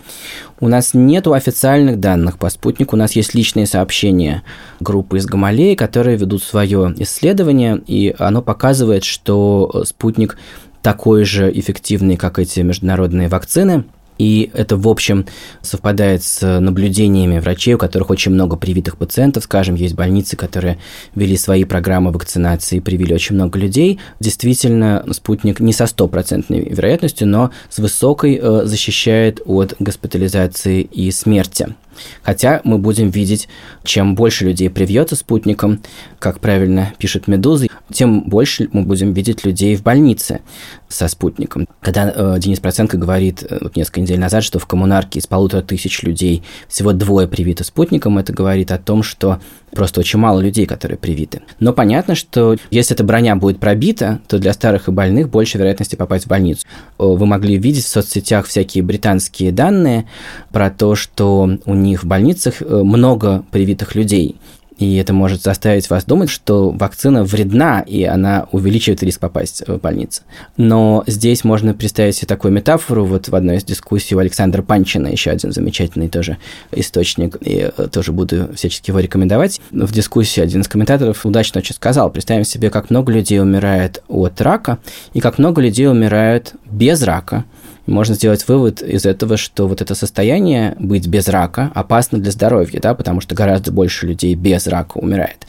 У 0.61 0.69
нас 0.69 0.93
нет 0.93 1.27
официальных 1.27 2.01
данных 2.01 2.37
по 2.37 2.51
спутнику, 2.51 2.97
у 2.97 2.99
нас 2.99 3.13
есть 3.13 3.33
личные 3.33 3.65
сообщения 3.65 4.43
группы 4.79 5.17
из 5.17 5.25
Гамалеи, 5.25 5.75
которые 5.75 6.19
ведут 6.19 6.43
свое 6.43 6.95
исследование, 6.99 7.81
и 7.87 8.15
оно 8.19 8.43
показывает, 8.43 9.05
что 9.05 9.85
спутник 9.87 10.37
такой 10.83 11.25
же 11.25 11.51
эффективный, 11.53 12.16
как 12.16 12.38
эти 12.38 12.61
международные 12.61 13.29
вакцины. 13.29 13.85
И 14.21 14.51
это, 14.53 14.77
в 14.77 14.87
общем, 14.87 15.25
совпадает 15.62 16.23
с 16.23 16.61
наблюдениями 16.61 17.38
врачей, 17.38 17.73
у 17.73 17.79
которых 17.79 18.11
очень 18.11 18.33
много 18.33 18.57
привитых 18.57 18.99
пациентов. 18.99 19.45
Скажем, 19.45 19.77
есть 19.77 19.95
больницы, 19.95 20.37
которые 20.37 20.77
вели 21.14 21.38
свои 21.38 21.64
программы 21.64 22.11
вакцинации 22.12 22.77
и 22.77 22.81
привили 22.81 23.14
очень 23.14 23.37
много 23.37 23.59
людей. 23.59 23.99
Действительно, 24.21 25.07
спутник 25.12 25.61
не 25.61 25.73
со 25.73 25.87
стопроцентной 25.87 26.69
вероятностью, 26.69 27.29
но 27.29 27.51
с 27.71 27.79
высокой 27.79 28.38
э, 28.38 28.66
защищает 28.66 29.40
от 29.47 29.75
госпитализации 29.79 30.83
и 30.83 31.11
смерти. 31.12 31.75
Хотя 32.23 32.61
мы 32.65 32.79
будем 32.79 33.11
видеть, 33.11 33.49
чем 33.85 34.15
больше 34.15 34.45
людей 34.45 34.71
привьется 34.71 35.17
спутником, 35.17 35.81
как 36.19 36.41
правильно 36.41 36.93
пишет 36.99 37.29
Медуза, 37.29 37.67
тем 37.93 38.23
больше 38.29 38.69
мы 38.73 38.83
будем 38.83 39.13
видеть 39.13 39.45
людей 39.45 39.77
в 39.77 39.83
больнице 39.83 40.41
со 40.89 41.09
спутником. 41.09 41.67
Когда 41.81 42.13
э, 42.15 42.37
Денис 42.39 42.61
Проценко 42.61 42.97
говорит 42.97 43.45
э, 43.49 43.59
вот 43.61 43.77
несколько 43.77 44.01
недель 44.01 44.19
назад, 44.19 44.45
что 44.45 44.59
в 44.59 44.67
коммунарке 44.67 45.19
из 45.19 45.27
полутора 45.27 45.63
тысяч 45.63 46.03
людей 46.03 46.43
всего 46.69 46.93
двое 46.93 47.27
привиты 47.29 47.65
спутником, 47.65 48.19
это 48.19 48.33
говорит 48.33 48.71
о 48.73 48.79
том, 48.79 49.03
что 49.03 49.41
просто 49.73 50.01
очень 50.01 50.19
мало 50.19 50.41
людей, 50.41 50.67
которые 50.67 50.99
привиты. 50.99 51.43
Но 51.59 51.73
понятно, 51.73 52.15
что 52.15 52.57
если 52.71 52.95
эта 52.95 53.05
броня 53.05 53.37
будет 53.37 53.61
пробита, 53.61 54.21
то 54.29 54.39
для 54.39 54.53
старых 54.53 54.89
и 54.89 54.93
больных 54.93 55.29
больше 55.29 55.59
вероятности 55.59 55.97
попасть 55.97 56.27
в 56.27 56.29
больницу. 56.29 56.67
Вы 56.99 57.27
могли 57.27 57.57
видеть 57.57 57.85
в 57.85 57.89
соцсетях 57.89 58.47
всякие 58.47 58.83
британские 58.83 59.53
данные 59.53 60.07
про 60.51 60.71
то, 60.71 60.95
что 60.95 61.59
у 61.65 61.75
них 61.75 62.05
в 62.05 62.07
больницах 62.07 62.63
э, 62.63 62.65
много 62.65 63.45
привитых 63.51 63.95
людей. 63.95 64.37
И 64.81 64.97
это 64.97 65.12
может 65.12 65.43
заставить 65.43 65.90
вас 65.90 66.05
думать, 66.07 66.31
что 66.31 66.71
вакцина 66.71 67.23
вредна, 67.23 67.81
и 67.81 68.05
она 68.05 68.49
увеличивает 68.51 69.03
риск 69.03 69.21
попасть 69.21 69.62
в 69.66 69.77
больницу. 69.77 70.23
Но 70.57 71.05
здесь 71.07 71.45
можно 71.45 71.75
представить 71.75 72.16
себе 72.16 72.27
такую 72.27 72.53
метафору. 72.53 73.05
Вот 73.05 73.29
в 73.29 73.37
одной 73.37 73.57
из 73.57 73.64
дискуссий 73.64 74.16
у 74.16 74.19
Александра 74.19 74.62
Панчина, 74.62 75.09
еще 75.09 75.31
один 75.31 75.53
замечательный 75.53 76.09
тоже 76.09 76.38
источник, 76.73 77.37
и 77.43 77.71
э, 77.77 77.88
тоже 77.93 78.12
буду 78.12 78.55
всячески 78.55 78.90
его 78.90 79.01
рекомендовать. 79.01 79.61
В 79.71 79.93
дискуссии 79.93 80.40
один 80.40 80.62
из 80.62 80.69
комментаторов 80.69 81.27
удачно 81.27 81.61
очень 81.61 81.75
сказал, 81.75 82.11
представим 82.11 82.45
себе, 82.45 82.71
как 82.71 82.88
много 82.88 83.12
людей 83.12 83.38
умирает 83.38 84.03
от 84.09 84.40
рака, 84.40 84.79
и 85.12 85.21
как 85.21 85.38
много 85.38 85.61
людей 85.61 85.88
умирают 85.88 86.55
без 86.64 87.03
рака– 87.03 87.45
можно 87.90 88.14
сделать 88.14 88.46
вывод 88.48 88.83
из 88.83 89.05
этого, 89.05 89.37
что 89.37 89.68
вот 89.68 89.83
это 89.83 89.94
состояние 89.94 90.74
быть 90.79 91.07
без 91.07 91.29
рака 91.29 91.70
опасно 91.74 92.18
для 92.18 92.31
здоровья, 92.31 92.81
да, 92.81 92.94
потому 92.94 93.20
что 93.20 93.35
гораздо 93.35 93.72
больше 93.72 94.07
людей 94.07 94.35
без 94.35 94.66
рака 94.66 94.98
умирает. 94.98 95.46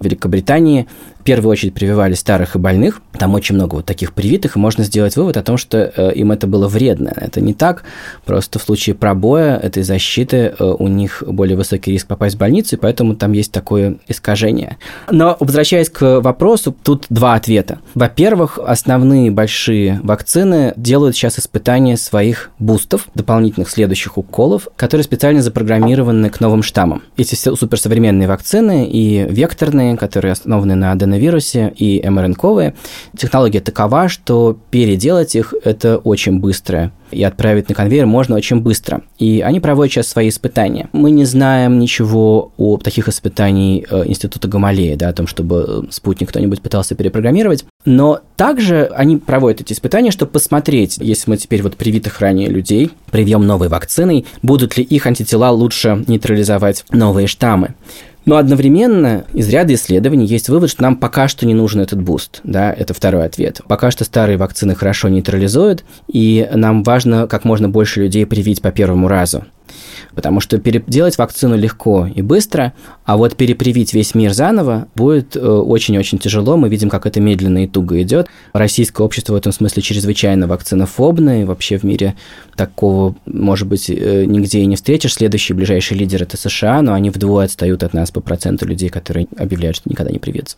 В 0.00 0.04
Великобритании 0.04 0.88
в 1.22 1.24
первую 1.24 1.52
очередь 1.52 1.72
прививали 1.72 2.14
старых 2.14 2.56
и 2.56 2.58
больных. 2.58 3.00
Там 3.16 3.34
очень 3.34 3.54
много 3.54 3.76
вот 3.76 3.86
таких 3.86 4.12
привитых, 4.12 4.56
и 4.56 4.58
можно 4.58 4.82
сделать 4.82 5.14
вывод 5.14 5.36
о 5.36 5.44
том, 5.44 5.56
что 5.56 5.78
э, 5.78 6.12
им 6.14 6.32
это 6.32 6.48
было 6.48 6.66
вредно. 6.66 7.12
Это 7.14 7.40
не 7.40 7.54
так, 7.54 7.84
просто 8.26 8.58
в 8.58 8.62
случае 8.64 8.96
пробоя 8.96 9.56
этой 9.56 9.84
защиты 9.84 10.52
э, 10.58 10.64
у 10.64 10.88
них 10.88 11.22
более 11.24 11.56
высокий 11.56 11.92
риск 11.92 12.08
попасть 12.08 12.34
в 12.34 12.38
больницу, 12.38 12.74
и 12.74 12.78
поэтому 12.78 13.14
там 13.14 13.30
есть 13.30 13.52
такое 13.52 13.98
искажение. 14.08 14.78
Но 15.12 15.36
возвращаясь 15.38 15.90
к 15.90 16.20
вопросу, 16.20 16.74
тут 16.82 17.06
два 17.08 17.34
ответа. 17.34 17.78
Во-первых, 17.94 18.58
основные 18.58 19.30
большие 19.30 20.00
вакцины 20.02 20.74
делают 20.76 21.14
сейчас 21.14 21.38
испытания 21.38 21.96
своих 21.96 22.50
бустов, 22.58 23.06
дополнительных 23.14 23.70
следующих 23.70 24.18
уколов, 24.18 24.66
которые 24.74 25.04
специально 25.04 25.40
запрограммированы 25.40 26.30
к 26.30 26.40
новым 26.40 26.64
штаммам. 26.64 27.04
Эти 27.16 27.36
суперсовременные 27.36 28.26
вакцины 28.26 28.88
и 28.90 29.24
векторные, 29.30 29.96
которые 29.96 30.32
основаны 30.32 30.74
на 30.74 30.90
аденовирусе, 31.12 31.72
и 31.76 32.02
МРНКовые, 32.08 32.74
технология 33.16 33.60
такова, 33.60 34.08
что 34.08 34.58
переделать 34.70 35.34
их– 35.34 35.54
это 35.64 35.98
очень 35.98 36.40
быстро 36.40 36.92
и 37.12 37.22
отправить 37.22 37.68
на 37.68 37.74
конвейер 37.74 38.06
можно 38.06 38.34
очень 38.36 38.60
быстро. 38.60 39.02
И 39.18 39.40
они 39.40 39.60
проводят 39.60 39.92
сейчас 39.92 40.08
свои 40.08 40.28
испытания. 40.28 40.88
Мы 40.92 41.10
не 41.10 41.24
знаем 41.24 41.78
ничего 41.78 42.52
о 42.56 42.78
таких 42.78 43.08
испытаний 43.08 43.86
э, 43.88 44.04
Института 44.06 44.48
Гамалея, 44.48 44.96
да, 44.96 45.08
о 45.08 45.12
том, 45.12 45.26
чтобы 45.26 45.84
э, 45.86 45.92
спутник 45.92 46.30
кто-нибудь 46.30 46.62
пытался 46.62 46.94
перепрограммировать. 46.94 47.64
Но 47.84 48.20
также 48.36 48.86
они 48.94 49.18
проводят 49.18 49.60
эти 49.60 49.72
испытания, 49.72 50.10
чтобы 50.10 50.32
посмотреть, 50.32 50.98
если 50.98 51.30
мы 51.30 51.36
теперь 51.36 51.62
вот 51.62 51.76
привитых 51.76 52.20
ранее 52.20 52.48
людей 52.48 52.90
привьем 53.10 53.46
новой 53.46 53.68
вакциной, 53.68 54.24
будут 54.42 54.76
ли 54.76 54.84
их 54.84 55.06
антитела 55.06 55.50
лучше 55.50 56.04
нейтрализовать 56.06 56.84
новые 56.90 57.26
штаммы. 57.26 57.74
Но 58.24 58.36
одновременно 58.36 59.24
из 59.32 59.48
ряда 59.48 59.74
исследований 59.74 60.26
есть 60.26 60.48
вывод, 60.48 60.70
что 60.70 60.82
нам 60.82 60.96
пока 60.96 61.28
что 61.28 61.46
не 61.46 61.54
нужен 61.54 61.80
этот 61.80 62.00
boost. 62.00 62.40
Да, 62.44 62.72
это 62.72 62.94
второй 62.94 63.24
ответ. 63.24 63.60
Пока 63.66 63.90
что 63.90 64.04
старые 64.04 64.36
вакцины 64.36 64.74
хорошо 64.74 65.08
нейтрализуют, 65.08 65.84
и 66.08 66.48
нам 66.54 66.82
важно 66.82 67.26
как 67.26 67.44
можно 67.44 67.68
больше 67.68 68.02
людей 68.02 68.26
привить 68.26 68.62
по 68.62 68.70
первому 68.70 69.08
разу. 69.08 69.44
Потому 70.14 70.40
что 70.40 70.58
переделать 70.58 71.18
вакцину 71.18 71.56
легко 71.56 72.06
и 72.06 72.22
быстро, 72.22 72.72
а 73.04 73.16
вот 73.16 73.36
перепривить 73.36 73.94
весь 73.94 74.14
мир 74.14 74.32
заново 74.32 74.88
будет 74.94 75.36
э, 75.36 75.40
очень-очень 75.40 76.18
тяжело. 76.18 76.56
Мы 76.56 76.68
видим, 76.68 76.88
как 76.88 77.06
это 77.06 77.20
медленно 77.20 77.64
и 77.64 77.66
туго 77.66 78.00
идет. 78.02 78.28
Российское 78.52 79.02
общество 79.02 79.34
в 79.34 79.36
этом 79.36 79.52
смысле 79.52 79.82
чрезвычайно 79.82 80.46
вакцинофобное. 80.46 81.46
Вообще 81.46 81.78
в 81.78 81.84
мире 81.84 82.14
такого, 82.56 83.14
может 83.26 83.68
быть, 83.68 83.88
э, 83.88 84.24
нигде 84.26 84.60
и 84.60 84.66
не 84.66 84.76
встретишь. 84.76 85.14
Следующий 85.14 85.54
ближайший 85.54 85.96
лидер– 85.96 86.22
это 86.24 86.36
США, 86.36 86.82
но 86.82 86.92
они 86.92 87.10
вдвое 87.10 87.46
отстают 87.46 87.82
от 87.82 87.94
нас 87.94 88.10
по 88.10 88.20
проценту 88.20 88.66
людей, 88.66 88.88
которые 88.88 89.26
объявляют, 89.36 89.76
что 89.76 89.88
никогда 89.88 90.12
не 90.12 90.18
привьются. 90.18 90.56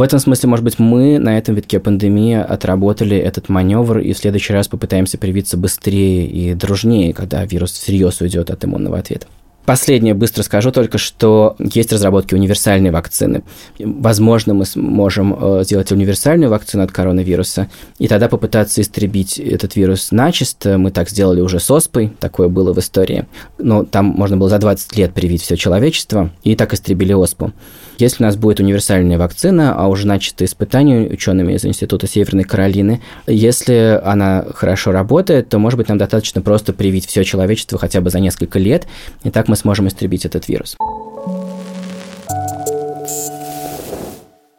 В 0.00 0.02
этом 0.02 0.18
смысле, 0.18 0.48
может 0.48 0.64
быть, 0.64 0.78
мы 0.78 1.18
на 1.18 1.36
этом 1.36 1.56
витке 1.56 1.78
пандемии 1.78 2.34
отработали 2.34 3.18
этот 3.18 3.50
маневр 3.50 3.98
и 3.98 4.14
в 4.14 4.16
следующий 4.16 4.54
раз 4.54 4.66
попытаемся 4.66 5.18
привиться 5.18 5.58
быстрее 5.58 6.26
и 6.26 6.54
дружнее, 6.54 7.12
когда 7.12 7.44
вирус 7.44 7.72
всерьез 7.72 8.22
уйдет 8.22 8.48
от 8.48 8.64
иммунного 8.64 8.98
ответа. 8.98 9.26
Последнее 9.70 10.14
быстро 10.14 10.42
скажу 10.42 10.72
только, 10.72 10.98
что 10.98 11.54
есть 11.60 11.92
разработки 11.92 12.34
универсальной 12.34 12.90
вакцины. 12.90 13.44
Возможно, 13.78 14.52
мы 14.52 14.66
сможем 14.66 15.38
э, 15.40 15.62
сделать 15.62 15.92
универсальную 15.92 16.50
вакцину 16.50 16.82
от 16.82 16.90
коронавируса, 16.90 17.68
и 18.00 18.08
тогда 18.08 18.28
попытаться 18.28 18.80
истребить 18.80 19.38
этот 19.38 19.76
вирус 19.76 20.10
начисто. 20.10 20.76
Мы 20.76 20.90
так 20.90 21.08
сделали 21.08 21.40
уже 21.40 21.60
с 21.60 21.70
оспой, 21.70 22.12
такое 22.18 22.48
было 22.48 22.72
в 22.72 22.80
истории. 22.80 23.26
Но 23.58 23.84
там 23.84 24.06
можно 24.06 24.36
было 24.36 24.48
за 24.48 24.58
20 24.58 24.96
лет 24.96 25.14
привить 25.14 25.42
все 25.42 25.54
человечество, 25.54 26.30
и 26.42 26.56
так 26.56 26.74
истребили 26.74 27.12
оспу. 27.12 27.52
Если 28.00 28.24
у 28.24 28.26
нас 28.26 28.34
будет 28.34 28.60
универсальная 28.60 29.18
вакцина, 29.18 29.74
а 29.76 29.86
уже 29.86 30.06
начато 30.06 30.46
испытание 30.46 31.10
учеными 31.10 31.52
из 31.52 31.66
Института 31.66 32.06
Северной 32.08 32.44
Каролины, 32.44 33.02
если 33.26 34.00
она 34.02 34.46
хорошо 34.54 34.90
работает, 34.90 35.50
то, 35.50 35.58
может 35.58 35.76
быть, 35.76 35.88
нам 35.90 35.98
достаточно 35.98 36.40
просто 36.40 36.72
привить 36.72 37.06
все 37.06 37.24
человечество 37.24 37.78
хотя 37.78 38.00
бы 38.00 38.08
за 38.08 38.18
несколько 38.18 38.58
лет, 38.58 38.88
и 39.22 39.30
так 39.30 39.48
мы 39.48 39.54
сможем 39.60 39.86
истребить 39.86 40.24
этот 40.24 40.48
вирус. 40.48 40.76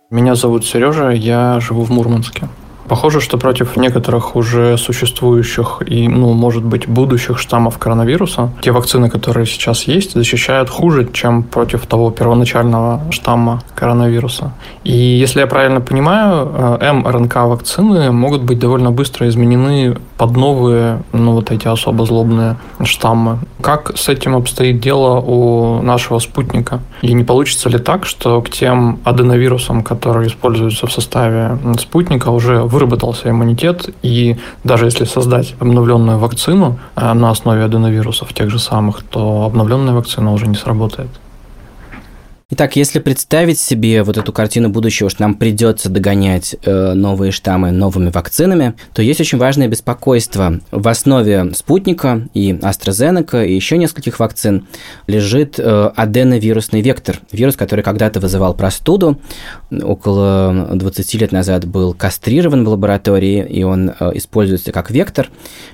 Меня 0.09 0.35
зовут 0.35 0.65
Сережа, 0.65 1.09
я 1.09 1.59
живу 1.59 1.83
в 1.83 1.91
Мурманске. 1.91 2.47
Похоже, 2.91 3.21
что 3.21 3.37
против 3.37 3.77
некоторых 3.77 4.35
уже 4.35 4.77
существующих 4.77 5.81
и, 5.85 6.09
ну, 6.09 6.33
может 6.33 6.65
быть, 6.65 6.89
будущих 6.89 7.39
штаммов 7.39 7.77
коронавируса, 7.77 8.49
те 8.61 8.71
вакцины, 8.73 9.09
которые 9.09 9.45
сейчас 9.45 9.83
есть, 9.83 10.13
защищают 10.13 10.69
хуже, 10.69 11.07
чем 11.13 11.43
против 11.43 11.85
того 11.85 12.11
первоначального 12.11 12.99
штамма 13.09 13.61
коронавируса. 13.75 14.51
И 14.83 14.91
если 14.91 15.39
я 15.39 15.47
правильно 15.47 15.79
понимаю, 15.79 16.51
э, 16.81 16.91
МРНК-вакцины 16.91 18.11
могут 18.11 18.41
быть 18.41 18.59
довольно 18.59 18.91
быстро 18.91 19.25
изменены 19.29 19.95
под 20.17 20.35
новые, 20.35 21.01
ну, 21.13 21.31
вот 21.31 21.49
эти 21.49 21.69
особо 21.69 22.05
злобные 22.05 22.57
штаммы. 22.83 23.39
Как 23.61 23.97
с 23.97 24.09
этим 24.09 24.35
обстоит 24.35 24.81
дело 24.81 25.21
у 25.21 25.81
нашего 25.81 26.19
спутника? 26.19 26.81
И 27.01 27.13
не 27.13 27.23
получится 27.23 27.69
ли 27.69 27.79
так, 27.79 28.05
что 28.05 28.41
к 28.41 28.49
тем 28.49 28.99
аденовирусам, 29.05 29.81
которые 29.81 30.27
используются 30.27 30.87
в 30.87 30.91
составе 30.91 31.57
спутника, 31.79 32.31
уже 32.31 32.63
вы 32.63 32.80
выработался 32.81 33.29
иммунитет, 33.29 33.89
и 34.01 34.37
даже 34.63 34.85
если 34.85 35.05
создать 35.05 35.55
обновленную 35.59 36.17
вакцину 36.17 36.79
э, 36.95 37.13
на 37.13 37.29
основе 37.29 37.63
аденовирусов 37.63 38.33
тех 38.33 38.49
же 38.49 38.59
самых, 38.59 39.03
то 39.03 39.43
обновленная 39.43 39.93
вакцина 39.93 40.33
уже 40.33 40.47
не 40.47 40.55
сработает. 40.55 41.09
Итак, 42.53 42.75
если 42.75 42.99
представить 42.99 43.59
себе 43.59 44.03
вот 44.03 44.17
эту 44.17 44.33
картину 44.33 44.67
будущего, 44.67 45.09
что 45.09 45.21
нам 45.21 45.35
придется 45.35 45.89
догонять 45.89 46.57
э, 46.65 46.91
новые 46.91 47.31
штаммы 47.31 47.71
новыми 47.71 48.09
вакцинами, 48.09 48.73
то 48.93 49.01
есть 49.01 49.21
очень 49.21 49.37
важное 49.37 49.69
беспокойство. 49.69 50.59
В 50.69 50.85
основе 50.89 51.53
спутника 51.53 52.27
и 52.33 52.51
AstraZeneca 52.51 53.47
и 53.47 53.55
еще 53.55 53.77
нескольких 53.77 54.19
вакцин 54.19 54.67
лежит 55.07 55.59
э, 55.59 55.91
аденовирусный 55.95 56.81
вектор, 56.81 57.21
вирус, 57.31 57.55
который 57.55 57.85
когда-то 57.85 58.19
вызывал 58.19 58.53
простуду, 58.53 59.17
около 59.71 60.71
20 60.73 61.13
лет 61.13 61.31
назад 61.31 61.65
был 61.65 61.93
кастрирован 61.93 62.65
в 62.65 62.67
лаборатории, 62.67 63.47
и 63.47 63.63
он 63.63 63.93
э, 63.97 64.11
используется 64.15 64.73
как 64.73 64.91
вектор. 64.91 65.29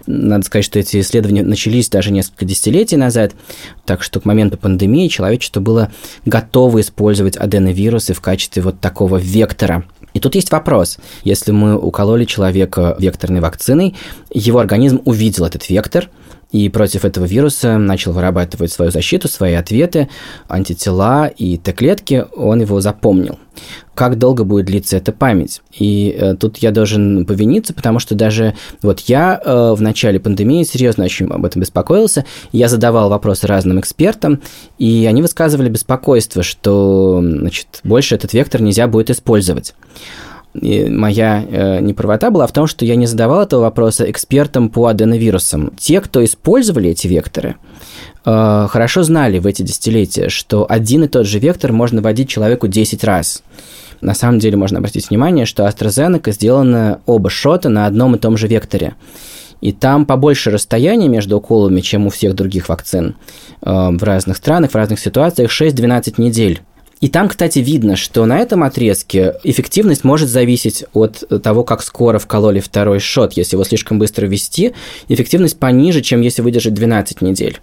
Надо 0.06 0.46
сказать, 0.46 0.66
что 0.66 0.78
эти 0.78 1.00
исследования 1.00 1.42
начались 1.42 1.90
даже 1.90 2.12
несколько 2.12 2.46
десятилетий 2.46 2.98
назад, 2.98 3.32
так 3.84 4.04
что 4.04 4.20
к 4.20 4.26
моменту 4.26 4.60
пандемии 4.60 5.08
человечество 5.08 5.60
было 5.60 5.92
готово 6.24 6.67
готовы 6.68 6.82
использовать 6.82 7.38
аденовирусы 7.38 8.14
в 8.14 8.20
качестве 8.20 8.62
вот 8.62 8.82
такого 8.82 9.18
вектора. 9.18 9.86
И 10.14 10.20
тут 10.20 10.36
есть 10.36 10.52
вопрос. 10.52 10.98
Если 11.24 11.52
мы 11.52 11.78
укололи 11.78 12.26
человека 12.26 12.96
векторной 13.00 13.40
вакциной, 13.40 13.96
его 14.34 14.60
организм 14.60 15.02
увидел 15.06 15.46
этот 15.46 15.70
вектор– 15.70 16.10
и 16.52 16.70
против 16.70 17.04
этого 17.04 17.26
вируса 17.26 17.78
начал 17.78 18.14
вырабатывать 18.14 18.72
свою 18.72 18.92
защиту, 18.92 19.28
свои 19.28 19.54
ответы, 19.54 20.10
антитела 20.48 21.28
и 21.28 21.58
Т-клетки, 21.58 22.26
он 22.36 22.62
его 22.62 22.80
запомнил. 22.80 23.38
Как 23.96 24.18
долго 24.18 24.44
будет 24.44 24.68
длиться 24.68 24.98
эта 24.98 25.12
память? 25.12 25.62
И 25.78 26.16
э, 26.18 26.36
тут 26.36 26.60
я 26.60 26.72
должен 26.72 27.26
повиниться, 27.26 27.74
потому 27.74 27.98
что 28.00 28.14
даже 28.14 28.54
вот 28.84 29.00
я 29.02 29.42
э, 29.44 29.74
в 29.76 29.82
начале 29.82 30.20
пандемии 30.20 30.64
серьезно 30.64 31.04
очень 31.04 31.26
об 31.26 31.44
этом 31.44 31.62
беспокоился. 31.62 32.24
Я 32.52 32.70
задавал 32.70 33.10
вопросы 33.10 33.48
разным 33.48 33.80
экспертам, 33.80 34.42
и 34.78 35.08
они 35.10 35.24
высказывали 35.24 35.70
беспокойство, 35.70 36.44
что 36.44 37.20
значит, 37.22 37.80
больше 37.84 38.16
этот 38.16 38.34
вектор 38.34 38.62
нельзя 38.62 38.88
будет 38.88 39.10
использовать. 39.10 39.74
И 40.62 40.90
моя 40.90 41.44
э, 41.48 41.80
неправота 41.82 42.32
была 42.32 42.48
в 42.48 42.52
том, 42.52 42.68
что 42.68 42.86
я 42.86 42.96
не 42.96 43.06
задавал 43.06 43.42
этого 43.42 43.62
вопроса 43.62 44.10
экспертам 44.10 44.70
по 44.70 44.88
аденовирусам. 44.88 45.72
Те, 45.78 46.02
кто 46.02 46.24
использовали 46.24 46.90
эти 46.90 47.08
векторы, 47.08 47.56
э, 48.26 48.68
хорошо 48.70 49.04
знали 49.04 49.40
в 49.40 49.48
эти 49.48 49.62
десятилетия, 49.62 50.30
что 50.30 50.66
один 50.68 51.04
и 51.04 51.08
тот 51.08 51.26
же 51.26 51.40
вектор 51.40 51.72
можно 51.72 52.02
вводить 52.02 52.30
человеку 52.30 52.68
10 52.68 53.04
раз. 53.04 53.44
На 54.02 54.14
самом 54.14 54.40
деле 54.40 54.58
можно 54.58 54.80
обратить 54.80 55.10
внимание, 55.10 55.46
что 55.46 55.66
AstraZeneca 55.66 56.32
сделаны 56.32 57.00
оба 57.06 57.30
шота 57.30 57.70
на 57.70 57.86
одном 57.86 58.16
и 58.16 58.20
том 58.20 58.38
же 58.38 58.48
векторе. 58.48 58.96
И 59.60 59.72
там 59.72 60.06
побольше 60.06 60.52
расстояния 60.52 61.08
между 61.08 61.38
уколами, 61.38 61.82
чем 61.82 62.06
у 62.06 62.10
всех 62.10 62.36
других 62.36 62.70
вакцин 62.70 63.16
э, 63.62 63.90
в 63.92 64.04
разных 64.04 64.38
странах, 64.38 64.72
в 64.72 64.76
разных 64.76 65.00
ситуациях, 65.00 65.52
6-12 65.52 66.16
недель. 66.18 66.62
И 67.00 67.10
там, 67.10 67.30
кстати, 67.30 67.60
видно, 67.60 67.96
что 67.96 68.26
на 68.26 68.40
этом 68.40 68.64
отрезке 68.64 69.36
эффективность 69.44 70.04
может 70.04 70.30
зависеть 70.30 70.86
от 70.94 71.24
того, 71.44 71.64
как 71.64 71.84
скоро 71.84 72.18
вкололи 72.18 72.60
второй 72.60 73.00
шот. 73.00 73.34
Если 73.34 73.56
его 73.56 73.64
слишком 73.64 74.00
быстро 74.00 74.26
ввести, 74.26 74.74
эффективность 75.08 75.60
пониже, 75.60 76.02
чем 76.02 76.22
если 76.22 76.42
выдержать 76.42 76.74
12 76.74 77.22
недель. 77.22 77.60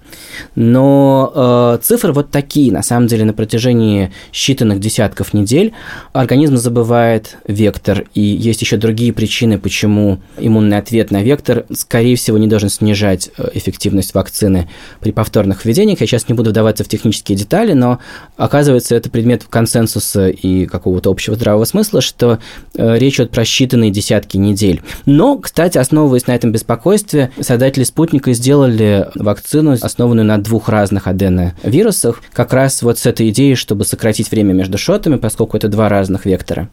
Но 0.55 1.33
э, 1.35 1.79
цифры 1.83 2.13
вот 2.13 2.31
такие. 2.31 2.73
На 2.73 2.83
самом 2.83 3.09
деле, 3.09 3.25
на 3.25 3.33
протяжении 3.33 4.13
считанных 4.33 4.79
десятков 4.79 5.35
недель 5.35 5.73
организм 6.13 6.57
забывает 6.57 7.37
вектор. 7.47 8.05
И 8.15 8.21
есть 8.21 8.61
еще 8.61 8.77
другие 8.77 9.13
причины, 9.13 9.59
почему 9.59 10.21
иммунный 10.39 10.79
ответ 10.79 11.11
на 11.11 11.23
вектор, 11.23 11.67
скорее 11.73 12.17
всего, 12.17 12.39
не 12.39 12.47
должен 12.47 12.69
снижать 12.69 13.31
э, 13.37 13.51
эффективность 13.55 14.15
вакцины 14.15 14.69
при 15.01 15.11
повторных 15.11 15.65
введениях. 15.65 16.01
Я 16.01 16.07
сейчас 16.07 16.29
не 16.29 16.35
буду 16.35 16.51
вдаваться 16.51 16.85
в 16.85 16.89
технические 16.89 17.37
детали, 17.37 17.73
но 17.73 17.99
оказывается, 18.37 18.95
это 18.95 19.11
при 19.11 19.24
предмет 19.25 19.45
консенсуса 19.49 20.29
и 20.29 20.67
какого-то 20.67 21.11
общего 21.11 21.35
здравого 21.35 21.65
смысла, 21.65 22.03
что 22.03 22.41
э, 22.77 22.99
речь 22.99 23.15
идет 23.15 23.31
про 23.31 23.43
считанные 23.45 23.89
десятки 23.89 24.37
недель. 24.37 24.83
Но, 25.07 25.39
кстати, 25.39 25.79
основываясь 25.79 26.27
на 26.27 26.33
этом 26.33 26.53
беспокойстве, 26.53 27.31
создатели 27.41 27.85
спутника 27.85 28.35
сделали 28.35 29.09
вакцину, 29.15 29.79
основанную 29.81 30.27
на 30.27 30.37
двух 30.37 30.69
разных 30.69 31.07
аденовирусах, 31.07 32.21
как 32.35 32.53
раз 32.53 32.83
вот 32.83 32.99
с 32.99 33.07
этой 33.07 33.31
идеей, 33.31 33.55
чтобы 33.55 33.87
сократить 33.87 34.31
время 34.31 34.53
между 34.53 34.77
шотами, 34.77 35.17
поскольку 35.17 35.57
это 35.57 35.69
два 35.69 35.89
разных 35.89 36.27
вектора. 36.27 36.69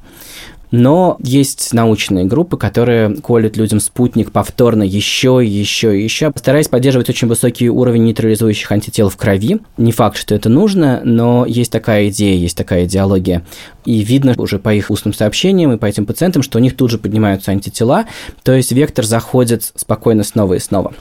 Но 0.72 1.18
есть 1.22 1.74
научные 1.74 2.26
группы, 2.26 2.58
которые 2.58 3.16
колют 3.16 3.58
людям 3.58 3.80
спутник 3.80 4.32
повторно 4.32 4.84
еще, 4.84 5.42
еще 5.44 5.98
и 5.98 6.04
еще, 6.04 6.32
стараясь 6.36 6.70
поддерживать 6.70 7.10
очень 7.10 7.28
высокий 7.28 7.70
уровень 7.70 8.06
нейтрализующих 8.06 8.72
антител 8.72 9.10
в 9.10 9.18
крови. 9.18 9.60
Не 9.78 9.92
факт, 9.92 10.18
что 10.18 10.34
это 10.34 10.50
нужно, 10.50 11.02
но 11.04 11.46
есть 11.46 11.72
такая 11.72 12.10
идея, 12.10 12.38
есть 12.38 12.58
такая 12.58 12.86
идеология. 12.86 13.46
И 13.86 14.00
видно 14.00 14.34
уже 14.38 14.60
по 14.60 14.74
их 14.74 14.90
устным 14.90 15.14
сообщениям 15.14 15.74
и 15.74 15.78
по 15.78 15.86
этим 15.86 16.06
пациентам, 16.06 16.42
что 16.42 16.58
у 16.58 16.62
них 16.62 16.76
тут 16.78 16.90
же 16.90 16.98
поднимаются 16.98 17.52
антитела, 17.52 18.06
то 18.44 18.54
есть 18.54 18.72
вектор 18.72 19.06
заходит 19.06 19.72
спокойно 19.76 20.24
снова 20.24 20.54
и 20.54 20.60
снова. 20.60 20.94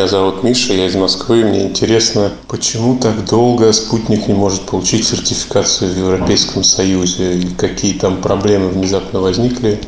Меня 0.00 0.08
зовут 0.08 0.42
Миша, 0.42 0.72
я 0.72 0.86
из 0.86 0.94
Москвы. 0.94 1.44
Мне 1.44 1.64
интересно, 1.64 2.32
почему 2.48 2.96
так 2.96 3.22
долго 3.28 3.70
спутник 3.70 4.28
не 4.28 4.32
может 4.32 4.62
получить 4.62 5.06
сертификацию 5.06 5.92
в 5.92 5.98
Европейском 5.98 6.64
Союзе 6.64 7.34
и 7.34 7.46
какие 7.54 7.98
там 7.98 8.22
проблемы 8.22 8.70
внезапно 8.70 9.20
возникли? 9.20 9.78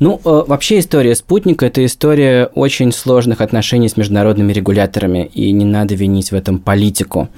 Ну, 0.00 0.20
э, 0.24 0.42
вообще 0.48 0.80
история 0.80 1.14
спутника– 1.14 1.66
это 1.66 1.86
история 1.86 2.46
очень 2.56 2.90
сложных 2.90 3.40
отношений 3.40 3.88
с 3.88 3.96
международными 3.96 4.52
регуляторами, 4.52 5.30
и 5.32 5.52
не 5.52 5.64
надо 5.64 5.94
винить 5.94 6.32
в 6.32 6.34
этом 6.34 6.58
политику. 6.58 7.28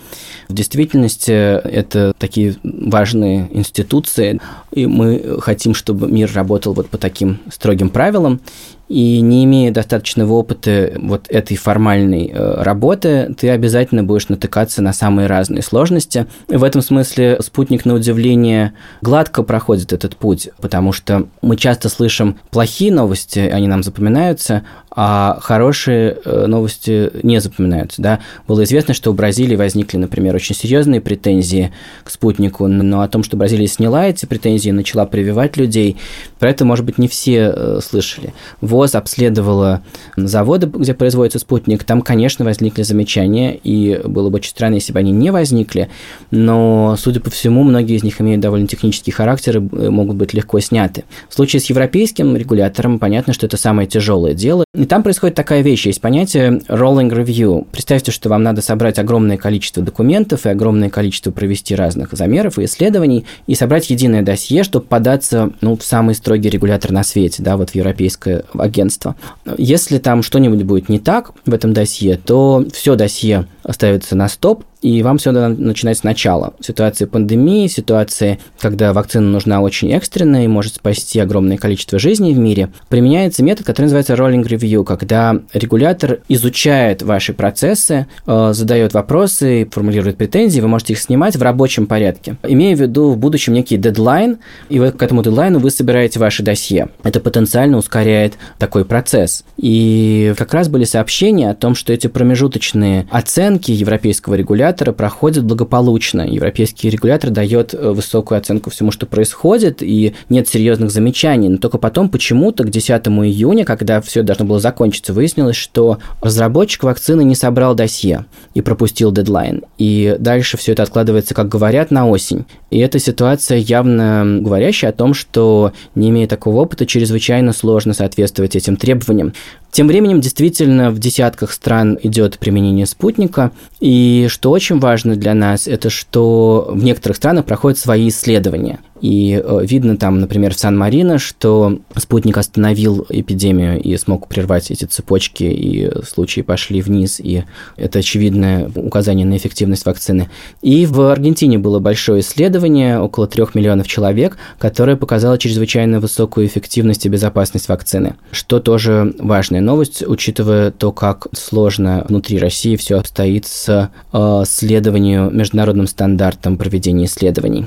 В 0.48 0.54
действительности 0.54 1.32
это 1.32 2.14
такие 2.18 2.56
важные 2.62 3.50
институции, 3.52 4.40
и 4.72 4.86
мы 4.86 5.36
хотим, 5.40 5.74
чтобы 5.74 6.10
мир 6.10 6.32
работал 6.32 6.72
вот 6.72 6.88
по 6.88 6.96
таким 6.96 7.40
строгим 7.52 7.90
правилам, 7.90 8.40
и 8.88 9.20
не 9.20 9.44
имея 9.44 9.72
достаточного 9.72 10.32
опыта 10.34 10.92
вот 10.96 11.26
этой 11.28 11.56
формальной 11.56 12.30
э, 12.32 12.62
работы, 12.62 13.34
ты 13.38 13.50
обязательно 13.50 14.04
будешь 14.04 14.28
натыкаться 14.28 14.82
на 14.82 14.92
самые 14.92 15.26
разные 15.26 15.62
сложности. 15.62 16.26
В 16.48 16.62
этом 16.62 16.82
смысле 16.82 17.38
спутник, 17.40 17.84
на 17.84 17.94
удивление, 17.94 18.74
гладко 19.00 19.42
проходит 19.42 19.92
этот 19.92 20.16
путь, 20.16 20.50
потому 20.60 20.92
что 20.92 21.26
мы 21.42 21.56
часто 21.56 21.88
слышим 21.88 22.38
плохие 22.50 22.92
новости, 22.92 23.38
они 23.38 23.68
нам 23.68 23.82
запоминаются, 23.82 24.64
а 24.96 25.38
хорошие 25.40 26.18
э, 26.24 26.46
новости 26.46 27.10
не 27.22 27.40
запоминаются. 27.40 28.00
Да? 28.00 28.20
Было 28.46 28.64
известно, 28.64 28.94
что 28.94 29.10
у 29.10 29.14
Бразилии 29.14 29.56
возникли, 29.56 29.96
например, 29.96 30.34
очень 30.34 30.54
серьезные 30.54 31.00
претензии 31.00 31.72
к 32.04 32.10
спутнику, 32.10 32.68
но 32.68 33.00
о 33.00 33.08
том, 33.08 33.24
что 33.24 33.36
Бразилия 33.36 33.66
сняла 33.66 34.06
эти 34.06 34.26
претензии 34.26 34.70
начала 34.70 35.06
прививать 35.06 35.56
людей, 35.56 35.96
про 36.38 36.50
это, 36.50 36.64
может 36.64 36.84
быть, 36.84 36.98
не 36.98 37.08
все 37.08 37.52
э, 37.54 37.80
слышали. 37.82 38.32
ВОЗ 38.60 38.94
обследовала 38.94 39.82
заводы, 40.16 40.66
где 40.66 40.94
производится 40.94 41.38
спутник, 41.38 41.82
там, 41.84 42.00
конечно, 42.00 42.44
возникли 42.44 42.82
замечания, 42.82 43.58
и 43.62 44.00
было 44.04 44.30
бы 44.30 44.36
очень 44.36 44.50
странно, 44.50 44.74
если 44.74 44.92
бы 44.92 45.00
они 45.00 45.10
не 45.10 45.32
возникли, 45.32 45.88
но, 46.30 46.96
судя 46.98 47.20
по 47.20 47.30
всему, 47.30 47.64
многие 47.64 47.96
из 47.96 48.04
них 48.04 48.20
имеют 48.20 48.40
довольно 48.40 48.68
технический 48.68 49.10
характер 49.10 49.58
и 49.58 49.88
могут 49.88 50.16
быть 50.16 50.34
легко 50.34 50.60
сняты. 50.60 51.04
В 51.28 51.34
случае 51.34 51.60
с 51.60 51.66
европейским 51.66 52.36
регулятором 52.36 52.98
понятно, 52.98 53.32
что 53.32 53.46
это 53.46 53.56
самое 53.56 53.88
тяжелое 53.88 54.34
дело, 54.34 54.64
и 54.84 54.86
там 54.86 55.02
происходит 55.02 55.34
такая 55.34 55.62
вещь, 55.62 55.86
есть 55.86 56.02
понятие 56.02 56.60
rolling 56.68 57.10
review. 57.10 57.66
Представьте, 57.72 58.12
что 58.12 58.28
вам 58.28 58.42
надо 58.42 58.60
собрать 58.60 58.98
огромное 58.98 59.38
количество 59.38 59.82
документов 59.82 60.44
и 60.44 60.50
огромное 60.50 60.90
количество 60.90 61.30
провести 61.30 61.74
разных 61.74 62.12
замеров 62.12 62.58
и 62.58 62.66
исследований 62.66 63.24
и 63.46 63.54
собрать 63.54 63.88
единое 63.88 64.20
досье, 64.20 64.62
чтобы 64.62 64.84
податься 64.84 65.52
ну, 65.62 65.74
в 65.78 65.82
самый 65.82 66.14
строгий 66.14 66.50
регулятор 66.50 66.92
на 66.92 67.02
свете, 67.02 67.42
да, 67.42 67.56
вот 67.56 67.70
в 67.70 67.74
Европейское 67.74 68.44
агентство. 68.58 69.16
Если 69.56 69.96
там 69.96 70.22
что-нибудь 70.22 70.64
будет 70.64 70.90
не 70.90 70.98
так 70.98 71.32
в 71.46 71.54
этом 71.54 71.72
досье, 71.72 72.20
то 72.22 72.62
все 72.70 72.94
досье 72.94 73.46
ставится 73.70 74.16
на 74.16 74.28
стоп, 74.28 74.64
и 74.84 75.02
вам 75.02 75.16
все 75.16 75.32
надо 75.32 75.48
начинать 75.60 75.96
сначала. 75.96 76.52
В 76.60 76.66
ситуации 76.66 77.06
пандемии, 77.06 77.68
ситуации, 77.68 78.38
когда 78.60 78.92
вакцина 78.92 79.26
нужна 79.26 79.62
очень 79.62 79.90
экстренно 79.92 80.44
и 80.44 80.48
может 80.48 80.74
спасти 80.74 81.18
огромное 81.20 81.56
количество 81.56 81.98
жизней 81.98 82.34
в 82.34 82.38
мире, 82.38 82.68
применяется 82.90 83.42
метод, 83.42 83.66
который 83.66 83.86
называется 83.86 84.12
rolling 84.12 84.46
review, 84.46 84.84
когда 84.84 85.40
регулятор 85.54 86.18
изучает 86.28 87.02
ваши 87.02 87.32
процессы, 87.32 88.06
э, 88.26 88.50
задает 88.52 88.92
вопросы, 88.92 89.66
формулирует 89.72 90.18
претензии, 90.18 90.60
вы 90.60 90.68
можете 90.68 90.92
их 90.92 91.00
снимать 91.00 91.36
в 91.36 91.42
рабочем 91.42 91.86
порядке, 91.86 92.36
имея 92.42 92.76
в 92.76 92.80
виду 92.80 93.10
в 93.10 93.16
будущем 93.16 93.54
некий 93.54 93.78
дедлайн, 93.78 94.36
и 94.68 94.78
вы 94.80 94.92
к 94.92 95.02
этому 95.02 95.22
дедлайну 95.22 95.60
вы 95.60 95.70
собираете 95.70 96.20
ваши 96.20 96.42
досье. 96.42 96.90
Это 97.02 97.20
потенциально 97.20 97.78
ускоряет 97.78 98.34
такой 98.58 98.84
процесс. 98.84 99.44
И 99.56 100.34
как 100.36 100.52
раз 100.52 100.68
были 100.68 100.84
сообщения 100.84 101.50
о 101.50 101.54
том, 101.54 101.74
что 101.74 101.90
эти 101.90 102.06
промежуточные 102.06 103.06
оценки 103.10 103.53
европейского 103.72 104.34
регулятора 104.34 104.92
проходит 104.92 105.44
благополучно. 105.44 106.22
Европейский 106.22 106.90
регулятор 106.90 107.30
дает 107.30 107.74
э, 107.74 107.90
высокую 107.90 108.38
оценку 108.38 108.70
всему, 108.70 108.90
что 108.90 109.06
происходит, 109.06 109.82
и 109.82 110.14
нет 110.28 110.48
серьезных 110.48 110.90
замечаний. 110.90 111.48
Но 111.48 111.58
только 111.58 111.78
потом 111.78 112.08
почему-то 112.08 112.64
к 112.64 112.70
10 112.70 112.90
июня, 112.90 113.64
когда 113.64 114.00
все 114.00 114.22
должно 114.22 114.44
было 114.44 114.60
закончиться, 114.60 115.12
выяснилось, 115.12 115.56
что 115.56 115.98
разработчик 116.20 116.84
вакцины 116.84 117.24
не 117.24 117.34
собрал 117.34 117.74
досье 117.74 118.26
и 118.54 118.60
пропустил 118.60 119.12
дедлайн. 119.12 119.62
И 119.78 120.16
дальше 120.18 120.56
все 120.56 120.72
это 120.72 120.82
откладывается, 120.82 121.34
как 121.34 121.48
говорят, 121.48 121.90
на 121.90 122.08
осень. 122.08 122.44
И 122.70 122.78
эта 122.78 122.98
ситуация 122.98 123.58
явно 123.58 124.38
говорящая 124.40 124.90
о 124.90 124.94
том, 124.94 125.14
что, 125.14 125.72
не 125.94 126.10
имея 126.10 126.26
такого 126.26 126.60
опыта, 126.60 126.86
чрезвычайно 126.86 127.52
сложно 127.52 127.94
соответствовать 127.94 128.56
этим 128.56 128.76
требованиям. 128.76 129.32
Тем 129.74 129.88
временем 129.88 130.20
действительно 130.20 130.92
в 130.92 131.00
десятках 131.00 131.50
стран 131.50 131.98
идет 132.00 132.38
применение 132.38 132.86
спутника, 132.86 133.50
и 133.80 134.28
что 134.30 134.52
очень 134.52 134.78
важно 134.78 135.16
для 135.16 135.34
нас, 135.34 135.66
это 135.66 135.90
что 135.90 136.68
в 136.70 136.84
некоторых 136.84 137.16
странах 137.16 137.44
проходят 137.44 137.76
свои 137.76 138.08
исследования. 138.08 138.78
И 139.00 139.42
э, 139.44 139.60
видно 139.64 139.96
там, 139.96 140.20
например, 140.20 140.54
в 140.54 140.58
Сан-Марино, 140.58 141.18
что 141.18 141.80
спутник 141.96 142.38
остановил 142.38 143.06
эпидемию 143.08 143.80
и 143.80 143.96
смог 143.96 144.28
прервать 144.28 144.70
эти 144.70 144.84
цепочки, 144.84 145.44
и 145.44 145.90
случаи 146.04 146.42
пошли 146.42 146.80
вниз, 146.80 147.20
и 147.20 147.44
это 147.76 147.98
очевидное 147.98 148.70
указание 148.74 149.26
на 149.26 149.36
эффективность 149.36 149.84
вакцины. 149.84 150.28
И 150.62 150.86
в 150.86 151.00
Аргентине 151.00 151.58
было 151.58 151.80
большое 151.80 152.20
исследование, 152.20 153.00
около 153.00 153.26
трех 153.26 153.54
миллионов 153.54 153.88
человек, 153.88 154.38
которое 154.58 154.96
показало 154.96 155.38
чрезвычайно 155.38 156.00
высокую 156.00 156.46
эффективность 156.46 157.04
и 157.06 157.08
безопасность 157.08 157.68
вакцины, 157.68 158.14
что 158.30 158.60
тоже 158.60 159.14
важная 159.18 159.60
новость, 159.60 160.02
учитывая 160.06 160.70
то, 160.70 160.92
как 160.92 161.26
сложно 161.32 162.04
внутри 162.08 162.38
России 162.38 162.76
все 162.76 162.98
обстоит 162.98 163.46
с 163.46 163.90
э, 164.12 164.42
следованию 164.46 165.30
международным 165.30 165.86
стандартам 165.86 166.56
проведения 166.56 167.06
исследований. 167.06 167.66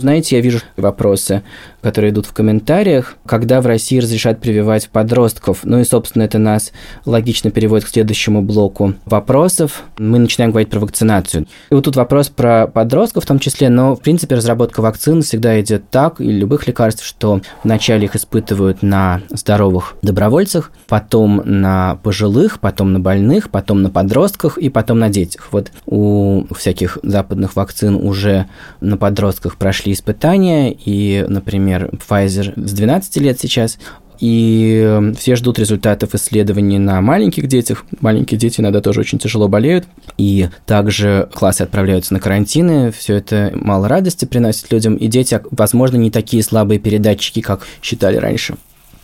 Знаете, 0.00 0.36
я 0.36 0.42
вижу 0.42 0.60
вопросы 0.76 1.42
которые 1.82 2.12
идут 2.12 2.26
в 2.26 2.32
комментариях, 2.32 3.16
когда 3.26 3.60
в 3.60 3.66
России 3.66 3.98
разрешат 3.98 4.40
прививать 4.40 4.88
подростков. 4.88 5.60
Ну 5.64 5.80
и, 5.80 5.84
собственно, 5.84 6.22
это 6.22 6.38
нас 6.38 6.72
логично 7.04 7.50
переводит 7.50 7.86
к 7.86 7.90
следующему 7.90 8.42
блоку 8.42 8.94
вопросов. 9.04 9.84
Мы 9.98 10.18
начинаем 10.18 10.50
говорить 10.50 10.70
про 10.70 10.80
вакцинацию. 10.80 11.46
И 11.70 11.74
вот 11.74 11.84
тут 11.84 11.96
вопрос 11.96 12.28
про 12.28 12.66
подростков 12.66 13.24
в 13.24 13.26
том 13.26 13.38
числе, 13.38 13.68
но, 13.68 13.96
в 13.96 14.00
принципе, 14.00 14.34
разработка 14.34 14.80
вакцин 14.80 15.22
всегда 15.22 15.60
идет 15.60 15.90
так, 15.90 16.20
и 16.20 16.30
любых 16.30 16.66
лекарств, 16.66 17.04
что 17.04 17.40
вначале 17.64 18.06
их 18.06 18.16
испытывают 18.16 18.82
на 18.82 19.22
здоровых 19.30 19.94
добровольцах, 20.02 20.72
потом 20.88 21.42
на 21.44 21.96
пожилых, 22.02 22.60
потом 22.60 22.92
на 22.92 23.00
больных, 23.00 23.50
потом 23.50 23.82
на 23.82 23.90
подростках 23.90 24.58
и 24.58 24.68
потом 24.68 24.98
на 24.98 25.08
детях. 25.08 25.48
Вот 25.50 25.70
у 25.86 26.44
всяких 26.54 26.98
западных 27.02 27.56
вакцин 27.56 27.94
уже 27.94 28.46
на 28.80 28.96
подростках 28.96 29.56
прошли 29.56 29.92
испытания, 29.92 30.72
и, 30.72 31.24
например, 31.28 31.69
например, 31.70 31.90
Pfizer 32.08 32.52
с 32.56 32.72
12 32.72 33.16
лет 33.18 33.40
сейчас, 33.40 33.78
и 34.18 34.82
эм, 34.84 35.14
все 35.14 35.34
ждут 35.34 35.58
результатов 35.58 36.14
исследований 36.14 36.78
на 36.78 37.00
маленьких 37.00 37.46
детях. 37.46 37.86
Маленькие 38.00 38.38
дети 38.38 38.60
иногда 38.60 38.82
тоже 38.82 39.00
очень 39.00 39.18
тяжело 39.18 39.48
болеют, 39.48 39.86
и 40.18 40.48
также 40.66 41.28
классы 41.32 41.62
отправляются 41.62 42.12
на 42.12 42.20
карантины, 42.20 42.92
все 42.92 43.14
это 43.14 43.50
мало 43.54 43.88
радости 43.88 44.26
приносит 44.26 44.70
людям, 44.70 44.96
и 44.96 45.06
дети, 45.06 45.40
возможно, 45.50 45.96
не 45.96 46.10
такие 46.10 46.42
слабые 46.42 46.78
передатчики, 46.78 47.40
как 47.40 47.66
считали 47.82 48.16
раньше. 48.16 48.56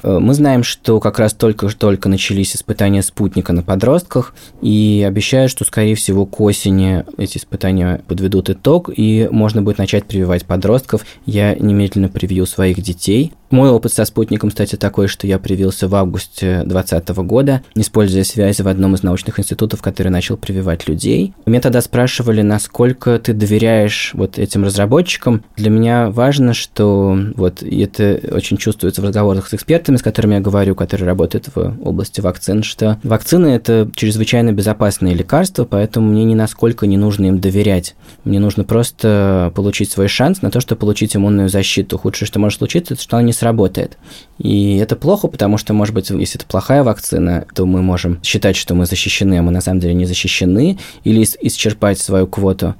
Э, 0.07 0.19
мы 0.21 0.35
знаем, 0.35 0.62
что 0.62 1.01
как 1.01 1.19
раз 1.19 1.35
только-только 1.35 2.09
начались 2.09 2.55
испытания 2.55 3.03
спутника 3.03 3.53
на 3.53 3.62
подростках, 3.62 4.35
и 4.62 5.05
обещают, 5.07 5.51
что, 5.51 5.64
скорее 5.64 5.97
всего, 5.97 6.25
к 6.27 6.40
осени 6.40 7.05
эти 7.19 7.38
испытания 7.38 8.01
подведут 8.07 8.49
итог, 8.49 8.88
и 8.95 9.29
можно 9.31 9.62
будет 9.62 9.79
начать 9.79 10.05
прививать 10.05 10.47
подростков. 10.47 11.05
Я 11.27 11.55
немедленно 11.57 12.09
привью 12.09 12.47
своих 12.47 12.81
детей– 12.81 13.33
Мой 13.50 13.70
опыт 13.70 13.92
со 13.92 14.04
спутником, 14.04 14.50
кстати, 14.50 14.76
такой, 14.76 15.09
что 15.09 15.26
я 15.26 15.38
привился 15.38 15.88
в 15.88 15.94
августе 15.94 16.62
2020 16.64 17.09
года, 17.18 17.62
используя 17.74 18.24
связи 18.24 18.62
в 18.62 18.68
одном 18.68 18.94
из 18.94 19.02
научных 19.02 19.38
институтов, 19.38 19.82
который 19.82 20.09
начал 20.09 20.37
прививать 20.37 20.88
людей. 20.88 21.32
Меня 21.46 21.61
тогда 21.61 21.80
спрашивали, 21.80 22.42
насколько 22.42 23.18
ты 23.18 23.32
доверяешь 23.32 24.11
вот 24.14 24.38
этим 24.38 24.64
разработчикам. 24.64 25.44
Для 25.56 25.70
меня 25.70 26.11
важно, 26.11 26.54
что 26.54 27.16
вот 27.37 27.62
это 27.62 28.20
очень 28.32 28.56
чувствуется 28.56 29.00
в 29.00 29.04
разговорах 29.04 29.48
с 29.48 29.54
экспертами, 29.54 29.96
с 29.96 30.02
которыми 30.02 30.35
я 30.35 30.40
говорю, 30.40 30.74
которые 30.74 31.06
работают 31.06 31.48
в 31.54 31.76
области 31.85 32.20
вакцин, 32.20 32.62
что 32.62 32.98
вакцины– 33.02 33.46
это 33.48 33.88
чрезвычайно 33.94 34.52
безопасные 34.52 35.14
лекарства, 35.14 35.64
поэтому 35.64 36.11
мне 36.11 36.24
ни 36.24 36.34
насколько 36.34 36.86
не 36.86 36.97
нужно 36.97 37.26
им 37.26 37.38
доверять. 37.38 37.94
Мне 38.24 38.40
нужно 38.40 38.64
просто 38.64 39.53
получить 39.55 39.90
свой 39.90 40.09
шанс 40.09 40.42
на 40.42 40.51
то, 40.51 40.61
чтобы 40.61 40.80
получить 40.80 41.14
иммунную 41.14 41.49
защиту. 41.49 41.97
Худшее, 41.99 42.26
что 42.26 42.40
может 42.40 42.59
случиться, 42.59 42.94
это 42.94 43.03
что 43.03 43.16
она 43.16 43.26
не 43.26 43.32
сработает. 43.37 43.99
И 44.39 44.76
это 44.76 44.97
плохо, 44.97 45.28
потому 45.28 45.59
что, 45.59 45.72
может 45.72 45.95
быть, 45.95 46.11
если 46.11 46.39
это 46.39 46.47
плохая 46.47 46.82
вакцина, 46.82 47.47
то 47.55 47.66
мы 47.66 47.82
можем 47.82 48.22
считать, 48.22 48.57
что 48.57 48.74
мы 48.74 48.87
защищены, 48.87 49.39
а 49.39 49.43
мы 49.43 49.53
на 49.53 49.61
самом 49.61 49.80
деле 49.80 49.95
не 49.95 50.07
защищены, 50.07 50.78
или 51.05 51.22
исчерпать 51.22 51.99
свою 51.99 52.26
квоту 52.26 52.74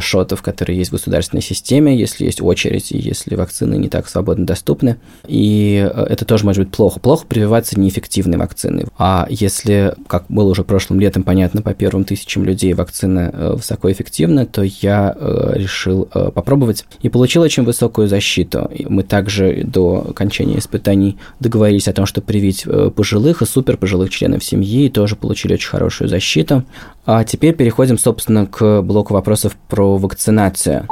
шотов, 0.00 0.42
которые 0.42 0.78
есть 0.78 0.90
в 0.90 0.94
государственной 0.94 1.42
системе, 1.42 1.96
если 1.96 2.24
есть 2.24 2.40
очередь, 2.40 2.90
и 2.90 2.98
если 2.98 3.34
вакцины 3.34 3.74
не 3.76 3.88
так 3.88 4.08
свободно 4.08 4.46
доступны. 4.46 4.96
И 5.26 5.86
э, 5.92 6.06
это 6.08 6.24
тоже 6.24 6.44
может 6.46 6.64
быть 6.64 6.74
плохо. 6.74 7.00
Плохо 7.00 7.26
прививаться 7.26 7.78
неэффективной 7.78 8.38
вакциной. 8.38 8.86
А 8.96 9.26
если, 9.28 9.94
как 10.06 10.24
было 10.28 10.48
уже 10.48 10.64
прошлым 10.64 11.00
летом 11.00 11.22
понятно, 11.22 11.60
по 11.60 11.74
первым 11.74 12.04
тысячам 12.04 12.44
людей 12.44 12.72
вакцина 12.72 13.30
э, 13.32 13.52
высокоэффективна, 13.56 14.46
то 14.46 14.62
я 14.62 15.16
решил 15.18 16.04
попробовать 16.34 16.84
и 17.02 17.08
получил 17.08 17.42
очень 17.42 17.64
высокую 17.64 18.08
защиту. 18.08 18.70
Мы 18.88 19.02
также 19.02 19.64
до 19.64 20.06
окончания 20.10 20.58
испытаний 20.58 21.18
договорились 21.40 21.88
о 21.88 21.92
том, 21.92 22.06
что 22.06 22.20
привить 22.20 22.64
пожилых 22.96 23.42
и 23.42 23.46
супер 23.46 23.76
пожилых 23.76 24.10
членов 24.10 24.44
семьи, 24.44 24.86
и 24.86 24.90
тоже 24.90 25.16
получили 25.16 25.54
очень 25.54 25.68
хорошую 25.68 26.08
защиту. 26.08 26.64
А 27.10 27.24
теперь 27.24 27.54
переходим, 27.54 27.96
собственно, 27.96 28.44
к 28.44 28.82
блоку 28.82 29.14
вопросов 29.14 29.56
про 29.66 29.96
вакцинацию. 29.96 30.86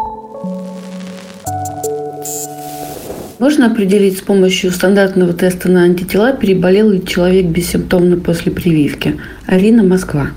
Можно 3.38 3.66
определить 3.66 4.16
с 4.16 4.22
помощью 4.22 4.70
стандартного 4.70 5.34
теста 5.34 5.70
на 5.70 5.82
антитела, 5.82 6.32
переболел 6.32 6.88
ли 6.88 7.04
человек 7.04 7.44
бессимптомно 7.48 8.16
после 8.16 8.50
прививки? 8.50 9.20
Арина, 9.44 9.82
Москва. 9.82 10.28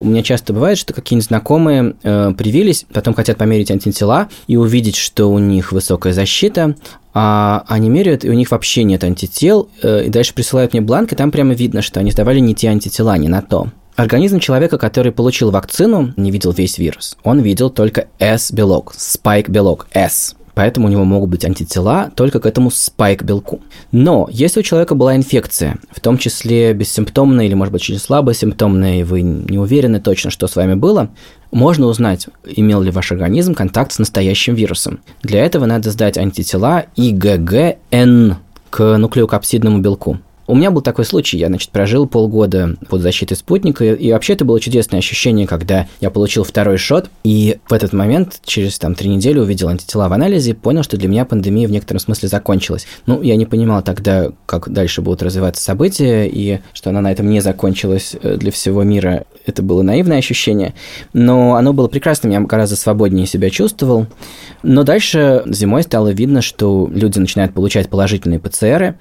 У 0.00 0.06
меня 0.06 0.22
часто 0.22 0.54
бывает, 0.54 0.78
что 0.78 0.94
какие-нибудь 0.94 1.28
знакомые 1.28 1.96
э, 2.02 2.32
привились, 2.32 2.86
потом 2.90 3.12
хотят 3.12 3.36
померить 3.36 3.70
антитела 3.70 4.28
и 4.46 4.56
увидеть, 4.56 4.96
что 4.96 5.26
у 5.26 5.38
них 5.38 5.72
высокая 5.72 6.14
защита, 6.14 6.74
а 7.12 7.66
они 7.68 7.90
меряют, 7.90 8.24
и 8.24 8.30
у 8.30 8.32
них 8.32 8.50
вообще 8.50 8.82
нет 8.82 9.04
антител, 9.04 9.68
э, 9.82 10.06
и 10.06 10.08
дальше 10.08 10.32
присылают 10.32 10.72
мне 10.72 10.80
бланк, 10.80 11.12
и 11.12 11.16
там 11.16 11.30
прямо 11.30 11.52
видно, 11.52 11.82
что 11.82 12.00
они 12.00 12.12
сдавали 12.12 12.38
не 12.38 12.54
те 12.54 12.68
антитела, 12.68 13.18
не 13.18 13.28
на 13.28 13.42
то. 13.42 13.68
Организм 13.96 14.40
человека, 14.40 14.76
который 14.76 15.10
получил 15.10 15.50
вакцину, 15.50 16.12
не 16.18 16.30
видел 16.30 16.52
весь 16.52 16.76
вирус. 16.76 17.16
Он 17.24 17.40
видел 17.40 17.70
только 17.70 18.08
S-белок, 18.18 18.92
спайк-белок, 18.94 19.86
S. 19.94 20.36
Поэтому 20.52 20.86
у 20.86 20.90
него 20.90 21.04
могут 21.04 21.30
быть 21.30 21.46
антитела 21.46 22.10
только 22.14 22.38
к 22.38 22.44
этому 22.46 22.70
спайк-белку. 22.70 23.60
Но 23.92 24.28
если 24.30 24.60
у 24.60 24.62
человека 24.62 24.94
была 24.94 25.16
инфекция, 25.16 25.78
в 25.90 26.00
том 26.00 26.18
числе 26.18 26.74
бессимптомная 26.74 27.46
или, 27.46 27.54
может 27.54 27.72
быть, 27.72 27.82
очень 27.82 27.98
слабо 27.98 28.34
симптомная, 28.34 29.00
и 29.00 29.02
вы 29.02 29.22
не 29.22 29.58
уверены 29.58 29.98
точно, 29.98 30.30
что 30.30 30.46
с 30.46 30.56
вами 30.56 30.74
было, 30.74 31.08
можно 31.50 31.86
узнать, 31.86 32.26
имел 32.44 32.82
ли 32.82 32.90
ваш 32.90 33.12
организм 33.12 33.54
контакт 33.54 33.92
с 33.92 33.98
настоящим 33.98 34.54
вирусом. 34.54 35.00
Для 35.22 35.42
этого 35.42 35.64
надо 35.64 35.90
сдать 35.90 36.18
антитела 36.18 36.84
IgG-N 36.96 38.36
к 38.68 38.98
нуклеокапсидному 38.98 39.78
белку. 39.78 40.20
У 40.46 40.54
меня 40.54 40.70
был 40.70 40.80
такой 40.80 41.04
случай, 41.04 41.38
я, 41.38 41.48
значит, 41.48 41.70
прожил 41.70 42.06
полгода 42.06 42.76
под 42.88 43.00
защитой 43.00 43.34
спутника, 43.34 43.84
и 43.84 44.12
вообще 44.12 44.34
это 44.34 44.44
было 44.44 44.60
чудесное 44.60 45.00
ощущение, 45.00 45.46
когда 45.46 45.88
я 46.00 46.10
получил 46.10 46.44
второй 46.44 46.78
шот, 46.78 47.10
и 47.24 47.58
в 47.68 47.72
этот 47.72 47.92
момент, 47.92 48.40
через 48.44 48.78
там 48.78 48.94
три 48.94 49.08
недели, 49.08 49.38
увидел 49.38 49.68
антитела 49.68 50.08
в 50.08 50.12
анализе, 50.12 50.54
понял, 50.54 50.84
что 50.84 50.96
для 50.96 51.08
меня 51.08 51.24
пандемия 51.24 51.66
в 51.66 51.72
некотором 51.72 51.98
смысле 51.98 52.28
закончилась. 52.28 52.86
Ну, 53.06 53.22
я 53.22 53.36
не 53.36 53.46
понимал 53.46 53.82
тогда, 53.82 54.30
как 54.46 54.68
дальше 54.70 55.02
будут 55.02 55.22
развиваться 55.22 55.62
события, 55.62 56.28
и 56.28 56.60
что 56.72 56.90
она 56.90 57.00
на 57.00 57.10
этом 57.10 57.28
не 57.28 57.40
закончилась 57.40 58.14
э, 58.22 58.36
для 58.36 58.52
всего 58.52 58.84
мира. 58.84 59.24
Это 59.46 59.62
было 59.62 59.82
наивное 59.82 60.18
ощущение, 60.18 60.74
но 61.12 61.56
оно 61.56 61.72
было 61.72 61.88
прекрасным, 61.88 62.32
я 62.32 62.40
гораздо 62.40 62.76
свободнее 62.76 63.26
себя 63.26 63.50
чувствовал. 63.50 64.06
Но 64.62 64.84
дальше 64.84 65.42
зимой 65.46 65.82
стало 65.82 66.08
видно, 66.08 66.40
что 66.40 66.88
люди 66.92 67.18
начинают 67.18 67.52
получать 67.52 67.88
положительные 67.88 68.38
ПЦРы, 68.38 68.96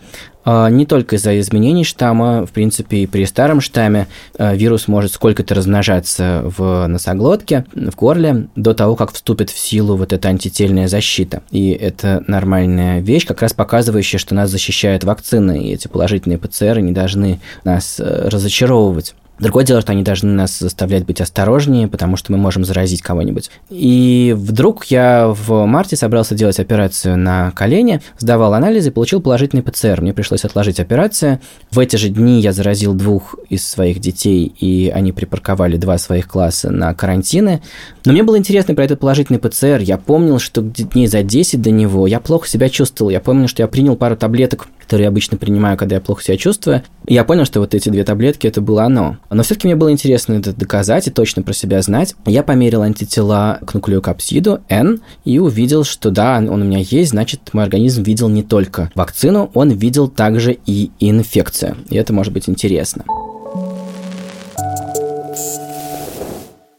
не 0.45 0.85
только 0.85 1.15
из-за 1.15 1.39
изменений 1.39 1.83
штамма, 1.83 2.45
в 2.45 2.51
принципе, 2.51 2.97
и 2.97 3.07
при 3.07 3.25
старом 3.25 3.61
штамме 3.61 4.07
а, 4.37 4.55
вирус 4.55 4.87
может 4.87 5.13
сколько-то 5.13 5.55
размножаться 5.55 6.41
в 6.43 6.85
носоглотке, 6.87 7.65
в 7.73 7.95
горле, 7.95 8.47
до 8.55 8.73
того, 8.73 8.95
как 8.95 9.11
вступит 9.11 9.49
в 9.49 9.57
силу 9.57 9.95
вот 9.97 10.13
эта 10.13 10.29
антительная 10.29 10.87
защита. 10.87 11.41
И 11.51 11.71
это 11.71 12.23
нормальная 12.27 13.01
вещь, 13.01 13.25
как 13.25 13.41
раз 13.41 13.53
показывающая, 13.53 14.19
что 14.19 14.35
нас 14.35 14.49
защищает 14.49 15.03
вакцина, 15.03 15.59
и 15.59 15.73
эти 15.73 15.87
положительные 15.87 16.37
ПЦР 16.37 16.79
не 16.79 16.91
должны 16.91 17.39
нас 17.63 17.99
э, 17.99 18.29
разочаровывать. 18.29 19.15
Другое 19.39 19.65
дело, 19.65 19.81
что 19.81 19.91
они 19.91 20.01
должны 20.01 20.31
нас 20.31 20.57
заставлять 20.57 21.05
быть 21.05 21.19
осторожнее, 21.19 21.87
потому 21.87 22.15
что 22.15 22.31
мы 22.31 22.37
можем 22.37 22.63
заразить 22.63 23.01
кого-нибудь. 23.01 23.51
И 23.69 24.33
вдруг 24.37 24.85
я 24.85 25.27
в 25.27 25.65
марте 25.65 25.97
собрался 25.97 26.35
делать 26.35 26.59
операцию 26.59 27.17
на 27.17 27.51
колене, 27.51 28.01
сдавал 28.17 28.53
анализы, 28.53 28.91
получил 28.91 29.21
положительный 29.21 29.63
ПЦР. 29.63 30.01
Мне 30.01 30.13
пришлось 30.13 30.45
отложить 30.45 30.79
операцию. 30.79 31.41
В 31.69 31.79
эти 31.79 31.97
же 31.97 32.09
дни 32.09 32.39
я 32.39 32.53
заразил 32.53 32.93
двух 32.93 33.35
из 33.49 33.67
своих 33.67 33.99
детей, 33.99 34.45
и 34.57 34.89
они 34.89 35.11
припарковали 35.11 35.75
два 35.75 35.97
своих 35.97 36.27
класса 36.27 36.71
на 36.71 36.93
карантины. 36.93 37.61
Но 38.05 38.13
мне 38.13 38.23
было 38.23 38.37
интересно 38.37 38.73
про 38.73 38.85
этот 38.85 39.01
положительный 39.01 39.39
ПЦР. 39.39 39.81
Я 39.81 39.97
помнил, 39.97 40.39
что 40.39 40.61
дней 40.61 41.07
за 41.07 41.23
10 41.23 41.61
до 41.61 41.71
него 41.71 42.07
я 42.07 42.21
плохо 42.21 42.47
себя 42.47 42.69
чувствовал. 42.69 43.09
Я 43.09 43.19
помню, 43.19 43.49
что 43.49 43.63
я 43.63 43.67
принял 43.67 43.97
пару 43.97 44.15
таблеток 44.15 44.67
которые 44.85 45.05
я 45.05 45.09
обычно 45.09 45.37
принимаю, 45.37 45.77
когда 45.77 45.95
я 45.95 46.01
плохо 46.01 46.23
себя 46.23 46.37
чувствую. 46.37 46.83
Я 47.07 47.23
понял, 47.23 47.45
что 47.45 47.59
вот 47.59 47.73
эти 47.73 47.89
две 47.89 48.03
таблетки 48.03 48.47
это 48.47 48.61
было 48.61 48.83
оно. 48.83 49.17
Но 49.29 49.43
все-таки 49.43 49.67
мне 49.67 49.75
было 49.75 49.91
интересно 49.91 50.33
это 50.33 50.53
доказать 50.53 51.07
и 51.07 51.11
точно 51.11 51.41
про 51.41 51.53
себя 51.53 51.81
знать. 51.81 52.15
Я 52.25 52.43
померил 52.43 52.83
антитела 52.83 53.59
к 53.65 53.73
нуклеокапсиду 53.73 54.61
N 54.69 55.01
и 55.23 55.39
увидел, 55.39 55.83
что 55.83 56.11
да, 56.11 56.37
он 56.37 56.61
у 56.61 56.65
меня 56.65 56.79
есть, 56.79 57.11
значит, 57.11 57.53
мой 57.53 57.63
организм 57.63 58.03
видел 58.03 58.29
не 58.29 58.43
только 58.43 58.91
вакцину, 58.95 59.49
он 59.53 59.71
видел 59.71 60.07
также 60.07 60.57
и 60.65 60.91
инфекцию. 60.99 61.77
И 61.89 61.95
это 61.95 62.13
может 62.13 62.31
быть 62.31 62.47
интересно. 62.47 63.03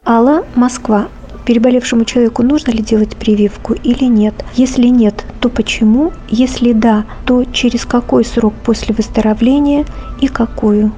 Алла, 0.04 0.44
Москва 0.54 1.09
переболевшему 1.47 2.05
человеку 2.05 2.42
нужно 2.42 2.72
ли 2.72 2.82
делать 2.82 3.16
прививку 3.16 3.72
или 3.72 4.05
нет? 4.05 4.34
Если 4.55 4.88
нет, 4.88 5.24
то 5.40 5.49
почему? 5.49 6.12
Если 6.28 6.72
да, 6.72 7.07
то 7.24 7.44
через 7.44 7.86
какой 7.86 8.24
срок 8.24 8.53
после 8.64 8.94
выздоровления 8.94 9.86
и 10.20 10.28
какую? 10.28 10.92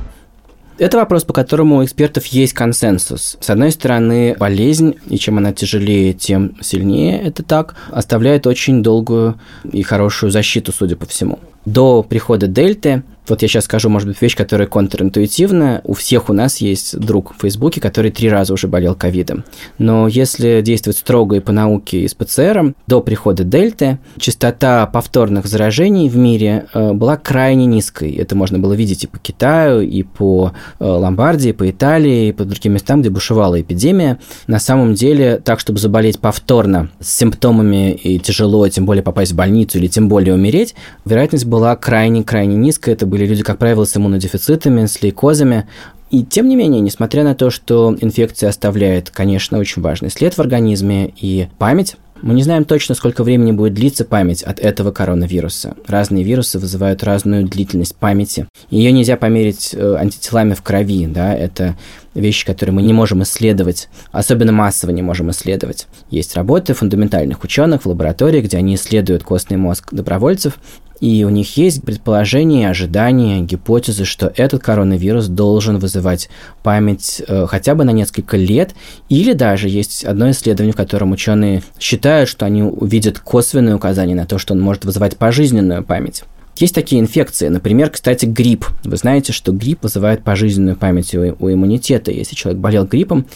Это 0.78 0.96
вопрос, 0.96 1.24
по 1.24 1.32
которому 1.32 1.78
у 1.78 1.84
экспертов 1.84 2.24
есть 2.26 2.52
консенсус. 2.52 3.36
С 3.40 3.50
одной 3.50 3.72
стороны, 3.72 4.36
болезнь, 4.38 4.94
и 5.08 5.18
чем 5.18 5.38
она 5.38 5.52
тяжелее, 5.52 6.12
тем 6.12 6.56
сильнее 6.60 7.20
это 7.20 7.42
так, 7.42 7.74
оставляет 7.90 8.46
очень 8.46 8.82
долгую 8.82 9.40
и 9.70 9.82
хорошую 9.82 10.30
защиту, 10.30 10.72
судя 10.72 10.94
по 10.94 11.04
всему. 11.04 11.40
До 11.64 12.04
прихода 12.04 12.46
дельты 12.46 13.02
вот 13.28 13.42
я 13.42 13.48
сейчас 13.48 13.64
скажу, 13.64 13.88
может 13.88 14.08
быть, 14.08 14.20
вещь, 14.20 14.36
которая 14.36 14.66
контринтуитивна. 14.68 15.80
У 15.84 15.94
всех 15.94 16.30
у 16.30 16.32
нас 16.32 16.58
есть 16.58 16.98
друг 16.98 17.34
в 17.34 17.40
Фейсбуке, 17.40 17.80
который 17.80 18.10
три 18.10 18.28
раза 18.28 18.52
уже 18.52 18.68
болел 18.68 18.94
ковидом. 18.94 19.44
Но 19.78 20.08
если 20.08 20.60
действовать 20.62 20.98
строго 20.98 21.36
и 21.36 21.40
по 21.40 21.52
науке 21.52 22.00
и 22.00 22.08
с 22.08 22.14
ПЦРом, 22.14 22.74
до 22.86 23.00
прихода 23.00 23.44
дельты 23.44 23.98
частота 24.18 24.86
повторных 24.86 25.46
заражений 25.46 26.08
в 26.08 26.16
мире 26.16 26.66
э, 26.74 26.92
была 26.92 27.16
крайне 27.16 27.66
низкой. 27.66 28.12
Это 28.12 28.36
можно 28.36 28.58
было 28.58 28.72
видеть 28.72 29.04
и 29.04 29.06
по 29.06 29.18
Китаю, 29.18 29.80
и 29.80 30.02
по 30.02 30.52
э, 30.78 30.84
Ломбардии, 30.84 31.52
по 31.52 31.68
Италии, 31.68 32.28
и 32.28 32.32
по 32.32 32.44
другим 32.44 32.74
местам, 32.74 33.00
где 33.00 33.10
бушевала 33.10 33.60
эпидемия. 33.60 34.18
На 34.46 34.58
самом 34.58 34.94
деле, 34.94 35.40
так, 35.44 35.60
чтобы 35.60 35.78
заболеть 35.78 36.18
повторно 36.18 36.90
с 37.00 37.16
симптомами 37.16 37.92
и 37.92 38.18
тяжело, 38.18 38.68
тем 38.68 38.86
более 38.86 39.02
попасть 39.02 39.32
в 39.32 39.36
больницу 39.36 39.78
или 39.78 39.86
тем 39.88 40.08
более 40.08 40.34
умереть, 40.34 40.74
вероятность 41.04 41.46
была 41.46 41.76
крайне-крайне 41.76 42.56
низкая. 42.56 42.94
Это 42.94 43.06
были 43.06 43.17
были 43.18 43.26
люди, 43.26 43.42
как 43.42 43.58
правило, 43.58 43.84
с 43.84 43.96
иммунодефицитами, 43.96 44.86
с 44.86 45.02
лейкозами. 45.02 45.66
И 46.10 46.22
тем 46.22 46.48
не 46.48 46.54
менее, 46.54 46.80
несмотря 46.80 47.24
на 47.24 47.34
то, 47.34 47.50
что 47.50 47.96
инфекция 48.00 48.48
оставляет, 48.48 49.10
конечно, 49.10 49.58
очень 49.58 49.82
важный 49.82 50.10
след 50.10 50.34
в 50.34 50.38
организме 50.38 51.12
и 51.20 51.48
память, 51.58 51.96
мы 52.22 52.34
не 52.34 52.42
знаем 52.42 52.64
точно, 52.64 52.94
сколько 52.94 53.22
времени 53.22 53.52
будет 53.52 53.74
длиться 53.74 54.04
память 54.04 54.42
от 54.42 54.58
этого 54.58 54.90
коронавируса. 54.90 55.76
Разные 55.86 56.24
вирусы 56.24 56.58
вызывают 56.58 57.04
разную 57.04 57.46
длительность 57.46 57.94
памяти. 57.94 58.46
Ее 58.70 58.90
нельзя 58.90 59.16
померить 59.16 59.72
э, 59.72 59.96
антителами 59.96 60.54
в 60.54 60.62
крови, 60.62 61.06
да, 61.06 61.34
это 61.34 61.76
вещи, 62.14 62.44
которые 62.44 62.74
мы 62.74 62.82
не 62.82 62.92
можем 62.92 63.22
исследовать, 63.22 63.88
особенно 64.10 64.50
массово 64.50 64.90
не 64.90 65.02
можем 65.02 65.30
исследовать. 65.30 65.86
Есть 66.10 66.34
работы 66.34 66.74
фундаментальных 66.74 67.44
ученых 67.44 67.84
в 67.84 67.88
лаборатории, 67.88 68.40
где 68.40 68.56
они 68.56 68.74
исследуют 68.74 69.22
костный 69.22 69.56
мозг 69.56 69.92
добровольцев, 69.92 70.58
и 71.00 71.24
у 71.24 71.28
них 71.28 71.56
есть 71.56 71.82
предположения, 71.82 72.68
ожидания, 72.68 73.40
гипотезы, 73.40 74.04
что 74.04 74.32
этот 74.36 74.62
коронавирус 74.62 75.28
должен 75.28 75.78
вызывать 75.78 76.28
память 76.62 77.22
э, 77.26 77.46
хотя 77.48 77.74
бы 77.74 77.84
на 77.84 77.90
несколько 77.90 78.36
лет, 78.36 78.74
или 79.08 79.32
даже 79.32 79.68
есть 79.68 80.04
одно 80.04 80.30
исследование, 80.30 80.72
в 80.72 80.76
котором 80.76 81.12
ученые 81.12 81.62
считают, 81.78 82.28
что 82.28 82.46
они 82.46 82.62
увидят 82.62 83.18
косвенное 83.18 83.76
указание 83.76 84.16
на 84.16 84.26
то, 84.26 84.38
что 84.38 84.54
он 84.54 84.60
может 84.60 84.84
вызывать 84.84 85.16
пожизненную 85.16 85.84
память. 85.84 86.24
Есть 86.56 86.74
такие 86.74 87.00
инфекции, 87.00 87.46
например, 87.46 87.90
кстати, 87.90 88.26
грипп. 88.26 88.66
Вы 88.82 88.96
знаете, 88.96 89.32
что 89.32 89.52
грипп 89.52 89.84
вызывает 89.84 90.24
пожизненную 90.24 90.76
память 90.76 91.14
у, 91.14 91.36
у 91.38 91.52
иммунитета. 91.52 92.10
Если 92.10 92.34
человек 92.34 92.60
болел 92.60 92.84
гриппом, 92.84 93.26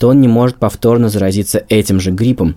то 0.00 0.08
он 0.08 0.20
не 0.20 0.26
может 0.26 0.56
повторно 0.56 1.08
заразиться 1.08 1.64
этим 1.68 2.00
же 2.00 2.10
гриппом. 2.10 2.56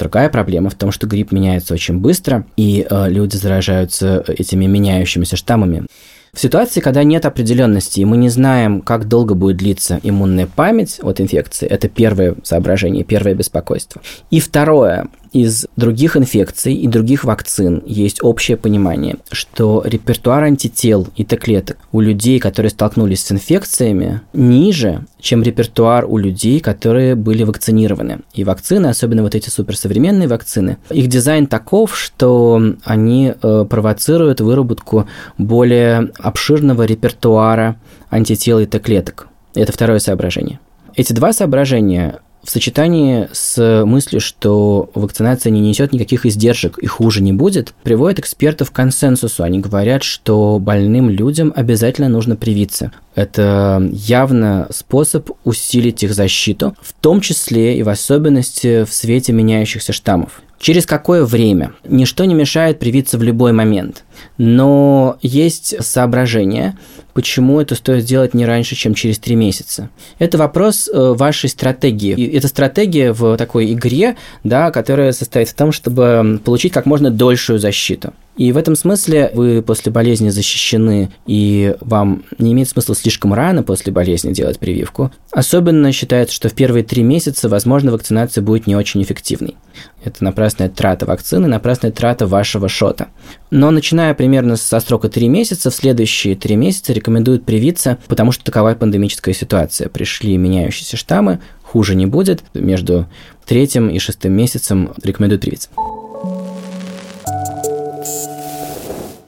Другая 0.00 0.30
проблема 0.30 0.70
в 0.70 0.74
том, 0.74 0.92
что 0.92 1.06
грипп 1.06 1.30
меняется 1.30 1.74
очень 1.74 1.98
быстро, 1.98 2.46
и 2.56 2.86
э, 2.88 3.10
люди 3.10 3.36
заражаются 3.36 4.24
этими 4.26 4.64
меняющимися 4.64 5.36
штаммами. 5.36 5.84
В 6.32 6.40
ситуации, 6.40 6.80
когда 6.80 7.04
нет 7.04 7.26
определенности, 7.26 8.00
и 8.00 8.04
мы 8.06 8.16
не 8.16 8.30
знаем, 8.30 8.80
как 8.80 9.08
долго 9.08 9.34
будет 9.34 9.58
длиться 9.58 10.00
иммунная 10.02 10.46
память 10.46 11.00
от 11.02 11.20
инфекции, 11.20 11.68
это 11.68 11.90
первое 11.90 12.36
соображение, 12.44 13.04
первое 13.04 13.34
беспокойство. 13.34 14.00
И 14.30 14.40
второе, 14.40 15.08
из 15.32 15.66
других 15.76 16.16
инфекций 16.16 16.74
и 16.74 16.86
других 16.88 17.24
вакцин 17.24 17.82
есть 17.86 18.22
общее 18.22 18.56
понимание, 18.56 19.16
что 19.30 19.82
репертуар 19.84 20.44
антител 20.44 21.08
и 21.16 21.24
Т-клеток 21.24 21.78
у 21.92 22.00
людей, 22.00 22.38
которые 22.38 22.70
столкнулись 22.70 23.24
с 23.24 23.32
инфекциями, 23.32 24.20
ниже, 24.32 25.04
чем 25.20 25.42
репертуар 25.42 26.04
у 26.06 26.16
людей, 26.16 26.60
которые 26.60 27.14
были 27.14 27.44
вакцинированы. 27.44 28.20
И 28.34 28.44
вакцины, 28.44 28.88
особенно 28.88 29.22
вот 29.22 29.34
эти 29.34 29.48
суперсовременные 29.48 30.28
вакцины, 30.28 30.78
их 30.90 31.08
дизайн 31.08 31.46
таков, 31.46 31.96
что 31.96 32.60
они 32.84 33.34
э, 33.40 33.66
провоцируют 33.68 34.40
выработку 34.40 35.06
более 35.38 36.10
обширного 36.18 36.84
репертуара 36.84 37.76
антител 38.10 38.58
и 38.58 38.66
Т-клеток. 38.66 39.28
Это 39.54 39.72
второе 39.72 39.98
соображение. 39.98 40.60
Эти 40.94 41.12
два 41.12 41.32
соображения 41.32 42.20
в 42.42 42.50
сочетании 42.50 43.28
с 43.32 43.84
мыслью, 43.84 44.20
что 44.20 44.90
вакцинация 44.94 45.50
не 45.50 45.60
несет 45.60 45.92
никаких 45.92 46.26
издержек 46.26 46.78
и 46.78 46.86
хуже 46.86 47.22
не 47.22 47.32
будет, 47.32 47.74
приводит 47.82 48.18
экспертов 48.18 48.70
к 48.70 48.74
консенсусу. 48.74 49.42
Они 49.42 49.58
говорят, 49.58 50.02
что 50.02 50.58
больным 50.58 51.10
людям 51.10 51.52
обязательно 51.54 52.08
нужно 52.08 52.36
привиться. 52.36 52.92
Это 53.14 53.86
явно 53.92 54.68
способ 54.70 55.30
усилить 55.44 56.02
их 56.02 56.14
защиту, 56.14 56.74
в 56.80 56.92
том 56.94 57.20
числе 57.20 57.78
и 57.78 57.82
в 57.82 57.88
особенности 57.88 58.84
в 58.84 58.92
свете 58.92 59.32
меняющихся 59.32 59.92
штаммов. 59.92 60.42
Через 60.60 60.84
какое 60.84 61.24
время? 61.24 61.72
Ничто 61.88 62.26
не 62.26 62.34
мешает 62.34 62.78
привиться 62.78 63.16
в 63.16 63.22
любой 63.22 63.52
момент. 63.52 64.04
Но 64.36 65.16
есть 65.22 65.82
соображение, 65.82 66.76
почему 67.14 67.62
это 67.62 67.74
стоит 67.74 68.04
сделать 68.04 68.34
не 68.34 68.44
раньше, 68.44 68.76
чем 68.76 68.92
через 68.92 69.18
три 69.18 69.36
месяца. 69.36 69.88
Это 70.18 70.36
вопрос 70.36 70.86
э, 70.86 71.14
вашей 71.16 71.48
стратегии. 71.48 72.12
И 72.14 72.36
это 72.36 72.46
стратегия 72.46 73.14
в 73.14 73.38
такой 73.38 73.72
игре, 73.72 74.16
да, 74.44 74.70
которая 74.70 75.12
состоит 75.12 75.48
в 75.48 75.54
том, 75.54 75.72
чтобы 75.72 76.38
получить 76.44 76.74
как 76.74 76.84
можно 76.84 77.10
дольшую 77.10 77.58
защиту. 77.58 78.12
И 78.40 78.52
в 78.52 78.56
этом 78.56 78.74
смысле 78.74 79.30
вы 79.34 79.60
после 79.60 79.92
болезни 79.92 80.30
защищены, 80.30 81.10
и 81.26 81.74
вам 81.82 82.22
не 82.38 82.54
имеет 82.54 82.70
смысла 82.70 82.94
слишком 82.94 83.34
рано 83.34 83.62
после 83.62 83.92
болезни 83.92 84.32
делать 84.32 84.58
прививку. 84.58 85.12
Особенно 85.30 85.92
считается, 85.92 86.34
что 86.34 86.48
в 86.48 86.54
первые 86.54 86.82
три 86.82 87.02
месяца, 87.02 87.50
возможно, 87.50 87.92
вакцинация 87.92 88.40
будет 88.40 88.66
не 88.66 88.74
очень 88.74 89.02
эффективной. 89.02 89.56
Это 90.02 90.24
напрасная 90.24 90.70
трата 90.70 91.04
вакцины, 91.04 91.48
напрасная 91.48 91.92
трата 91.92 92.26
вашего 92.26 92.70
шота. 92.70 93.08
Но 93.50 93.70
начиная 93.70 94.14
примерно 94.14 94.56
со 94.56 94.80
срока 94.80 95.10
3 95.10 95.28
месяца, 95.28 95.70
в 95.70 95.74
следующие 95.74 96.34
3 96.34 96.56
месяца 96.56 96.94
рекомендуют 96.94 97.44
привиться, 97.44 97.98
потому 98.08 98.32
что 98.32 98.42
такова 98.42 98.74
пандемическая 98.74 99.34
ситуация. 99.34 99.90
Пришли 99.90 100.38
меняющиеся 100.38 100.96
штаммы, 100.96 101.40
хуже 101.62 101.94
не 101.94 102.06
будет. 102.06 102.42
Между 102.54 103.06
третьим 103.44 103.90
и 103.90 103.98
шестым 103.98 104.32
месяцем 104.32 104.94
рекомендуют 105.02 105.42
привиться. 105.42 105.68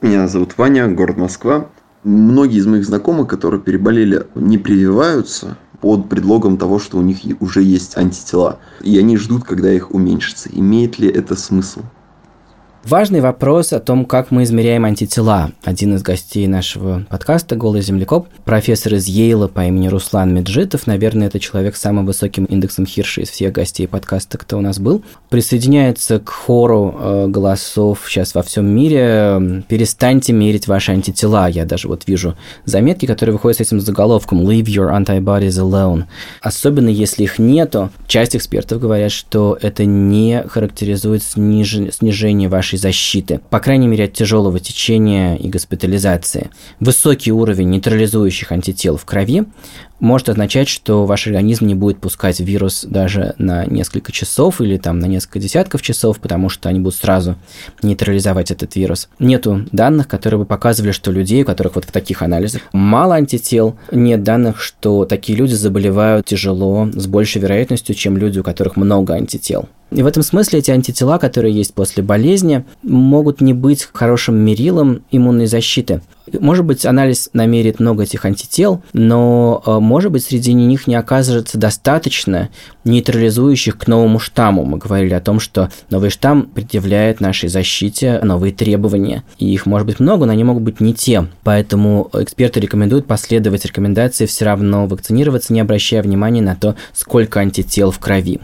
Меня 0.03 0.27
зовут 0.27 0.57
Ваня, 0.57 0.89
город 0.89 1.15
Москва. 1.15 1.69
Многие 2.03 2.57
из 2.57 2.65
моих 2.65 2.83
знакомых, 2.83 3.29
которые 3.29 3.61
переболели, 3.61 4.27
не 4.35 4.57
прививаются 4.57 5.57
под 5.79 6.09
предлогом 6.09 6.57
того, 6.57 6.77
что 6.77 6.97
у 6.97 7.01
них 7.01 7.19
уже 7.39 7.63
есть 7.63 7.95
антитела. 7.95 8.59
И 8.81 8.99
они 8.99 9.15
ждут, 9.15 9.45
когда 9.45 9.71
их 9.71 9.91
уменьшится. 9.91 10.49
Имеет 10.51 10.99
ли 10.99 11.07
это 11.07 11.37
смысл? 11.37 11.83
Важный 12.85 13.21
вопрос 13.21 13.71
о 13.71 13.79
том, 13.79 14.03
как 14.03 14.29
мы 14.29 14.43
измеряем 14.43 14.83
антитела. 14.83 15.53
Один 15.63 15.95
из 15.95 16.01
гостей 16.01 16.47
нашего 16.47 17.05
подкаста 17.09 17.55
«Голый 17.55 17.81
землекоп», 17.81 18.27
профессор 18.43 18.95
из 18.95 19.07
Ейла 19.07 19.47
по 19.47 19.65
имени 19.65 19.87
Руслан 19.87 20.33
Меджитов, 20.33 20.85
наверное, 20.85 21.27
это 21.27 21.39
человек 21.39 21.77
с 21.77 21.79
самым 21.79 22.05
высоким 22.05 22.43
индексом 22.43 22.85
Хирша 22.85 23.21
из 23.21 23.29
всех 23.29 23.53
гостей 23.53 23.87
подкаста, 23.87 24.37
кто 24.37 24.57
у 24.57 24.61
нас 24.61 24.79
был, 24.79 25.01
присоединяется 25.29 26.19
к 26.19 26.29
хору 26.29 26.93
э, 26.99 27.27
голосов 27.29 28.01
сейчас 28.05 28.35
во 28.35 28.43
всем 28.43 28.65
мире 28.67 29.63
«Перестаньте 29.69 30.33
мерить 30.33 30.67
ваши 30.67 30.91
антитела». 30.91 31.47
Я 31.47 31.63
даже 31.63 31.87
вот 31.87 32.03
вижу 32.05 32.35
заметки, 32.65 33.05
которые 33.05 33.31
выходят 33.31 33.59
с 33.59 33.61
этим 33.61 33.79
заголовком 33.79 34.41
«Leave 34.41 34.65
your 34.65 34.91
antibodies 34.93 35.57
alone». 35.57 36.03
Особенно 36.41 36.89
если 36.89 37.23
их 37.23 37.39
нету, 37.39 37.91
часть 38.07 38.35
экспертов 38.35 38.81
говорят, 38.81 39.13
что 39.13 39.57
это 39.61 39.85
не 39.85 40.43
характеризует 40.49 41.23
сниж... 41.23 41.77
снижение 41.93 42.49
вашей 42.49 42.72
вашей 42.73 42.77
защиты, 42.77 43.39
по 43.49 43.59
крайней 43.59 43.87
мере 43.87 44.05
от 44.05 44.13
тяжелого 44.13 44.59
течения 44.59 45.35
и 45.35 45.49
госпитализации. 45.49 46.49
Высокий 46.79 47.31
уровень 47.31 47.69
нейтрализующих 47.69 48.51
антител 48.51 48.97
в 48.97 49.05
крови 49.05 49.43
может 49.99 50.27
означать, 50.29 50.67
что 50.67 51.05
ваш 51.05 51.27
организм 51.27 51.65
не 51.65 51.75
будет 51.75 51.99
пускать 51.99 52.39
вирус 52.41 52.83
даже 52.83 53.35
на 53.37 53.65
несколько 53.65 54.11
часов 54.11 54.59
или 54.59 54.77
там 54.77 54.99
на 54.99 55.05
несколько 55.05 55.39
десятков 55.39 55.81
часов, 55.81 56.19
потому 56.19 56.49
что 56.49 56.67
они 56.67 56.79
будут 56.79 56.99
сразу 56.99 57.35
нейтрализовать 57.83 58.51
этот 58.51 58.75
вирус. 58.75 59.07
Нету 59.19 59.65
данных, 59.71 60.07
которые 60.07 60.39
бы 60.39 60.45
показывали, 60.45 60.91
что 60.91 61.11
людей, 61.11 61.43
у 61.43 61.45
которых 61.45 61.75
вот 61.75 61.85
в 61.85 61.91
таких 61.91 62.21
анализах 62.21 62.61
мало 62.73 63.15
антител, 63.15 63.77
нет 63.91 64.23
данных, 64.23 64.61
что 64.61 65.05
такие 65.05 65.37
люди 65.37 65.53
заболевают 65.53 66.25
тяжело, 66.25 66.89
с 66.93 67.07
большей 67.07 67.41
вероятностью, 67.41 67.95
чем 67.95 68.17
люди, 68.17 68.39
у 68.39 68.43
которых 68.43 68.75
много 68.75 69.13
антител. 69.13 69.69
И 69.93 70.01
в 70.01 70.07
этом 70.07 70.23
смысле 70.23 70.59
эти 70.59 70.71
антитела, 70.71 71.19
которые 71.19 71.53
есть 71.53 71.73
после 71.73 72.01
болезни, 72.01 72.65
могут 72.81 73.41
не 73.41 73.53
быть 73.53 73.87
хорошим 73.93 74.35
мерилом 74.35 75.03
иммунной 75.11 75.45
защиты. 75.45 76.01
Может 76.39 76.65
быть, 76.65 76.85
анализ 76.85 77.29
намерит 77.33 77.79
много 77.79 78.03
этих 78.03 78.25
антител, 78.25 78.81
но, 78.93 79.61
э, 79.65 79.79
может 79.79 80.11
быть, 80.11 80.23
среди 80.23 80.53
них 80.53 80.87
не 80.87 80.95
окажется 80.95 81.59
достаточно 81.59 82.49
нейтрализующих 82.85 83.77
к 83.77 83.87
новому 83.87 84.19
штамму. 84.19 84.65
Мы 84.65 84.77
говорили 84.79 85.13
о 85.13 85.21
том, 85.21 85.39
что 85.39 85.69
новый 85.91 86.09
штамм 86.09 86.43
предъявляет 86.47 87.19
нашей 87.19 87.49
защите 87.49 88.19
новые 88.23 88.53
требования. 88.53 89.23
И 89.37 89.53
их 89.53 89.65
может 89.67 89.85
быть 89.85 89.99
много, 89.99 90.25
но 90.25 90.31
они 90.31 90.43
могут 90.43 90.63
быть 90.63 90.79
не 90.79 90.93
те. 90.93 91.27
Поэтому 91.43 92.09
эксперты 92.13 92.59
рекомендуют 92.61 93.05
последовать 93.05 93.65
рекомендации 93.65 94.25
все 94.25 94.45
равно 94.45 94.87
вакцинироваться, 94.87 95.53
не 95.53 95.59
обращая 95.59 96.01
внимания 96.01 96.41
на 96.41 96.55
то, 96.55 96.75
сколько 96.93 97.41
антител 97.41 97.91
в 97.91 97.99
крови. 97.99 98.39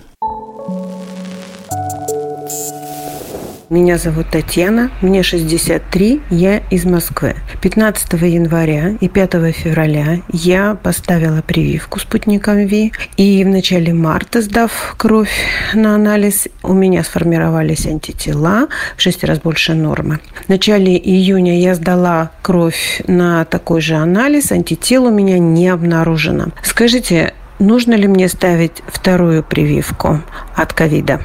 Меня 3.70 4.00
зовут 4.00 4.26
Татьяна, 4.32 4.90
мне 5.00 5.22
63, 5.22 6.22
я 6.32 6.58
из 6.72 6.86
Москвы. 6.86 7.36
15 7.62 8.14
января 8.14 8.98
и 9.00 9.08
5 9.08 9.54
февраля 9.54 10.22
я 10.34 10.74
поставила 10.74 11.44
прививку 11.44 12.00
спутником 12.00 12.66
Ви. 12.66 12.92
И 13.18 13.44
в 13.44 13.48
начале 13.48 13.94
марта, 13.94 14.42
сдав 14.42 14.96
кровь 14.98 15.46
на 15.76 15.94
анализ, 15.94 16.48
у 16.64 16.74
меня 16.74 17.04
сформировались 17.04 17.86
антитела 17.86 18.70
в 18.98 19.02
6 19.04 19.24
раз 19.26 19.38
больше 19.38 19.76
нормы. 19.76 20.20
В 20.48 20.50
начале 20.50 20.98
июня 20.98 21.60
я 21.60 21.76
сдала 21.76 22.32
кровь 22.42 23.04
на 23.06 23.46
такой 23.46 23.82
же 23.82 23.94
анализ, 23.94 24.52
антител 24.52 25.06
у 25.06 25.12
меня 25.12 25.38
не 25.38 25.68
обнаружено. 25.68 26.48
Скажите, 26.64 27.36
нужно 27.60 27.94
ли 27.94 28.08
мне 28.08 28.30
ставить 28.30 28.82
вторую 28.88 29.44
прививку 29.44 30.22
от 30.56 30.74
ковида? 30.74 31.22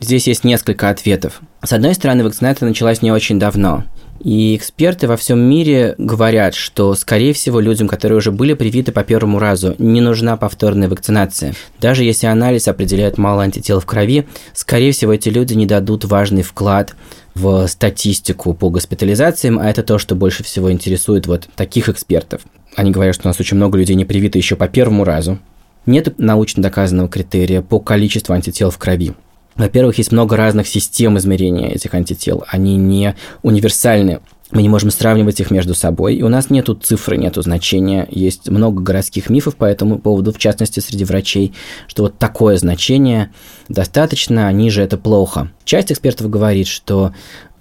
Здесь 0.00 0.26
есть 0.26 0.44
несколько 0.44 0.88
ответов. 0.88 1.40
С 1.62 1.72
одной 1.72 1.94
стороны, 1.94 2.24
вакцинация 2.24 2.66
началась 2.66 3.02
не 3.02 3.12
очень 3.12 3.38
давно. 3.38 3.84
И 4.20 4.54
эксперты 4.54 5.06
во 5.08 5.16
всем 5.16 5.38
мире 5.38 5.94
говорят, 5.96 6.54
что, 6.54 6.94
скорее 6.94 7.32
всего, 7.32 7.60
людям, 7.60 7.88
которые 7.88 8.18
уже 8.18 8.30
были 8.32 8.52
привиты 8.52 8.92
по 8.92 9.02
первому 9.02 9.38
разу, 9.38 9.74
не 9.78 10.00
нужна 10.00 10.36
повторная 10.36 10.88
вакцинация. 10.88 11.54
Даже 11.80 12.04
если 12.04 12.26
анализ 12.26 12.68
определяет 12.68 13.16
мало 13.16 13.42
антител 13.42 13.80
в 13.80 13.86
крови, 13.86 14.26
скорее 14.52 14.92
всего, 14.92 15.14
эти 15.14 15.30
люди 15.30 15.54
не 15.54 15.64
дадут 15.66 16.04
важный 16.04 16.42
вклад 16.42 16.94
в 17.34 17.66
статистику 17.66 18.52
по 18.52 18.68
госпитализациям, 18.68 19.58
а 19.58 19.70
это 19.70 19.82
то, 19.82 19.98
что 19.98 20.14
больше 20.14 20.44
всего 20.44 20.70
интересует 20.70 21.26
вот 21.26 21.48
таких 21.56 21.88
экспертов. 21.88 22.42
Они 22.76 22.90
говорят, 22.90 23.14
что 23.14 23.26
у 23.26 23.30
нас 23.30 23.40
очень 23.40 23.56
много 23.56 23.78
людей 23.78 23.96
не 23.96 24.04
привиты 24.04 24.38
еще 24.38 24.56
по 24.56 24.68
первому 24.68 25.04
разу. 25.04 25.38
Нет 25.86 26.18
научно 26.18 26.62
доказанного 26.62 27.08
критерия 27.08 27.62
по 27.62 27.80
количеству 27.80 28.34
антител 28.34 28.70
в 28.70 28.78
крови. 28.78 29.14
Во-первых, 29.56 29.98
есть 29.98 30.12
много 30.12 30.36
разных 30.36 30.66
систем 30.66 31.18
измерения 31.18 31.68
этих 31.68 31.94
антител. 31.94 32.44
Они 32.48 32.76
не 32.76 33.14
универсальны. 33.42 34.20
Мы 34.52 34.62
не 34.62 34.68
можем 34.68 34.90
сравнивать 34.90 35.38
их 35.38 35.52
между 35.52 35.74
собой, 35.74 36.16
и 36.16 36.22
у 36.22 36.28
нас 36.28 36.50
нету 36.50 36.74
цифры, 36.74 37.16
нету 37.16 37.40
значения. 37.40 38.08
Есть 38.10 38.48
много 38.48 38.82
городских 38.82 39.30
мифов 39.30 39.54
по 39.54 39.64
этому 39.64 40.00
поводу, 40.00 40.32
в 40.32 40.38
частности, 40.38 40.80
среди 40.80 41.04
врачей, 41.04 41.54
что 41.86 42.02
вот 42.02 42.18
такое 42.18 42.56
значение 42.56 43.30
достаточно, 43.68 44.48
а 44.48 44.52
ниже 44.52 44.82
это 44.82 44.98
плохо. 44.98 45.52
Часть 45.64 45.92
экспертов 45.92 46.28
говорит, 46.30 46.66
что 46.66 47.12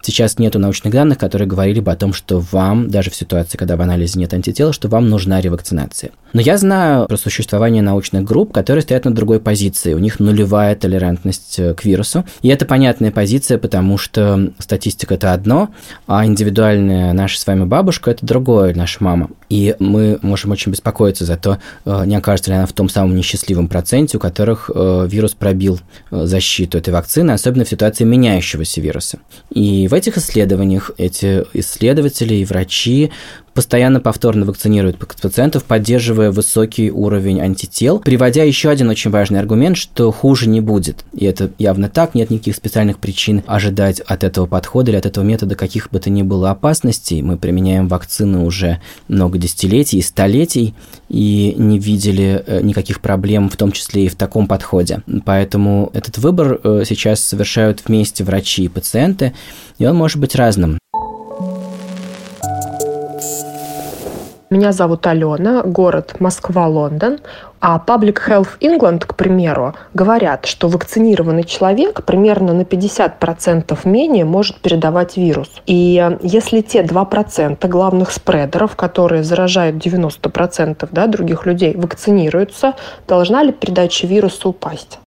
Сейчас 0.01 0.39
нету 0.39 0.59
научных 0.59 0.93
данных, 0.93 1.17
которые 1.17 1.47
говорили 1.47 1.79
бы 1.79 1.91
о 1.91 1.95
том, 1.95 2.13
что 2.13 2.39
вам, 2.39 2.89
даже 2.89 3.09
в 3.09 3.15
ситуации, 3.15 3.57
когда 3.57 3.75
в 3.75 3.81
анализе 3.81 4.19
нет 4.19 4.33
антител, 4.33 4.73
что 4.73 4.87
вам 4.87 5.09
нужна 5.09 5.41
ревакцинация. 5.41 6.11
Но 6.33 6.41
я 6.41 6.57
знаю 6.57 7.07
про 7.07 7.17
существование 7.17 7.81
научных 7.81 8.23
групп, 8.23 8.53
которые 8.53 8.81
стоят 8.83 9.05
на 9.05 9.13
другой 9.13 9.39
позиции. 9.39 9.93
У 9.93 9.99
них 9.99 10.19
нулевая 10.19 10.75
толерантность 10.75 11.59
э, 11.59 11.73
к 11.73 11.83
вирусу. 11.85 12.23
И 12.41 12.49
это 12.49 12.65
понятная 12.65 13.11
позиция, 13.11 13.57
потому 13.57 13.97
что 13.97 14.51
статистика– 14.59 15.13
это 15.15 15.33
одно, 15.33 15.69
а 16.07 16.25
индивидуальная 16.25 17.13
наша 17.13 17.39
с 17.39 17.47
вами 17.47 17.65
бабушка– 17.65 18.11
это 18.11 18.25
другое, 18.25 18.73
наша 18.75 19.03
мама. 19.03 19.29
И 19.49 19.75
мы 19.79 20.19
можем 20.21 20.51
очень 20.51 20.71
беспокоиться 20.71 21.25
за 21.25 21.37
то, 21.37 21.57
э, 21.85 22.03
не 22.05 22.15
окажется 22.15 22.51
ли 22.51 22.57
она 22.57 22.65
в 22.65 22.73
том 22.73 22.87
самом 22.89 23.15
несчастливом 23.15 23.67
проценте, 23.67 24.17
у 24.17 24.19
которых 24.19 24.69
э, 24.73 25.07
вирус 25.09 25.33
пробил 25.33 25.79
защиту 26.11 26.77
этой 26.77 26.93
вакцины, 26.93 27.31
особенно 27.31 27.65
в 27.65 27.69
ситуации 27.69 28.03
меняющегося 28.03 28.81
вируса. 28.81 29.19
И 29.49 29.87
в 29.87 29.93
этих 29.93 30.17
исследованиях 30.17 30.91
эти 30.97 31.45
исследователи 31.53 32.35
и 32.35 32.45
врачи 32.45 33.11
постоянно 33.59 33.99
повторно 33.99 34.45
вакцинируют 34.45 34.97
пациентов, 34.97 35.65
поддерживая 35.65 36.31
высокий 36.31 36.89
уровень 36.91 37.41
антител, 37.41 37.99
приводя 37.99 38.43
еще 38.43 38.69
один 38.69 38.87
очень 38.87 39.11
важный 39.11 39.37
аргумент, 39.37 39.75
что 39.75 40.13
хуже 40.13 40.47
не 40.47 40.61
будет. 40.61 41.03
И 41.11 41.25
это 41.25 41.51
явно 41.59 41.89
так, 41.89 42.15
нет 42.15 42.29
никаких 42.29 42.55
специальных 42.55 42.99
причин 42.99 43.43
ожидать 43.47 43.99
от 43.99 44.23
этого 44.23 44.45
подхода 44.45 44.91
или 44.91 44.97
от 44.97 45.05
этого 45.05 45.25
метода 45.25 45.55
каких 45.55 45.89
бы 45.91 45.99
то 45.99 46.09
ни 46.09 46.21
было 46.21 46.51
опасностей. 46.51 47.21
Мы 47.21 47.35
применяем 47.35 47.89
вакцины 47.89 48.45
уже 48.45 48.79
много 49.09 49.37
десятилетий 49.37 50.01
столетий, 50.01 50.73
и 51.09 51.55
не 51.57 51.79
видели 51.79 52.43
э, 52.45 52.61
никаких 52.61 53.01
проблем, 53.01 53.49
в 53.49 53.57
том 53.57 53.71
числе 53.71 54.05
и 54.05 54.09
в 54.09 54.15
таком 54.15 54.47
подходе. 54.47 55.01
Поэтому 55.25 55.89
этот 55.93 56.17
выбор 56.19 56.61
э, 56.63 56.83
сейчас 56.87 57.19
совершают 57.19 57.83
вместе 57.85 58.23
врачи 58.23 58.63
и 58.63 58.69
пациенты, 58.69 59.33
и 59.79 59.85
он 59.85 59.95
может 59.95 60.19
быть 60.19 60.35
разным. 60.35 60.77
Меня 64.51 64.71
зовут 64.71 65.05
Алена, 65.05 65.61
город 65.61 66.15
Москва-Лондон. 66.19 67.19
А 67.61 67.79
Public 67.85 68.17
Health 68.27 68.57
England, 68.61 69.05
к 69.05 69.15
примеру, 69.15 69.75
говорят, 69.93 70.47
что 70.47 70.67
вакцинированный 70.69 71.43
человек 71.43 72.03
примерно 72.03 72.53
на 72.53 72.61
50% 72.63 73.77
менее 73.83 74.25
может 74.25 74.59
передавать 74.59 75.17
вирус. 75.17 75.61
И 75.67 76.17
если 76.23 76.61
те 76.61 76.81
2% 76.81 77.67
главных 77.67 78.11
спредеров, 78.11 78.75
которые 78.75 79.23
заражают 79.23 79.75
90% 79.75 80.87
да, 80.91 81.05
других 81.05 81.45
людей, 81.45 81.75
вакцинируются, 81.75 82.73
должна 83.07 83.43
ли 83.43 83.51
передача 83.51 84.07
вируса 84.07 84.49
упасть? 84.49 84.99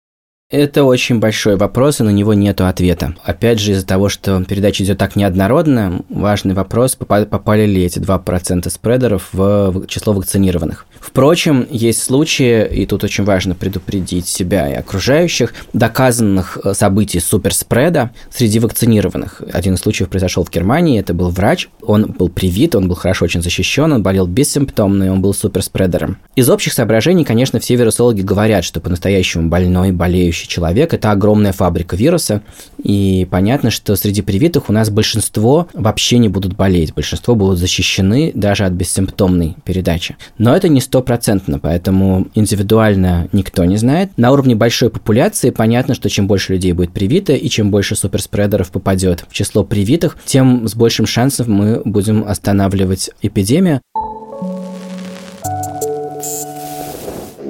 Это 0.51 0.83
очень 0.83 1.21
большой 1.21 1.55
вопрос, 1.55 2.01
и 2.01 2.03
на 2.03 2.11
него 2.11 2.35
нет 2.35 2.61
ответа. 2.61 3.15
Опять 3.23 3.61
же, 3.61 3.71
из-за 3.71 3.87
того, 3.87 4.09
что 4.09 4.43
передача 4.43 4.83
идет 4.83 4.99
так 4.99 5.15
неоднородно, 5.15 6.03
важный 6.09 6.55
вопрос, 6.55 6.97
попали 6.97 7.67
ли 7.67 7.85
эти 7.85 8.01
2% 8.01 8.69
спредеров 8.69 9.29
в 9.33 9.87
число 9.87 10.13
вакцинированных. 10.13 10.87
Впрочем, 11.01 11.67
есть 11.71 12.03
случаи, 12.03 12.67
и 12.67 12.85
тут 12.85 13.05
очень 13.05 13.23
важно 13.23 13.55
предупредить 13.55 14.27
себя 14.27 14.69
и 14.69 14.75
окружающих, 14.75 15.55
доказанных 15.73 16.59
э, 16.63 16.75
событий 16.75 17.21
суперспреда 17.21 18.11
среди 18.31 18.59
вакцинированных. 18.59 19.43
Один 19.53 19.75
из 19.75 19.81
случаев 19.81 20.11
произошел 20.11 20.45
в 20.45 20.51
Германии, 20.51 21.01
это 21.01 21.15
был 21.15 21.31
врач, 21.31 21.69
он 21.81 22.07
был 22.19 22.29
привит, 22.29 22.75
он 22.75 22.89
был 22.89 22.97
хорошо 22.97 23.25
очень 23.25 23.41
защищен, 23.41 23.93
он 23.93 24.03
болел 24.03 24.27
бессимптомно, 24.27 25.05
и 25.05 25.09
он 25.09 25.23
был 25.23 25.33
суперспредером. 25.33 26.19
Из 26.37 26.51
общих 26.51 26.73
соображений, 26.73 27.25
конечно, 27.25 27.61
все 27.61 27.77
вирусологи 27.77 28.21
говорят, 28.21 28.65
что 28.65 28.81
по-настоящему 28.81 29.49
больной, 29.49 29.93
болеющий 29.93 30.40
следующий 30.41 30.49
человек– 30.49 30.95
это 30.95 31.11
огромная 31.11 31.53
фабрика 31.53 31.97
вируса, 31.97 32.43
и 32.83 33.27
понятно, 33.31 33.71
что 33.71 33.97
среди 33.97 34.23
привитых 34.23 34.69
у 34.69 34.73
нас 34.73 34.91
большинство 34.91 35.69
вообще 35.75 36.19
не 36.19 36.29
будут 36.29 36.57
болеть, 36.57 36.95
большинство 36.95 37.35
будут 37.35 37.59
защищены 37.59 38.33
даже 38.35 38.65
от 38.65 38.73
бессимптомной 38.73 39.57
передачи. 39.65 40.17
Но 40.39 40.57
это 40.57 40.69
не 40.69 40.81
стопроцентно, 40.81 41.59
поэтому 41.59 42.27
индивидуально 42.35 43.29
никто 43.33 43.65
не 43.65 43.77
знает. 43.77 44.11
На 44.17 44.33
уровне 44.33 44.55
большой 44.55 44.91
популяции 44.91 45.51
понятно, 45.51 45.95
что 45.95 46.09
чем 46.09 46.27
больше 46.27 46.55
людей 46.55 46.73
будет 46.73 46.93
привито, 46.93 47.33
и 47.35 47.49
чем 47.49 47.71
больше 47.71 47.97
суперспредеров 47.97 48.71
попадет 48.71 49.25
в 49.29 49.35
число 49.35 49.65
привитых, 49.65 50.17
тем 50.25 50.67
с 50.67 50.75
большим 50.75 51.07
шансом 51.07 51.53
мы 51.53 51.83
будем 51.85 52.25
останавливать 52.27 53.11
эпидемию. 53.23 53.81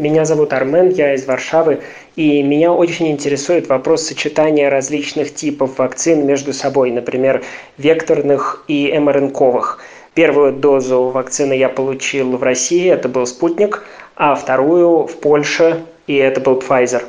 Меня 0.00 0.24
зовут 0.24 0.54
Армен, 0.54 0.88
я 0.88 1.14
из 1.14 1.26
Варшавы. 1.26 1.82
И 2.20 2.42
меня 2.42 2.70
очень 2.70 3.10
интересует 3.10 3.70
вопрос 3.70 4.02
сочетания 4.02 4.68
различных 4.68 5.34
типов 5.34 5.78
вакцин 5.78 6.26
между 6.26 6.52
собой, 6.52 6.90
например, 6.90 7.42
векторных 7.78 8.62
и 8.68 8.92
МРНКовых. 8.92 9.78
Первую 10.12 10.52
дозу 10.52 11.04
вакцины 11.04 11.54
я 11.54 11.70
получил 11.70 12.36
в 12.36 12.42
России, 12.42 12.90
это 12.90 13.08
был 13.08 13.24
«Спутник», 13.26 13.84
а 14.16 14.34
вторую 14.34 15.06
в 15.06 15.16
Польше, 15.16 15.82
и 16.06 16.14
это 16.16 16.42
был 16.42 16.58
Pfizer. 16.58 17.04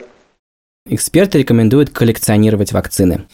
Эксперты 0.90 1.38
рекомендуют 1.38 1.92
коллекционировать 1.92 2.72
вакцины. 2.72 3.26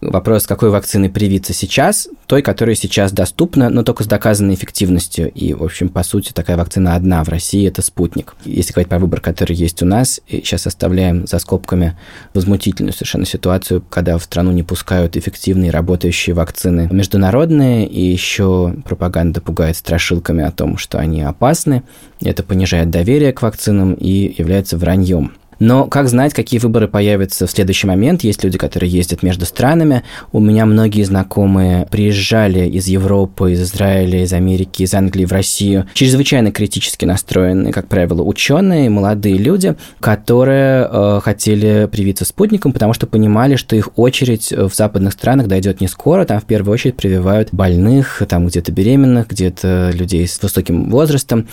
Вопрос, 0.00 0.46
какой 0.46 0.70
вакцины 0.70 1.10
привиться 1.10 1.52
сейчас, 1.52 2.08
той, 2.26 2.40
которая 2.40 2.74
сейчас 2.74 3.12
доступна, 3.12 3.68
но 3.68 3.82
только 3.82 4.04
с 4.04 4.06
доказанной 4.06 4.54
эффективностью. 4.54 5.30
И, 5.30 5.52
в 5.52 5.62
общем, 5.62 5.90
по 5.90 6.02
сути, 6.02 6.32
такая 6.32 6.56
вакцина 6.56 6.94
одна 6.94 7.22
в 7.22 7.28
России– 7.28 7.66
это 7.68 7.82
«Спутник». 7.82 8.34
Если 8.46 8.72
говорить 8.72 8.88
про 8.88 8.98
выбор, 8.98 9.20
который 9.20 9.54
есть 9.54 9.82
у 9.82 9.86
нас, 9.86 10.20
сейчас 10.28 10.66
оставляем 10.66 11.26
за 11.26 11.38
скобками 11.38 11.96
возмутительную 12.32 12.94
совершенно 12.94 13.26
ситуацию, 13.26 13.82
когда 13.88 14.16
в 14.16 14.24
страну 14.24 14.52
не 14.52 14.62
пускают 14.62 15.16
эффективные 15.16 15.70
работающие 15.70 16.34
вакцины 16.34 16.88
международные, 16.90 17.86
и 17.86 18.00
еще 18.00 18.74
пропаганда 18.86 19.42
пугает 19.42 19.76
страшилками 19.76 20.42
о 20.42 20.50
том, 20.52 20.78
что 20.78 20.98
они 20.98 21.22
опасны. 21.22 21.82
Это 22.22 22.42
понижает 22.42 22.88
доверие 22.88 23.34
к 23.34 23.42
вакцинам 23.42 23.92
и 23.92 24.34
является 24.36 24.78
враньем. 24.78 25.32
Но 25.58 25.86
как 25.86 26.08
знать, 26.08 26.34
какие 26.34 26.60
выборы 26.60 26.88
появятся 26.88 27.46
в 27.46 27.50
следующий 27.50 27.86
момент? 27.86 28.24
Есть 28.24 28.44
люди, 28.44 28.58
которые 28.58 28.90
ездят 28.90 29.22
между 29.22 29.46
странами. 29.46 30.02
У 30.32 30.40
меня 30.40 30.66
многие 30.66 31.02
знакомые 31.02 31.86
приезжали 31.90 32.68
из 32.68 32.86
Европы, 32.86 33.52
из 33.52 33.62
Израиля, 33.62 34.22
из 34.22 34.32
Америки, 34.32 34.82
из 34.82 34.94
Англии 34.94 35.24
в 35.24 35.32
Россию. 35.32 35.86
Чрезвычайно 35.94 36.52
критически 36.52 37.04
настроенные, 37.04 37.72
как 37.72 37.88
правило, 37.88 38.22
ученые, 38.22 38.90
молодые 38.90 39.36
люди, 39.36 39.76
которые 40.00 40.88
э, 40.90 41.20
хотели 41.22 41.88
привиться 41.90 42.24
спутником, 42.24 42.72
потому 42.72 42.92
что 42.92 43.06
понимали, 43.06 43.56
что 43.56 43.76
их 43.76 43.90
очередь 43.96 44.52
в 44.52 44.74
западных 44.74 45.12
странах 45.12 45.46
дойдет 45.46 45.80
не 45.80 45.88
скоро. 45.88 46.24
Там 46.24 46.40
в 46.40 46.44
первую 46.44 46.74
очередь 46.74 46.96
прививают 46.96 47.50
больных, 47.52 48.22
там 48.28 48.46
где-то 48.46 48.72
беременных, 48.72 49.28
где-то 49.28 49.90
людей 49.92 50.26
с 50.26 50.42
высоким 50.42 50.90
возрастом. 50.90 51.46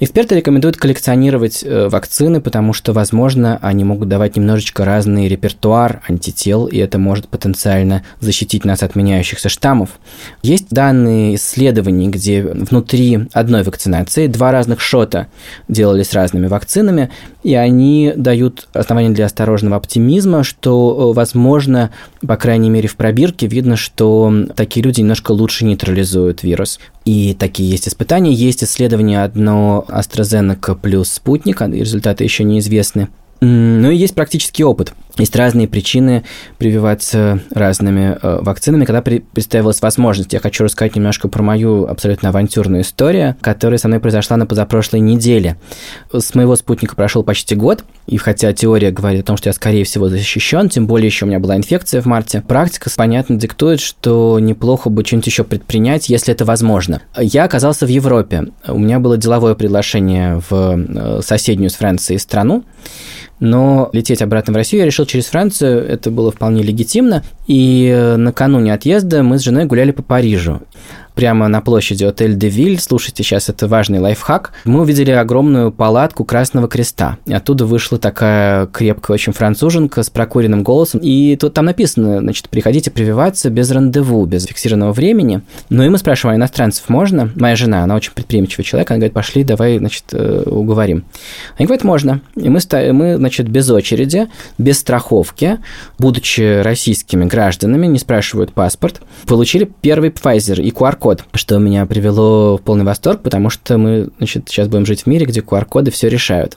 Эксперты 0.00 0.36
рекомендуют 0.36 0.76
коллекционировать 0.76 1.62
э, 1.64 1.88
вакцины, 1.88 2.40
потому 2.40 2.72
что, 2.72 2.92
возможно, 2.92 3.43
возможно, 3.44 3.58
они 3.62 3.84
могут 3.84 4.08
давать 4.08 4.36
немножечко 4.36 4.84
разный 4.84 5.28
репертуар 5.28 6.02
антител, 6.08 6.66
и 6.66 6.78
это 6.78 6.98
может 6.98 7.28
потенциально 7.28 8.02
защитить 8.20 8.64
нас 8.64 8.82
от 8.82 8.96
меняющихся 8.96 9.48
штаммов. 9.48 9.90
Есть 10.42 10.70
данные 10.70 11.34
исследований, 11.36 12.08
где 12.08 12.42
внутри 12.42 13.28
одной 13.32 13.62
вакцинации 13.62 14.26
два 14.26 14.52
разных 14.52 14.80
шота 14.80 15.26
делали 15.68 16.02
с 16.02 16.12
разными 16.12 16.46
вакцинами, 16.46 17.10
и 17.42 17.54
они 17.54 18.12
дают 18.16 18.68
основания 18.72 19.10
для 19.10 19.26
осторожного 19.26 19.76
оптимизма, 19.76 20.44
что, 20.44 21.10
э, 21.12 21.16
возможно, 21.16 21.90
по 22.26 22.36
крайней 22.36 22.70
мере, 22.70 22.88
в 22.88 22.96
пробирке 22.96 23.46
видно, 23.46 23.76
что 23.76 24.32
такие 24.56 24.82
люди 24.82 25.00
немножко 25.00 25.32
лучше 25.32 25.64
нейтрализуют 25.64 26.42
вирус. 26.42 26.80
И 27.04 27.34
такие 27.34 27.68
есть 27.68 27.88
испытания. 27.88 28.32
Есть 28.32 28.64
исследование 28.64 29.24
одно 29.24 29.84
AstraZeneca 29.88 30.76
плюс 30.80 31.10
спутник, 31.10 31.60
а 31.60 31.68
результаты 31.68 32.24
еще 32.24 32.44
неизвестны. 32.44 33.08
Ну 33.40 33.90
и 33.90 33.96
есть 33.96 34.14
практический 34.14 34.64
опыт. 34.64 34.94
Есть 35.16 35.36
разные 35.36 35.68
причины 35.68 36.24
прививаться 36.58 37.40
разными 37.50 38.18
э, 38.20 38.38
вакцинами, 38.42 38.84
когда 38.84 39.00
при, 39.00 39.20
представилась 39.20 39.80
возможность. 39.80 40.32
Я 40.32 40.40
хочу 40.40 40.64
рассказать 40.64 40.96
немножко 40.96 41.28
про 41.28 41.40
мою 41.40 41.86
абсолютно 41.86 42.30
авантюрную 42.30 42.82
историю, 42.82 43.36
которая 43.40 43.78
со 43.78 43.86
мной 43.86 44.00
произошла 44.00 44.36
на 44.36 44.44
позапрошлой 44.44 45.00
неделе. 45.00 45.56
С 46.12 46.34
моего 46.34 46.56
спутника 46.56 46.96
прошел 46.96 47.22
почти 47.22 47.54
год, 47.54 47.84
и 48.08 48.16
хотя 48.16 48.52
теория 48.52 48.90
говорит 48.90 49.22
о 49.22 49.26
том, 49.26 49.36
что 49.36 49.48
я, 49.48 49.52
скорее 49.52 49.84
всего, 49.84 50.08
защищен, 50.08 50.68
тем 50.68 50.88
более 50.88 51.06
еще 51.06 51.26
у 51.26 51.28
меня 51.28 51.38
была 51.38 51.56
инфекция 51.56 52.02
в 52.02 52.06
марте, 52.06 52.40
практика, 52.40 52.90
понятно, 52.96 53.36
диктует, 53.36 53.78
что 53.80 54.40
неплохо 54.40 54.90
бы 54.90 55.04
что-нибудь 55.04 55.28
еще 55.28 55.44
предпринять, 55.44 56.08
если 56.08 56.34
это 56.34 56.44
возможно. 56.44 57.02
Я 57.16 57.44
оказался 57.44 57.86
в 57.86 57.88
Европе. 57.88 58.48
У 58.66 58.80
меня 58.80 58.98
было 58.98 59.16
деловое 59.16 59.54
приглашение 59.54 60.42
в 60.50 60.52
э, 60.52 61.20
соседнюю 61.22 61.70
с 61.70 61.74
Францией 61.74 62.18
страну, 62.18 62.64
но 63.40 63.90
лететь 63.92 64.22
обратно 64.22 64.52
в 64.52 64.56
Россию 64.56 64.80
я 64.80 64.86
решил 64.86 65.06
через 65.06 65.26
Францию, 65.26 65.86
это 65.86 66.10
было 66.10 66.30
вполне 66.30 66.62
легитимно, 66.62 67.22
и 67.46 67.88
э, 67.92 68.16
накануне 68.16 68.72
отъезда 68.72 69.22
мы 69.22 69.38
с 69.38 69.42
женой 69.42 69.66
гуляли 69.66 69.90
по 69.90 70.02
Парижу 70.02 70.62
прямо 71.14 71.48
на 71.48 71.60
площади 71.60 72.04
Отель 72.04 72.34
де 72.36 72.48
Виль. 72.48 72.80
Слушайте, 72.80 73.22
сейчас 73.22 73.48
это 73.48 73.68
важный 73.68 74.00
лайфхак. 74.00 74.52
Мы 74.64 74.80
увидели 74.80 75.10
огромную 75.10 75.72
палатку 75.72 76.24
Красного 76.24 76.68
Креста. 76.68 77.18
Оттуда 77.30 77.66
вышла 77.66 77.98
такая 77.98 78.66
крепкая 78.66 79.14
очень 79.14 79.32
француженка 79.32 80.02
с 80.02 80.10
прокуренным 80.10 80.62
голосом. 80.62 81.00
И 81.02 81.36
тут 81.36 81.54
там 81.54 81.66
написано, 81.66 82.20
значит, 82.20 82.48
приходите 82.48 82.90
прививаться 82.90 83.50
без 83.50 83.70
рандеву, 83.70 84.24
без 84.26 84.44
фиксированного 84.44 84.92
времени. 84.92 85.42
Ну 85.70 85.84
и 85.84 85.88
мы 85.88 85.98
спрашиваем, 85.98 86.34
а 86.34 86.38
иностранцев 86.38 86.88
можно? 86.88 87.30
Моя 87.36 87.56
жена, 87.56 87.84
она 87.84 87.94
очень 87.94 88.12
предприимчивый 88.12 88.64
человек, 88.64 88.90
она 88.90 88.98
говорит, 88.98 89.14
пошли, 89.14 89.44
давай, 89.44 89.78
значит, 89.78 90.04
э, 90.12 90.42
уговорим. 90.46 91.04
Они 91.56 91.66
говорят, 91.66 91.84
можно. 91.84 92.20
И 92.34 92.48
мы, 92.48 92.60
мы, 92.92 93.16
значит, 93.16 93.48
без 93.48 93.70
очереди, 93.70 94.28
без 94.58 94.80
страховки, 94.80 95.58
будучи 95.98 96.60
российскими 96.62 97.24
гражданами, 97.24 97.86
не 97.86 97.98
спрашивают 97.98 98.52
паспорт, 98.52 99.00
получили 99.26 99.70
первый 99.80 100.10
Pfizer 100.10 100.60
и 100.60 100.70
QR 100.70 100.96
QR-код, 101.04 101.24
что 101.34 101.58
меня 101.58 101.84
привело 101.86 102.56
в 102.56 102.62
полный 102.62 102.84
восторг, 102.84 103.20
потому 103.22 103.50
что 103.50 103.76
мы, 103.76 104.08
значит, 104.18 104.48
сейчас 104.48 104.68
будем 104.68 104.86
жить 104.86 105.02
в 105.02 105.06
мире, 105.06 105.26
где 105.26 105.40
QR-коды 105.40 105.90
все 105.90 106.08
решают. 106.08 106.56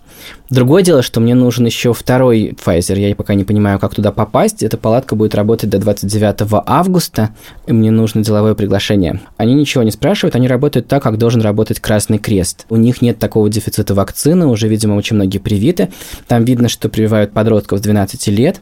Другое 0.49 0.81
дело, 0.83 1.01
что 1.01 1.19
мне 1.19 1.35
нужен 1.35 1.65
еще 1.65 1.93
второй 1.93 2.55
Pfizer. 2.63 2.97
Я 2.97 3.13
пока 3.15 3.33
не 3.33 3.43
понимаю, 3.43 3.79
как 3.79 3.93
туда 3.93 4.11
попасть. 4.11 4.63
Эта 4.63 4.77
палатка 4.77 5.15
будет 5.15 5.35
работать 5.35 5.69
до 5.69 5.77
29 5.77 6.63
августа, 6.65 7.35
и 7.65 7.73
мне 7.73 7.91
нужно 7.91 8.23
деловое 8.23 8.55
приглашение. 8.55 9.19
Они 9.35 9.53
ничего 9.53 9.83
не 9.83 9.91
спрашивают, 9.91 10.35
они 10.35 10.47
работают 10.47 10.87
так, 10.87 11.03
как 11.03 11.17
должен 11.17 11.41
работать 11.41 11.79
Красный 11.79 12.17
Крест. 12.17 12.65
У 12.69 12.77
них 12.77 13.01
нет 13.01 13.19
такого 13.19 13.49
дефицита 13.49 13.93
вакцины, 13.93 14.47
уже, 14.47 14.67
видимо, 14.67 14.95
очень 14.95 15.15
многие 15.17 15.39
привиты. 15.39 15.89
Там 16.27 16.45
видно, 16.45 16.69
что 16.69 16.87
прививают 16.87 17.33
подростков 17.33 17.79
с 17.79 17.81
12 17.81 18.27
лет. 18.27 18.61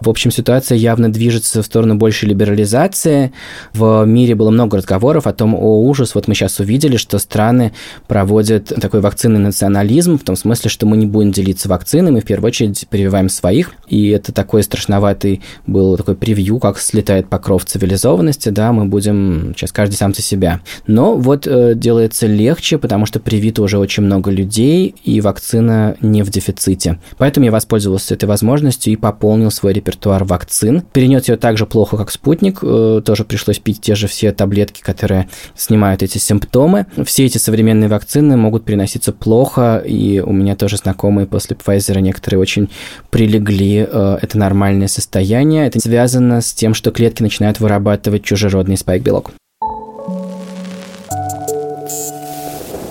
В 0.00 0.08
общем, 0.08 0.30
ситуация 0.30 0.78
явно 0.78 1.12
движется 1.12 1.62
в 1.62 1.66
сторону 1.66 1.96
большей 1.96 2.28
либерализации. 2.28 3.32
В 3.74 4.04
мире 4.04 4.34
было 4.34 4.50
много 4.50 4.76
разговоров 4.76 5.17
о 5.26 5.32
том, 5.32 5.54
о 5.54 5.80
ужас, 5.80 6.14
вот 6.14 6.28
мы 6.28 6.34
сейчас 6.34 6.60
увидели, 6.60 6.96
что 6.96 7.18
страны 7.18 7.72
проводят 8.06 8.66
такой 8.66 9.00
вакцинный 9.00 9.40
национализм, 9.40 10.18
в 10.18 10.22
том 10.22 10.36
смысле, 10.36 10.70
что 10.70 10.86
мы 10.86 10.96
не 10.96 11.06
будем 11.06 11.32
делиться 11.32 11.68
вакциной, 11.68 12.12
мы 12.12 12.20
в 12.20 12.24
первую 12.24 12.48
очередь 12.48 12.86
прививаем 12.88 13.28
своих, 13.28 13.72
и 13.88 14.08
это 14.08 14.32
такой 14.32 14.62
страшноватый 14.62 15.42
был 15.66 15.96
такой 15.96 16.14
превью, 16.14 16.58
как 16.58 16.78
слетает 16.78 17.28
покров 17.28 17.64
цивилизованности, 17.64 18.50
да, 18.50 18.72
мы 18.72 18.86
будем 18.86 19.54
сейчас 19.56 19.72
каждый 19.72 19.94
сам 19.94 20.14
за 20.14 20.22
себя. 20.22 20.60
Но 20.86 21.16
вот 21.16 21.46
э, 21.46 21.74
делается 21.74 22.26
легче, 22.26 22.78
потому 22.78 23.06
что 23.06 23.20
привито 23.20 23.62
уже 23.62 23.78
очень 23.78 24.02
много 24.02 24.30
людей, 24.30 24.94
и 25.04 25.20
вакцина 25.20 25.96
не 26.00 26.22
в 26.22 26.30
дефиците. 26.30 26.98
Поэтому 27.16 27.46
я 27.46 27.52
воспользовался 27.52 28.14
этой 28.14 28.26
возможностью 28.26 28.92
и 28.92 28.96
пополнил 28.96 29.50
свой 29.50 29.72
репертуар 29.72 30.24
вакцин. 30.24 30.82
Перенес 30.92 31.28
ее 31.28 31.36
так 31.36 31.58
же 31.58 31.66
плохо, 31.66 31.96
как 31.96 32.10
спутник. 32.10 32.58
Э, 32.62 33.02
тоже 33.04 33.24
пришлось 33.24 33.58
пить 33.58 33.80
те 33.80 33.94
же 33.94 34.06
все 34.06 34.32
таблетки, 34.32 34.82
которые 34.82 35.07
снимают 35.54 36.02
эти 36.02 36.18
симптомы. 36.18 36.86
Все 37.04 37.26
эти 37.26 37.38
современные 37.38 37.88
вакцины 37.88 38.36
могут 38.36 38.64
переноситься 38.64 39.12
плохо, 39.12 39.82
и 39.84 40.20
у 40.20 40.32
меня 40.32 40.56
тоже 40.56 40.76
знакомые 40.76 41.26
после 41.26 41.56
Pfizer 41.56 42.00
некоторые 42.00 42.40
очень 42.40 42.68
прилегли. 43.10 43.86
Э, 43.90 44.18
это 44.20 44.38
нормальное 44.38 44.88
состояние. 44.88 45.66
Это 45.66 45.80
связано 45.80 46.40
с 46.40 46.52
тем, 46.52 46.74
что 46.74 46.90
клетки 46.90 47.22
начинают 47.22 47.60
вырабатывать 47.60 48.24
чужеродный 48.24 48.76
спайк-белок. 48.76 49.32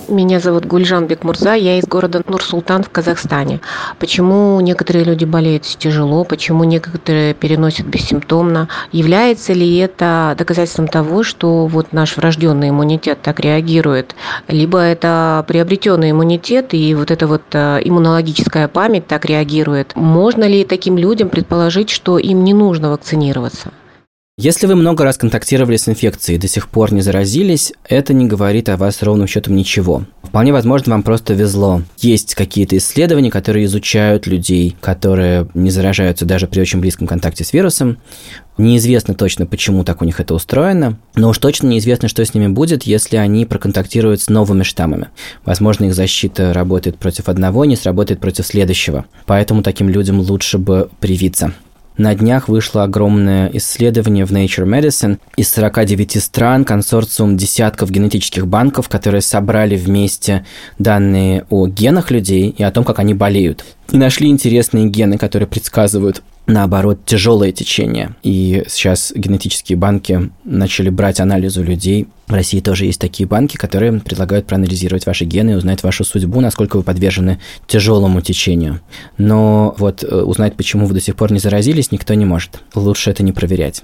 Меня 0.10 0.40
зовут 0.40 0.66
Гульжан 0.66 1.06
Бекмурза, 1.06 1.54
я 1.54 1.80
из 1.80 1.86
города 1.86 2.22
Нур-Султан 2.26 2.82
в 2.82 2.90
Казахстане. 2.90 3.60
Почему 4.00 4.58
некоторые 4.62 5.04
люди 5.04 5.26
болеют 5.26 5.64
тяжело, 5.64 6.24
почему 6.24 6.64
некоторые 6.64 7.34
переносят 7.34 7.88
бессимптомно? 7.88 8.70
Является 8.94 9.52
ли 9.52 9.78
это 9.78 10.34
доказательством 10.38 10.88
того, 10.88 11.24
что 11.24 11.66
вот 11.66 11.92
наш 11.92 12.16
врожденный 12.16 12.70
иммунитет 12.70 13.22
так 13.22 13.42
реагирует? 13.42 14.16
Либо 14.48 14.80
это 14.80 15.44
приобретенный 15.46 16.12
иммунитет 16.12 16.74
и 16.74 16.96
вот 16.96 17.12
эта 17.12 17.28
вот 17.28 17.44
э, 17.52 17.82
иммунологическая 17.84 18.70
память 18.70 19.08
так 19.08 19.26
реагирует? 19.26 19.92
Можно 19.96 20.46
ли 20.46 20.64
таким 20.64 20.98
людям 20.98 21.28
предположить, 21.28 21.90
что 21.90 22.18
им 22.18 22.46
не 22.46 22.54
нужно 22.54 22.92
вакцинироваться? 22.92 23.74
Если 24.40 24.68
вы 24.68 24.76
много 24.76 25.04
раз 25.04 25.18
контактировали 25.18 25.78
с 25.78 25.90
инфекцией 25.90 26.38
и 26.38 26.40
до 26.40 26.48
сих 26.48 26.70
пор 26.70 26.94
не 26.94 27.02
заразились, 27.02 27.74
это 27.90 28.14
не 28.14 28.28
говорит 28.28 28.70
о 28.70 28.78
вас 28.78 29.02
ровным 29.02 29.26
счетом 29.26 29.56
ничего. 29.56 30.04
Вполне 30.22 30.54
возможно, 30.54 30.92
вам 30.92 31.02
просто 31.02 31.34
везло. 31.34 31.82
Есть 31.98 32.36
какие-то 32.36 32.78
исследования, 32.78 33.32
которые 33.32 33.66
изучают 33.66 34.28
людей, 34.28 34.78
которые 34.80 35.50
не 35.56 35.72
заражаются 35.72 36.26
даже 36.26 36.46
при 36.46 36.62
очень 36.62 36.80
близком 36.80 37.08
контакте 37.08 37.44
с 37.44 37.52
вирусом. 37.52 37.98
Неизвестно 38.60 39.16
точно, 39.16 39.48
почему 39.48 39.84
так 39.84 40.04
у 40.04 40.06
них 40.06 40.20
это 40.20 40.36
устроено, 40.36 41.00
но 41.16 41.30
уж 41.30 41.40
точно 41.40 41.70
неизвестно, 41.70 42.08
что 42.08 42.24
с 42.24 42.36
ними 42.36 42.48
будет, 42.48 42.84
если 42.84 43.18
они 43.18 43.48
проконтактируют 43.48 44.22
с 44.22 44.30
новыми 44.30 44.62
штаммами. 44.62 45.08
Возможно, 45.46 45.86
их 45.86 45.96
защита 45.96 46.54
работает 46.54 47.00
против 47.00 47.28
одного, 47.28 47.66
не 47.66 47.76
сработает 47.76 48.20
против 48.20 48.46
следующего. 48.46 49.06
Поэтому 49.26 49.64
таким 49.64 49.90
людям 49.90 50.20
лучше 50.20 50.60
бы 50.60 50.92
привиться. 51.00 51.54
На 51.98 52.14
днях 52.14 52.48
вышло 52.48 52.84
огромное 52.84 53.50
исследование 53.54 54.26
в 54.26 54.32
Nature 54.32 54.66
Medicine 54.66 55.18
из 55.36 55.50
49 55.50 56.24
стран, 56.24 56.64
консорциум 56.64 57.38
десятков 57.38 57.90
генетических 57.90 58.46
банков, 58.46 58.88
которые 58.88 59.22
собрали 59.22 59.76
вместе 59.76 60.46
данные 60.78 61.48
о 61.50 61.66
генах 61.68 62.12
людей 62.12 62.54
и 62.56 62.62
о 62.62 62.72
том, 62.72 62.84
как 62.84 63.00
они 63.00 63.16
болеют. 63.16 63.66
И 63.92 63.98
нашли 63.98 64.28
интересные 64.28 64.86
гены, 64.86 65.18
которые 65.18 65.48
предсказывают 65.48 66.22
наоборот, 66.48 67.00
тяжелое 67.06 67.52
течение. 67.52 68.16
И 68.24 68.64
сейчас 68.68 69.14
генетические 69.16 69.78
банки 69.78 70.32
начали 70.44 70.90
брать 70.90 71.20
анализ 71.20 71.58
у 71.58 71.64
людей. 71.64 72.08
В 72.28 72.34
России 72.34 72.60
тоже 72.60 72.86
есть 72.86 73.00
такие 73.00 73.28
банки, 73.28 73.58
которые 73.58 74.00
предлагают 74.00 74.48
проанализировать 74.48 75.06
ваши 75.06 75.26
гены 75.26 75.52
и 75.52 75.56
узнать 75.56 75.84
вашу 75.84 76.04
судьбу, 76.04 76.42
насколько 76.42 76.78
вы 76.78 76.84
подвержены 76.84 77.40
тяжелому 77.68 78.22
течению. 78.22 78.80
Но 79.18 79.76
вот 79.78 80.04
э, 80.04 80.08
узнать, 80.08 80.56
почему 80.56 80.88
вы 80.88 80.94
до 80.94 81.02
сих 81.02 81.16
пор 81.16 81.32
не 81.32 81.40
заразились, 81.40 81.92
никто 81.92 82.14
не 82.14 82.26
может. 82.26 82.62
Лучше 82.74 83.12
это 83.12 83.24
не 83.24 83.34
проверять. 83.34 83.84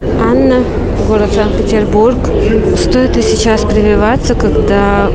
Анна, 0.00 0.62
город 1.06 1.32
Санкт-Петербург. 1.32 2.18
Стоит 2.76 3.16
ли 3.16 3.22
сейчас 3.22 3.62
прививаться, 3.62 4.34
когда 4.34 5.10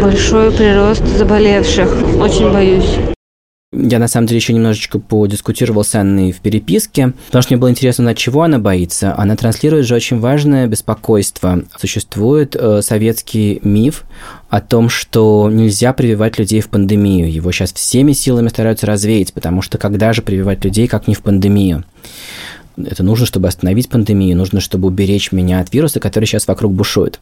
большой 0.00 0.50
прирост 0.52 1.04
заболевших? 1.16 1.88
Очень 2.20 2.52
боюсь. 2.52 2.98
Я, 3.76 3.98
на 3.98 4.06
самом 4.06 4.28
деле, 4.28 4.38
еще 4.38 4.52
немножечко 4.52 5.00
подискутировал 5.00 5.82
с 5.82 5.94
Анной 5.96 6.30
в 6.30 6.40
переписке, 6.40 7.12
потому 7.26 7.42
что 7.42 7.52
мне 7.52 7.60
было 7.60 7.70
интересно, 7.70 8.08
от 8.08 8.16
чего 8.16 8.42
она 8.42 8.60
боится. 8.60 9.14
Она 9.18 9.34
транслирует 9.34 9.86
же 9.86 9.96
очень 9.96 10.20
важное 10.20 10.68
беспокойство. 10.68 11.64
Существует 11.76 12.54
э, 12.54 12.82
советский 12.82 13.60
миф 13.64 14.04
о 14.48 14.60
том, 14.60 14.88
что 14.88 15.50
нельзя 15.50 15.92
прививать 15.92 16.38
людей 16.38 16.60
в 16.60 16.68
пандемию. 16.68 17.32
Его 17.32 17.50
сейчас 17.50 17.72
всеми 17.72 18.12
силами 18.12 18.48
стараются 18.48 18.86
развеять, 18.86 19.32
потому 19.32 19.60
что 19.60 19.76
когда 19.76 20.12
же 20.12 20.22
прививать 20.22 20.64
людей, 20.64 20.86
как 20.86 21.08
не 21.08 21.14
в 21.14 21.22
пандемию? 21.22 21.82
Это 22.76 23.02
нужно, 23.02 23.26
чтобы 23.26 23.48
остановить 23.48 23.88
пандемию, 23.88 24.36
нужно, 24.36 24.60
чтобы 24.60 24.88
уберечь 24.88 25.32
меня 25.32 25.60
от 25.60 25.72
вируса, 25.72 26.00
который 26.00 26.24
сейчас 26.24 26.48
вокруг 26.48 26.72
бушует. 26.72 27.20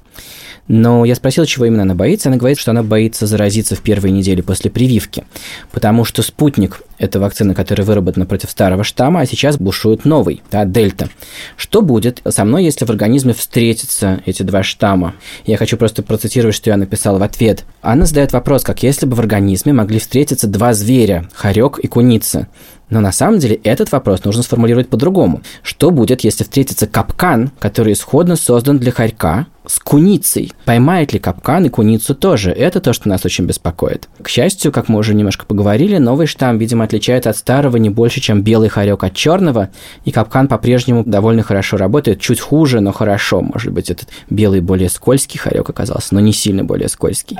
Но 0.69 1.05
я 1.05 1.15
спросил, 1.15 1.45
чего 1.45 1.67
именно 1.67 1.83
она 1.83 1.95
боится. 1.95 2.29
Она 2.29 2.39
говорит, 2.39 2.59
что 2.59 2.71
она 2.71 2.83
боится 2.83 3.27
заразиться 3.27 3.75
в 3.75 3.81
первые 3.81 4.13
недели 4.13 4.41
после 4.43 4.71
прививки, 4.71 5.25
потому 5.73 6.05
что 6.05 6.23
спутник– 6.23 6.83
это 6.99 7.19
вакцина, 7.19 7.55
которая 7.55 7.85
выработана 7.85 8.27
против 8.27 8.51
старого 8.51 8.85
штамма, 8.85 9.21
а 9.21 9.27
сейчас 9.27 9.57
бушует 9.59 10.05
новый, 10.05 10.43
да, 10.51 10.65
дельта. 10.65 11.09
Что 11.57 11.83
будет 11.83 12.23
со 12.29 12.45
мной, 12.45 12.65
если 12.65 12.85
в 12.85 12.91
организме 12.91 13.35
встретятся 13.35 14.23
эти 14.25 14.45
два 14.45 14.63
штамма? 14.63 15.15
Я 15.45 15.57
хочу 15.57 15.77
просто 15.77 16.03
процитировать, 16.03 16.55
что 16.55 16.71
я 16.71 16.77
написал 16.77 17.19
в 17.19 17.23
ответ. 17.23 17.65
Она 17.81 18.07
задает 18.07 18.33
вопрос, 18.33 18.63
как 18.63 18.85
если 18.85 19.05
бы 19.05 19.17
в 19.17 19.21
организме 19.21 19.73
могли 19.73 19.99
встретиться 19.99 20.47
два 20.47 20.75
зверя– 20.75 21.29
хорек 21.35 21.79
и 21.81 21.89
куница. 21.89 22.49
Но 22.93 23.01
на 23.01 23.11
самом 23.11 23.39
деле 23.39 23.59
этот 23.65 23.91
вопрос 23.91 24.23
нужно 24.23 24.43
сформулировать 24.43 24.91
по-другому. 24.91 25.41
Что 25.63 25.91
будет, 25.91 26.25
если 26.25 26.45
встретится 26.45 26.87
капкан, 26.87 27.51
который 27.59 27.95
исходно 27.95 28.37
создан 28.37 28.79
для 28.79 28.93
хорька, 28.93 29.47
с 29.65 29.79
куницей. 29.79 30.53
Поймает 30.67 31.15
ли 31.15 31.19
капкан 31.19 31.65
и 31.65 31.69
куницу 31.71 32.15
тоже? 32.15 32.51
Это 32.51 32.83
то, 32.83 32.93
что 32.93 33.09
нас 33.09 33.25
очень 33.25 33.47
беспокоит. 33.47 34.11
К 34.21 34.29
счастью, 34.29 34.73
как 34.73 34.91
мы 34.91 34.99
уже 34.99 35.15
немножко 35.15 35.47
поговорили, 35.47 35.97
новый 35.97 36.27
штамм, 36.27 36.59
видимо, 36.59 36.85
отличает 36.85 37.27
от 37.27 37.39
старого 37.39 37.79
не 37.79 37.89
больше, 37.89 38.21
чем 38.21 38.43
белый 38.43 38.69
хорек 38.69 39.05
от 39.05 39.15
черного, 39.15 39.71
и 40.05 40.11
капкан 40.11 40.47
по-прежнему 40.47 41.03
довольно 41.07 41.43
хорошо 41.43 41.79
работает, 41.79 42.21
чуть 42.21 42.41
хуже, 42.41 42.81
но 42.81 42.93
хорошо. 42.93 43.41
Может 43.41 43.73
быть, 43.73 43.89
этот 43.89 44.11
белый 44.29 44.61
более 44.61 44.91
скользкий 44.91 45.39
хорек 45.39 45.71
оказался, 45.71 46.15
но 46.15 46.21
не 46.21 46.35
сильно 46.35 46.63
более 46.63 46.91
скользкий. 46.91 47.39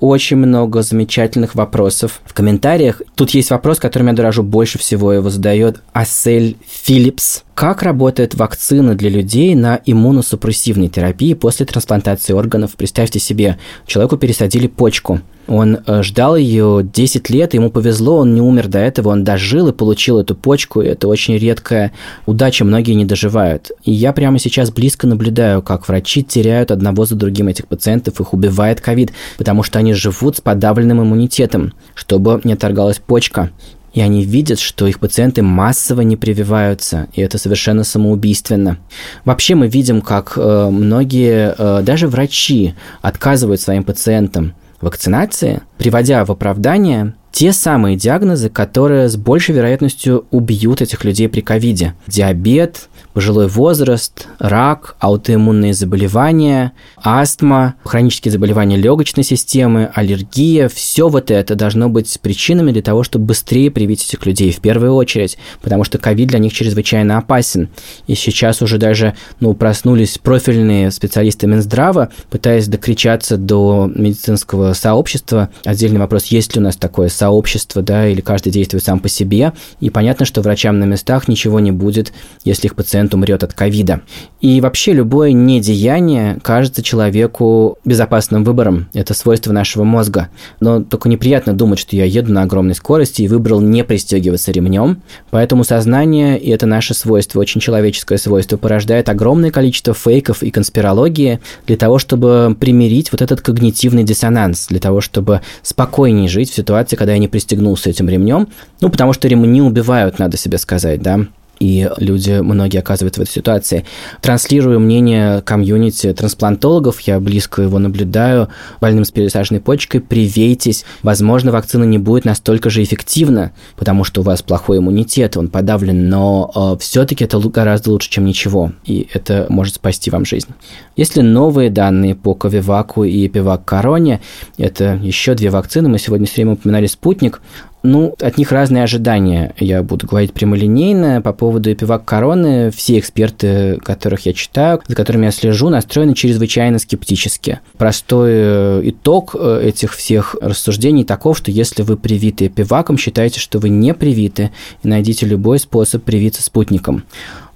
Очень 0.00 0.38
много 0.38 0.82
замечательных 0.82 1.54
вопросов 1.54 2.20
в 2.24 2.34
комментариях. 2.34 3.02
Тут 3.14 3.30
есть 3.30 3.50
вопрос, 3.50 3.78
который 3.78 4.06
я 4.06 4.12
дорожу 4.12 4.42
больше 4.42 4.78
всего. 4.78 5.12
Его 5.12 5.30
задает 5.30 5.82
Асель 5.92 6.56
Филлипс. 6.66 7.44
Как 7.60 7.82
работает 7.82 8.34
вакцина 8.36 8.94
для 8.94 9.10
людей 9.10 9.54
на 9.54 9.78
иммуносупрессивной 9.84 10.88
терапии 10.88 11.34
после 11.34 11.66
трансплантации 11.66 12.32
органов? 12.32 12.70
Представьте 12.74 13.18
себе, 13.18 13.58
человеку 13.86 14.16
пересадили 14.16 14.66
почку. 14.66 15.20
Он 15.46 15.76
э, 15.86 16.02
ждал 16.02 16.36
ее 16.36 16.80
10 16.82 17.28
лет, 17.28 17.52
ему 17.52 17.70
повезло, 17.70 18.16
он 18.16 18.34
не 18.34 18.40
умер 18.40 18.68
до 18.68 18.78
этого, 18.78 19.10
он 19.10 19.24
дожил 19.24 19.68
и 19.68 19.72
получил 19.72 20.18
эту 20.18 20.34
почку. 20.34 20.80
Это 20.80 21.06
очень 21.06 21.36
редкая 21.36 21.92
удача, 22.24 22.64
многие 22.64 22.92
не 22.92 23.04
доживают. 23.04 23.72
И 23.84 23.92
я 23.92 24.14
прямо 24.14 24.38
сейчас 24.38 24.70
близко 24.70 25.06
наблюдаю, 25.06 25.60
как 25.60 25.86
врачи 25.86 26.22
теряют 26.22 26.70
одного 26.70 27.04
за 27.04 27.14
другим 27.14 27.48
этих 27.48 27.68
пациентов, 27.68 28.22
их 28.22 28.32
убивает 28.32 28.80
ковид, 28.80 29.12
потому 29.36 29.64
что 29.64 29.78
они 29.78 29.92
живут 29.92 30.38
с 30.38 30.40
подавленным 30.40 31.02
иммунитетом, 31.02 31.74
чтобы 31.94 32.40
не 32.42 32.54
оторгалась 32.54 33.00
почка. 33.00 33.50
И 33.92 34.00
они 34.00 34.24
видят, 34.24 34.60
что 34.60 34.86
их 34.86 35.00
пациенты 35.00 35.42
массово 35.42 36.02
не 36.02 36.16
прививаются, 36.16 37.08
и 37.12 37.20
это 37.20 37.38
совершенно 37.38 37.82
самоубийственно. 37.82 38.78
Вообще 39.24 39.54
мы 39.54 39.68
видим, 39.68 40.00
как 40.00 40.34
э, 40.36 40.68
многие, 40.70 41.54
э, 41.56 41.82
даже 41.82 42.06
врачи, 42.06 42.74
отказывают 43.02 43.60
своим 43.60 43.82
пациентам 43.82 44.54
вакцинации, 44.80 45.62
приводя 45.76 46.24
в 46.24 46.30
оправдание 46.30 47.14
те 47.32 47.52
самые 47.52 47.96
диагнозы, 47.96 48.50
которые 48.50 49.08
с 49.08 49.16
большей 49.16 49.54
вероятностью 49.54 50.26
убьют 50.30 50.82
этих 50.82 51.04
людей 51.04 51.28
при 51.28 51.40
ковиде. 51.40 51.94
Диабет, 52.06 52.88
пожилой 53.12 53.48
возраст, 53.48 54.26
рак, 54.38 54.96
аутоиммунные 54.98 55.74
заболевания, 55.74 56.72
астма, 56.96 57.74
хронические 57.84 58.32
заболевания 58.32 58.76
легочной 58.76 59.24
системы, 59.24 59.90
аллергия, 59.94 60.68
все 60.68 61.08
вот 61.08 61.30
это 61.30 61.54
должно 61.54 61.88
быть 61.88 62.18
причинами 62.20 62.72
для 62.72 62.82
того, 62.82 63.02
чтобы 63.02 63.26
быстрее 63.26 63.70
привить 63.70 64.04
этих 64.04 64.26
людей 64.26 64.52
в 64.52 64.60
первую 64.60 64.94
очередь, 64.94 65.38
потому 65.62 65.84
что 65.84 65.98
ковид 65.98 66.28
для 66.28 66.38
них 66.38 66.52
чрезвычайно 66.52 67.18
опасен. 67.18 67.68
И 68.06 68.14
сейчас 68.14 68.62
уже 68.62 68.78
даже 68.78 69.14
ну, 69.40 69.54
проснулись 69.54 70.18
профильные 70.18 70.90
специалисты 70.90 71.46
Минздрава, 71.46 72.10
пытаясь 72.30 72.68
докричаться 72.68 73.36
до 73.36 73.90
медицинского 73.94 74.72
сообщества. 74.72 75.50
Отдельный 75.64 76.00
вопрос, 76.00 76.26
есть 76.26 76.54
ли 76.54 76.60
у 76.60 76.64
нас 76.64 76.76
такое 76.76 77.08
сообщество, 77.20 77.82
да, 77.82 78.08
или 78.08 78.22
каждый 78.22 78.50
действует 78.50 78.82
сам 78.82 78.98
по 78.98 79.08
себе. 79.08 79.52
И 79.78 79.90
понятно, 79.90 80.24
что 80.24 80.40
врачам 80.40 80.78
на 80.78 80.84
местах 80.84 81.28
ничего 81.28 81.60
не 81.60 81.70
будет, 81.70 82.12
если 82.44 82.66
их 82.66 82.74
пациент 82.74 83.12
умрет 83.12 83.44
от 83.44 83.52
ковида. 83.52 84.00
И 84.40 84.60
вообще 84.62 84.94
любое 84.94 85.32
недеяние 85.32 86.38
кажется 86.42 86.82
человеку 86.82 87.78
безопасным 87.84 88.42
выбором. 88.42 88.88
Это 88.94 89.12
свойство 89.12 89.52
нашего 89.52 89.84
мозга. 89.84 90.30
Но 90.60 90.82
только 90.82 91.10
неприятно 91.10 91.52
думать, 91.52 91.78
что 91.78 91.94
я 91.94 92.06
еду 92.06 92.32
на 92.32 92.42
огромной 92.42 92.74
скорости 92.74 93.20
и 93.22 93.28
выбрал 93.28 93.60
не 93.60 93.84
пристегиваться 93.84 94.50
ремнем. 94.50 95.02
Поэтому 95.30 95.62
сознание, 95.62 96.38
и 96.38 96.48
это 96.48 96.64
наше 96.64 96.94
свойство, 96.94 97.40
очень 97.40 97.60
человеческое 97.60 98.16
свойство, 98.16 98.56
порождает 98.56 99.10
огромное 99.10 99.50
количество 99.50 99.92
фейков 99.92 100.42
и 100.42 100.50
конспирологии 100.50 101.40
для 101.66 101.76
того, 101.76 101.98
чтобы 101.98 102.56
примирить 102.58 103.12
вот 103.12 103.20
этот 103.20 103.42
когнитивный 103.42 104.04
диссонанс, 104.04 104.68
для 104.68 104.80
того, 104.80 105.02
чтобы 105.02 105.42
спокойнее 105.62 106.28
жить 106.28 106.50
в 106.50 106.54
ситуации, 106.54 106.96
когда 106.96 107.09
я 107.12 107.18
не 107.18 107.28
пристегнулся 107.28 107.90
этим 107.90 108.08
ремнем. 108.08 108.48
Ну, 108.80 108.90
потому 108.90 109.12
что 109.12 109.28
ремни 109.28 109.62
убивают, 109.62 110.18
надо 110.18 110.36
себе 110.36 110.58
сказать, 110.58 111.02
да 111.02 111.26
и 111.60 111.88
люди, 111.98 112.40
многие 112.40 112.78
оказываются 112.78 113.20
в 113.20 113.24
этой 113.24 113.32
ситуации. 113.32 113.84
Транслирую 114.22 114.80
мнение 114.80 115.42
комьюнити 115.42 116.12
трансплантологов, 116.12 117.00
я 117.00 117.20
близко 117.20 117.62
его 117.62 117.78
наблюдаю, 117.78 118.48
больным 118.80 119.04
с 119.04 119.10
пересаженной 119.10 119.60
почкой, 119.60 120.00
привейтесь, 120.00 120.84
возможно, 121.02 121.52
вакцина 121.52 121.84
не 121.84 121.98
будет 121.98 122.24
настолько 122.24 122.70
же 122.70 122.82
эффективна, 122.82 123.52
потому 123.76 124.04
что 124.04 124.22
у 124.22 124.24
вас 124.24 124.42
плохой 124.42 124.78
иммунитет, 124.78 125.36
он 125.36 125.48
подавлен, 125.48 126.08
но 126.08 126.50
э, 126.54 126.80
все-таки 126.80 127.24
это 127.24 127.38
гораздо 127.38 127.90
лучше, 127.90 128.10
чем 128.10 128.24
ничего, 128.24 128.72
и 128.84 129.08
это 129.12 129.46
может 129.50 129.74
спасти 129.74 130.10
вам 130.10 130.24
жизнь. 130.24 130.48
Если 130.96 131.20
новые 131.20 131.70
данные 131.70 132.14
по 132.14 132.34
Ковиваку 132.34 133.04
и 133.04 133.26
Эпивак 133.26 133.64
Короне, 133.66 134.20
это 134.56 134.98
еще 135.02 135.34
две 135.34 135.50
вакцины, 135.50 135.90
мы 135.90 135.98
сегодня 135.98 136.26
все 136.26 136.36
время 136.36 136.52
упоминали 136.52 136.86
спутник, 136.86 137.42
ну, 137.82 138.14
от 138.20 138.36
них 138.36 138.52
разные 138.52 138.84
ожидания. 138.84 139.54
Я 139.58 139.82
буду 139.82 140.06
говорить 140.06 140.32
прямолинейно. 140.32 141.22
По 141.22 141.32
поводу 141.32 141.72
эпивак 141.72 142.04
короны, 142.04 142.70
все 142.70 142.98
эксперты, 142.98 143.78
которых 143.82 144.26
я 144.26 144.32
читаю, 144.34 144.80
за 144.86 144.94
которыми 144.94 145.26
я 145.26 145.30
слежу, 145.30 145.70
настроены 145.70 146.14
чрезвычайно 146.14 146.78
скептически. 146.78 147.60
Простой 147.78 148.30
э, 148.32 148.80
итог 148.84 149.34
э, 149.38 149.62
этих 149.64 149.94
всех 149.94 150.36
рассуждений 150.40 151.04
таков, 151.04 151.38
что 151.38 151.50
если 151.50 151.82
вы 151.82 151.96
привиты 151.96 152.48
эпиваком, 152.48 152.98
считайте, 152.98 153.40
что 153.40 153.58
вы 153.58 153.70
не 153.70 153.94
привиты, 153.94 154.50
и 154.82 154.88
найдите 154.88 155.24
любой 155.24 155.58
способ 155.58 156.02
привиться 156.02 156.42
спутником. 156.42 157.04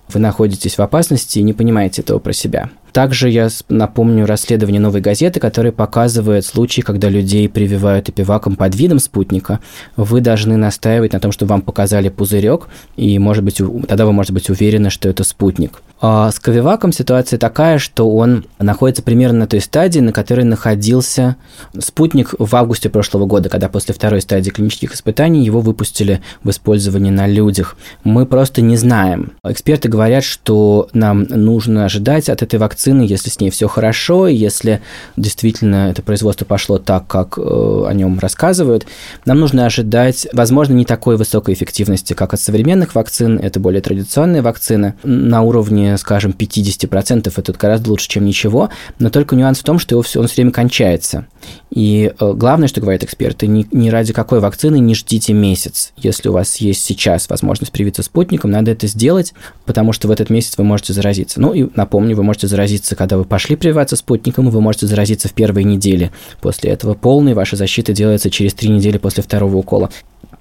Вы 0.09 0.21
находитесь 0.21 0.79
в 0.79 0.81
опасности 0.81 1.39
и 1.39 1.43
не 1.43 1.53
понимаете 1.53 2.03
этого 2.03 2.19
про 2.19 2.33
себя. 2.33 2.71
Также 2.95 3.29
я 3.29 3.49
напомню 3.69 4.25
расследование 4.25 4.81
«Новой 4.81 5.01
газеты», 5.01 5.41
которое 5.41 5.73
показывает 5.73 6.47
случаи, 6.47 6.81
когда 6.81 7.09
людей 7.09 7.49
прививают 7.49 8.09
эпиваком 8.09 8.55
под 8.55 8.77
видом 8.77 9.01
спутника. 9.01 9.59
Вы 9.97 10.21
должны 10.21 10.57
настаивать 10.57 11.13
на 11.13 11.19
том, 11.19 11.33
что 11.33 11.45
вам 11.45 11.61
показали 11.61 12.09
пузырек, 12.09 12.69
и, 12.95 13.19
может 13.19 13.43
быть, 13.43 13.61
тогда 13.89 14.07
вы 14.07 14.13
можете 14.13 14.35
быть 14.35 14.49
уверены, 14.49 14.91
что 14.91 15.09
это 15.09 15.25
спутник. 15.25 15.83
А 16.01 16.31
с 16.31 16.39
Ковиваком 16.39 16.93
ситуация 16.93 17.39
такая, 17.39 17.79
что 17.79 18.09
он 18.11 18.45
находится 18.61 19.03
примерно 19.03 19.41
на 19.41 19.47
той 19.49 19.61
стадии, 19.61 20.01
на 20.01 20.13
которой 20.13 20.45
находился 20.45 21.37
спутник 21.79 22.35
в 22.39 22.55
августе 22.55 22.91
прошлого 22.91 23.27
года, 23.27 23.49
когда 23.49 23.69
после 23.69 23.95
второй 23.95 24.21
стадии 24.21 24.51
клинических 24.51 24.95
испытаний 24.95 25.45
его 25.45 25.61
выпустили 25.61 26.21
в 26.45 26.51
использование 26.51 27.13
на 27.13 27.27
людях. 27.27 27.77
Мы 28.05 28.27
просто 28.27 28.61
не 28.61 28.77
знаем. 28.77 29.33
Эксперты 29.45 29.89
говорят, 29.89 30.23
что 30.23 30.89
нам 30.93 31.23
нужно 31.23 31.87
ожидать 31.87 32.29
от 32.29 32.43
этой 32.43 32.59
вакцины, 32.59 32.84
если 32.87 33.31
с 33.31 33.41
ней 33.41 33.51
все 33.51 33.69
хорошо, 33.69 34.29
если 34.29 34.83
действительно 35.17 35.91
это 35.91 36.03
производство 36.03 36.45
пошло 36.45 36.79
так, 36.79 37.07
как 37.07 37.39
э, 37.39 37.41
о 37.43 37.91
нем 37.93 38.19
рассказывают, 38.19 38.87
нам 39.25 39.41
нужно 39.41 39.67
ожидать, 39.67 40.29
возможно, 40.33 40.75
не 40.75 40.85
такой 40.85 41.17
высокой 41.17 41.55
эффективности, 41.55 42.13
как 42.13 42.35
от 42.35 42.41
современных 42.41 42.95
вакцин, 42.95 43.39
это 43.39 43.61
более 43.61 43.81
традиционные 43.81 44.43
вакцины, 44.43 44.95
на 45.03 45.43
уровне 45.43 45.97
скажем, 45.99 46.35
50%, 46.39 47.33
это 47.35 47.53
гораздо 47.53 47.91
лучше, 47.91 48.09
чем 48.09 48.25
ничего, 48.25 48.71
но 48.99 49.11
только 49.11 49.37
нюанс 49.37 49.61
в 49.61 49.65
том, 49.65 49.79
что 49.79 49.97
он 49.97 50.03
все 50.03 50.21
время 50.37 50.53
кончается. 50.53 51.27
И 51.75 52.13
э, 52.17 52.33
главное, 52.35 52.69
что 52.69 52.81
говорят 52.81 53.03
эксперты, 53.03 53.49
ни, 53.49 53.67
ни 53.73 53.89
ради 53.89 54.13
какой 54.13 54.39
вакцины 54.39 54.79
не 54.79 54.95
ждите 54.95 55.33
месяц. 55.33 55.93
Если 55.97 56.29
у 56.29 56.33
вас 56.33 56.57
есть 56.59 56.85
сейчас 56.85 57.29
возможность 57.29 57.73
привиться 57.73 58.05
спутником, 58.05 58.53
надо 58.53 58.71
это 58.71 58.87
сделать, 58.87 59.35
потому 59.65 59.93
что 59.93 60.07
в 60.07 60.13
этот 60.13 60.31
месяц 60.31 60.57
вы 60.57 60.63
можете 60.63 60.93
заразиться. 60.93 61.41
Ну 61.41 61.53
и 61.53 61.67
напомню, 61.75 62.15
вы 62.15 62.23
можете 62.23 62.47
заразиться, 62.47 62.95
когда 62.95 63.19
вы 63.19 63.25
пошли 63.25 63.57
прививаться 63.57 63.97
спутником, 63.97 64.51
вы 64.51 64.61
можете 64.61 64.87
заразиться 64.87 65.29
в 65.29 65.33
первые 65.33 65.65
недели. 65.65 66.13
После 66.41 66.71
этого 66.71 66.95
полной 66.95 67.35
ваша 67.35 67.57
защита 67.57 67.93
делается 67.93 68.31
через 68.31 68.55
три 68.55 68.69
недели 68.69 68.99
после 68.99 69.25
второго 69.25 69.57
укола. 69.57 69.91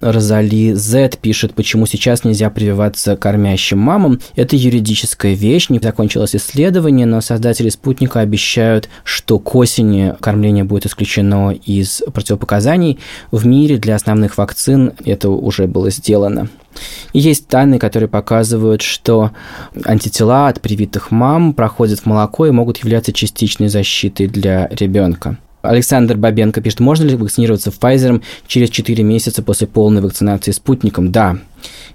Розали 0.04 0.74
Z 0.74 1.18
пишет, 1.22 1.54
почему 1.54 1.86
сейчас 1.86 2.26
нельзя 2.26 2.50
прививаться 2.50 3.16
кормящим 3.16 3.80
мамам. 3.80 4.20
Это 4.36 4.58
юридическая 4.58 5.34
вещь, 5.34 5.70
не 5.70 5.80
закончилось 5.80 6.36
исследование, 6.36 7.06
но 7.06 7.22
создатели 7.22 7.70
спутника 7.70 8.20
обещают, 8.20 8.90
что 9.06 9.40
к 9.40 9.56
осени 9.56 10.14
кормление 10.20 10.66
будет 10.66 10.88
исключено 10.88 11.52
из 11.52 12.04
противопоказаний. 12.14 13.00
В 13.32 13.46
мире 13.46 13.78
для 13.78 13.96
основных 13.96 14.38
вакцин 14.38 14.92
это 15.06 15.30
уже 15.30 15.68
было 15.68 15.90
сделано. 15.90 16.50
И 17.14 17.20
есть 17.20 17.48
данные, 17.48 17.80
которые 17.80 18.10
показывают, 18.10 18.82
что 18.82 19.32
антитела 19.86 20.50
от 20.50 20.60
привитых 20.60 21.12
мам 21.12 21.54
проходят 21.54 22.02
в 22.02 22.06
молоко 22.08 22.46
и 22.46 22.52
могут 22.52 22.80
являться 22.80 23.14
частичной 23.14 23.70
защитой 23.70 24.28
для 24.28 24.68
ребенка. 24.70 25.38
Александр 25.64 26.18
Бабенко 26.18 26.62
пишет, 26.62 26.82
можно 26.82 27.06
ли 27.06 27.16
вакцинироваться 27.16 27.72
Pfizer 27.72 28.22
через 28.48 28.70
4 28.70 29.02
месяца 29.04 29.42
после 29.42 29.66
полной 29.66 30.02
вакцинации 30.02 30.52
спутником? 30.52 31.12
Да. 31.12 31.38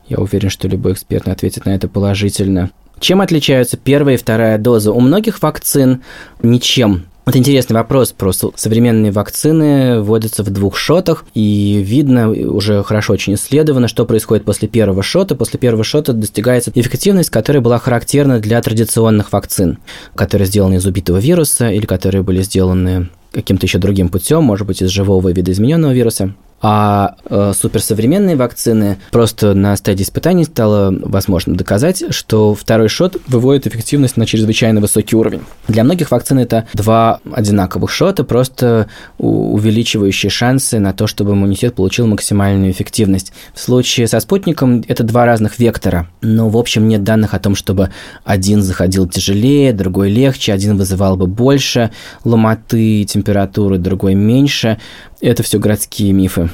Я 0.08 0.16
уверен, 0.18 0.48
что 0.48 0.68
любой 0.68 0.94
эксперт 0.94 1.28
ответит 1.28 1.66
на 1.66 1.74
это 1.74 1.86
положительно. 1.86 2.70
Чем 2.98 3.20
отличаются 3.20 3.76
первая 3.76 4.14
и 4.14 4.18
вторая 4.18 4.56
доза? 4.56 4.90
У 4.90 5.00
многих 5.00 5.42
вакцин 5.42 6.02
ничем. 6.42 7.04
Это 7.26 7.36
интересный 7.36 7.74
вопрос. 7.74 8.12
Просто 8.12 8.52
современные 8.56 9.12
вакцины 9.12 10.00
вводятся 10.00 10.42
в 10.42 10.50
двух 10.50 10.78
шотах, 10.78 11.26
и 11.34 11.82
видно, 11.84 12.30
уже 12.30 12.82
хорошо 12.82 13.12
очень 13.12 13.34
исследовано, 13.34 13.86
что 13.86 14.06
происходит 14.06 14.46
после 14.46 14.66
первого 14.66 15.02
шота. 15.02 15.34
После 15.34 15.60
первого 15.60 15.84
шота 15.84 16.14
достигается 16.14 16.72
эффективность, 16.74 17.28
которая 17.28 17.62
была 17.62 17.78
характерна 17.78 18.40
для 18.40 18.62
традиционных 18.62 19.30
вакцин, 19.30 19.76
которые 20.14 20.46
сделаны 20.46 20.76
из 20.76 20.86
убитого 20.86 21.18
вируса 21.18 21.68
или 21.68 21.84
которые 21.84 22.22
были 22.22 22.40
сделаны 22.40 23.10
каким-то 23.32 23.66
еще 23.66 23.78
другим 23.78 24.08
путем, 24.08 24.44
может 24.44 24.66
быть, 24.66 24.82
из 24.82 24.90
живого 24.90 25.28
видоизмененного 25.30 25.92
вируса. 25.92 26.34
А 26.60 27.14
э, 27.24 27.52
суперсовременные 27.56 28.34
вакцины 28.34 28.98
просто 29.12 29.54
на 29.54 29.76
стадии 29.76 30.02
испытаний 30.02 30.42
стало 30.42 30.92
возможно 30.92 31.54
доказать, 31.54 32.02
что 32.10 32.52
второй 32.54 32.88
шот 32.88 33.16
выводит 33.28 33.68
эффективность 33.68 34.16
на 34.16 34.26
чрезвычайно 34.26 34.80
высокий 34.80 35.14
уровень. 35.14 35.42
Для 35.68 35.84
многих 35.84 36.10
вакцин 36.10 36.40
это 36.40 36.66
два 36.74 37.20
одинаковых 37.30 37.90
шота, 37.92 38.24
просто 38.24 38.88
увеличивающие 39.18 40.30
шансы 40.30 40.80
на 40.80 40.92
то, 40.92 41.06
чтобы 41.06 41.32
иммунитет 41.32 41.76
получил 41.76 42.08
максимальную 42.08 42.72
эффективность. 42.72 43.32
В 43.54 43.60
случае 43.60 44.08
со 44.08 44.18
спутником 44.18 44.82
это 44.88 45.04
два 45.04 45.26
разных 45.26 45.60
вектора, 45.60 46.08
но 46.22 46.48
в 46.48 46.56
общем 46.56 46.88
нет 46.88 47.04
данных 47.04 47.34
о 47.34 47.38
том, 47.38 47.54
чтобы 47.54 47.90
один 48.24 48.62
заходил 48.62 49.06
тяжелее, 49.06 49.72
другой 49.72 50.10
легче, 50.10 50.52
один 50.52 50.76
вызывал 50.76 51.16
бы 51.16 51.28
больше 51.28 51.92
ломоты, 52.24 53.04
температуры, 53.04 53.27
другой 53.34 54.14
меньше. 54.14 54.78
Это 55.20 55.42
все 55.42 55.58
городские 55.58 56.12
мифы. 56.12 56.50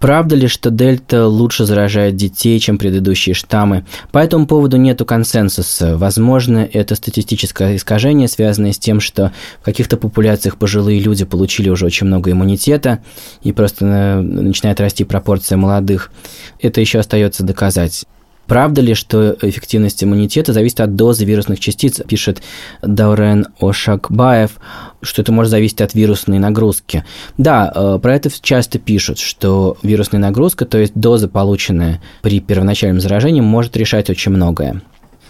Правда 0.00 0.34
ли, 0.34 0.46
что 0.46 0.70
дельта 0.70 1.26
лучше 1.26 1.66
заражает 1.66 2.16
детей, 2.16 2.58
чем 2.58 2.78
предыдущие 2.78 3.34
штаммы? 3.34 3.84
По 4.12 4.18
этому 4.18 4.46
поводу 4.46 4.78
нету 4.78 5.04
консенсуса. 5.04 5.98
Возможно, 5.98 6.66
это 6.72 6.94
статистическое 6.94 7.76
искажение, 7.76 8.26
связанное 8.26 8.72
с 8.72 8.78
тем, 8.78 9.00
что 9.00 9.30
в 9.60 9.64
каких-то 9.64 9.98
популяциях 9.98 10.56
пожилые 10.56 11.00
люди 11.00 11.26
получили 11.26 11.68
уже 11.68 11.84
очень 11.84 12.06
много 12.06 12.30
иммунитета, 12.30 13.00
и 13.42 13.52
просто 13.52 13.84
э, 13.84 14.20
начинает 14.22 14.80
расти 14.80 15.04
пропорция 15.04 15.58
молодых. 15.58 16.10
Это 16.62 16.80
еще 16.80 16.98
остается 16.98 17.44
доказать. 17.44 18.06
Правда 18.50 18.80
ли, 18.80 18.94
что 18.94 19.36
эффективность 19.42 20.02
иммунитета 20.02 20.52
зависит 20.52 20.80
от 20.80 20.96
дозы 20.96 21.24
вирусных 21.24 21.60
частиц, 21.60 22.00
пишет 22.08 22.42
Даурен 22.82 23.46
Ошакбаев, 23.60 24.50
что 25.02 25.22
это 25.22 25.30
может 25.30 25.52
зависеть 25.52 25.80
от 25.80 25.94
вирусной 25.94 26.40
нагрузки. 26.40 27.04
Да, 27.38 27.70
э, 27.72 28.00
про 28.02 28.16
это 28.16 28.28
часто 28.42 28.80
пишут, 28.80 29.20
что 29.20 29.76
вирусная 29.84 30.20
нагрузка, 30.20 30.66
то 30.66 30.78
есть 30.78 30.94
доза, 30.96 31.28
полученная 31.28 32.02
при 32.22 32.40
первоначальном 32.40 33.00
заражении, 33.00 33.40
может 33.40 33.76
решать 33.76 34.10
очень 34.10 34.32
многое. 34.32 34.82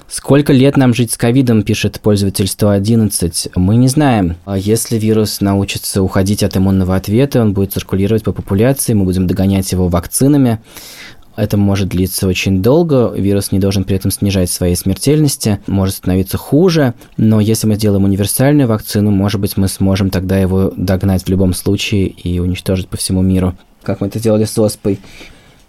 Сколько 0.08 0.54
лет 0.54 0.78
нам 0.78 0.94
жить 0.94 1.12
с 1.12 1.18
ковидом, 1.18 1.62
пишет 1.62 2.00
пользователь 2.00 2.48
111, 2.48 3.50
мы 3.54 3.76
не 3.76 3.86
знаем. 3.86 4.36
А 4.46 4.56
если 4.56 4.98
вирус 4.98 5.42
научится 5.42 6.02
уходить 6.02 6.42
от 6.42 6.56
иммунного 6.56 6.96
ответа, 6.96 7.42
он 7.42 7.52
будет 7.52 7.74
циркулировать 7.74 8.24
по 8.24 8.32
популяции, 8.32 8.94
мы 8.94 9.04
будем 9.04 9.26
догонять 9.26 9.70
его 9.70 9.88
вакцинами. 9.88 10.58
Это 11.40 11.56
может 11.56 11.88
длиться 11.88 12.28
очень 12.28 12.60
долго, 12.60 13.14
вирус 13.16 13.50
не 13.50 13.58
должен 13.58 13.84
при 13.84 13.96
этом 13.96 14.10
снижать 14.10 14.50
своей 14.50 14.76
смертельности, 14.76 15.58
может 15.66 15.94
становиться 15.94 16.36
хуже, 16.36 16.92
но 17.16 17.40
если 17.40 17.66
мы 17.66 17.76
сделаем 17.76 18.04
универсальную 18.04 18.68
вакцину, 18.68 19.10
может 19.10 19.40
быть, 19.40 19.56
мы 19.56 19.68
сможем 19.68 20.10
тогда 20.10 20.36
его 20.36 20.70
догнать 20.76 21.22
в 21.22 21.28
любом 21.30 21.54
случае 21.54 22.08
и 22.08 22.38
уничтожить 22.40 22.88
по 22.88 22.98
всему 22.98 23.22
миру, 23.22 23.56
как 23.82 24.02
мы 24.02 24.08
это 24.08 24.20
делали 24.20 24.44
с 24.44 24.58
оспой. 24.58 25.00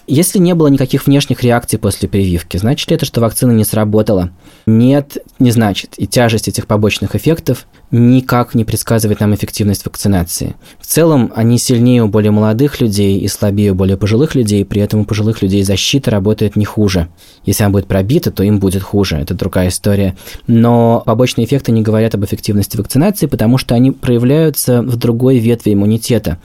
Если 0.08 0.40
не 0.40 0.56
было 0.56 0.68
никаких 0.68 1.08
внешних 1.08 1.42
реакций 1.42 1.80
после 1.80 2.10
прививки, 2.10 2.58
значит 2.58 2.90
ли 2.90 2.98
это, 2.98 3.06
что 3.06 3.22
вакцина 3.22 3.54
не 3.54 3.64
сработала? 3.64 4.30
Нет, 4.66 5.20
не 5.40 5.52
значит. 5.52 5.94
И 5.96 6.06
тяжесть 6.06 6.50
этих 6.50 6.68
побочных 6.68 7.16
эффектов 7.16 7.66
никак 7.92 8.56
не 8.56 8.64
предсказывает 8.64 9.20
нам 9.20 9.36
эффективность 9.36 9.86
вакцинации. 9.86 10.56
В 10.80 10.86
целом, 10.86 11.32
они 11.36 11.58
сильнее 11.58 12.04
у 12.04 12.08
более 12.08 12.32
молодых 12.32 12.80
людей 12.80 13.20
и 13.20 13.28
слабее 13.28 13.72
у 13.72 13.76
более 13.76 13.98
пожилых 13.98 14.34
людей, 14.36 14.64
при 14.64 14.82
этом 14.82 15.02
у 15.02 15.06
пожилых 15.06 15.42
людей 15.42 15.64
защита 15.64 16.10
работает 16.10 16.56
не 16.56 16.66
хуже. 16.66 17.10
Если 17.46 17.64
она 17.64 17.72
будет 17.72 17.88
пробита, 17.88 18.32
то 18.32 18.44
им 18.44 18.60
будет 18.60 18.82
хуже, 18.82 19.18
это 19.18 19.34
другая 19.34 19.68
история. 19.70 20.16
Но 20.48 21.04
побочные 21.06 21.46
эффекты 21.46 21.72
не 21.72 21.82
говорят 21.82 22.16
об 22.16 22.24
эффективности 22.24 22.78
вакцинации, 22.78 23.26
потому 23.26 23.58
что 23.58 23.76
они 23.76 23.92
проявляются 23.92 24.82
в 24.82 24.96
другой 24.96 25.40
ветви 25.40 25.74
иммунитета. 25.74 26.40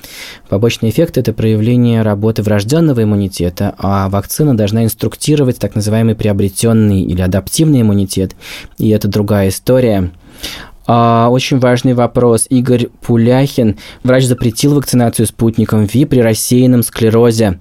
Побочные 0.49 0.91
эффекты– 0.91 1.21
это 1.23 1.33
проявление 1.33 2.03
работы 2.03 2.43
врожденного 2.43 3.03
иммунитета, 3.03 3.75
а 3.79 4.09
вакцина 4.09 4.57
должна 4.57 4.85
инструктировать 4.85 5.59
так 5.59 5.75
называемый 5.75 6.15
приобретенный 6.15 7.03
или 7.03 7.21
адаптивный 7.21 7.83
иммунитет, 7.83 8.35
и 8.79 8.89
это 8.89 9.09
другая 9.09 9.49
история. 9.49 10.11
А, 10.87 11.29
очень 11.31 11.59
важный 11.59 11.95
вопрос. 11.95 12.47
Игорь 12.49 12.87
Пуляхин. 13.03 13.77
Врач 14.05 14.25
запретил 14.25 14.75
вакцинацию 14.75 15.27
спутником 15.27 15.85
ВИ 15.85 16.05
при 16.05 16.21
рассеянном 16.21 16.83
склерозе. 16.83 17.59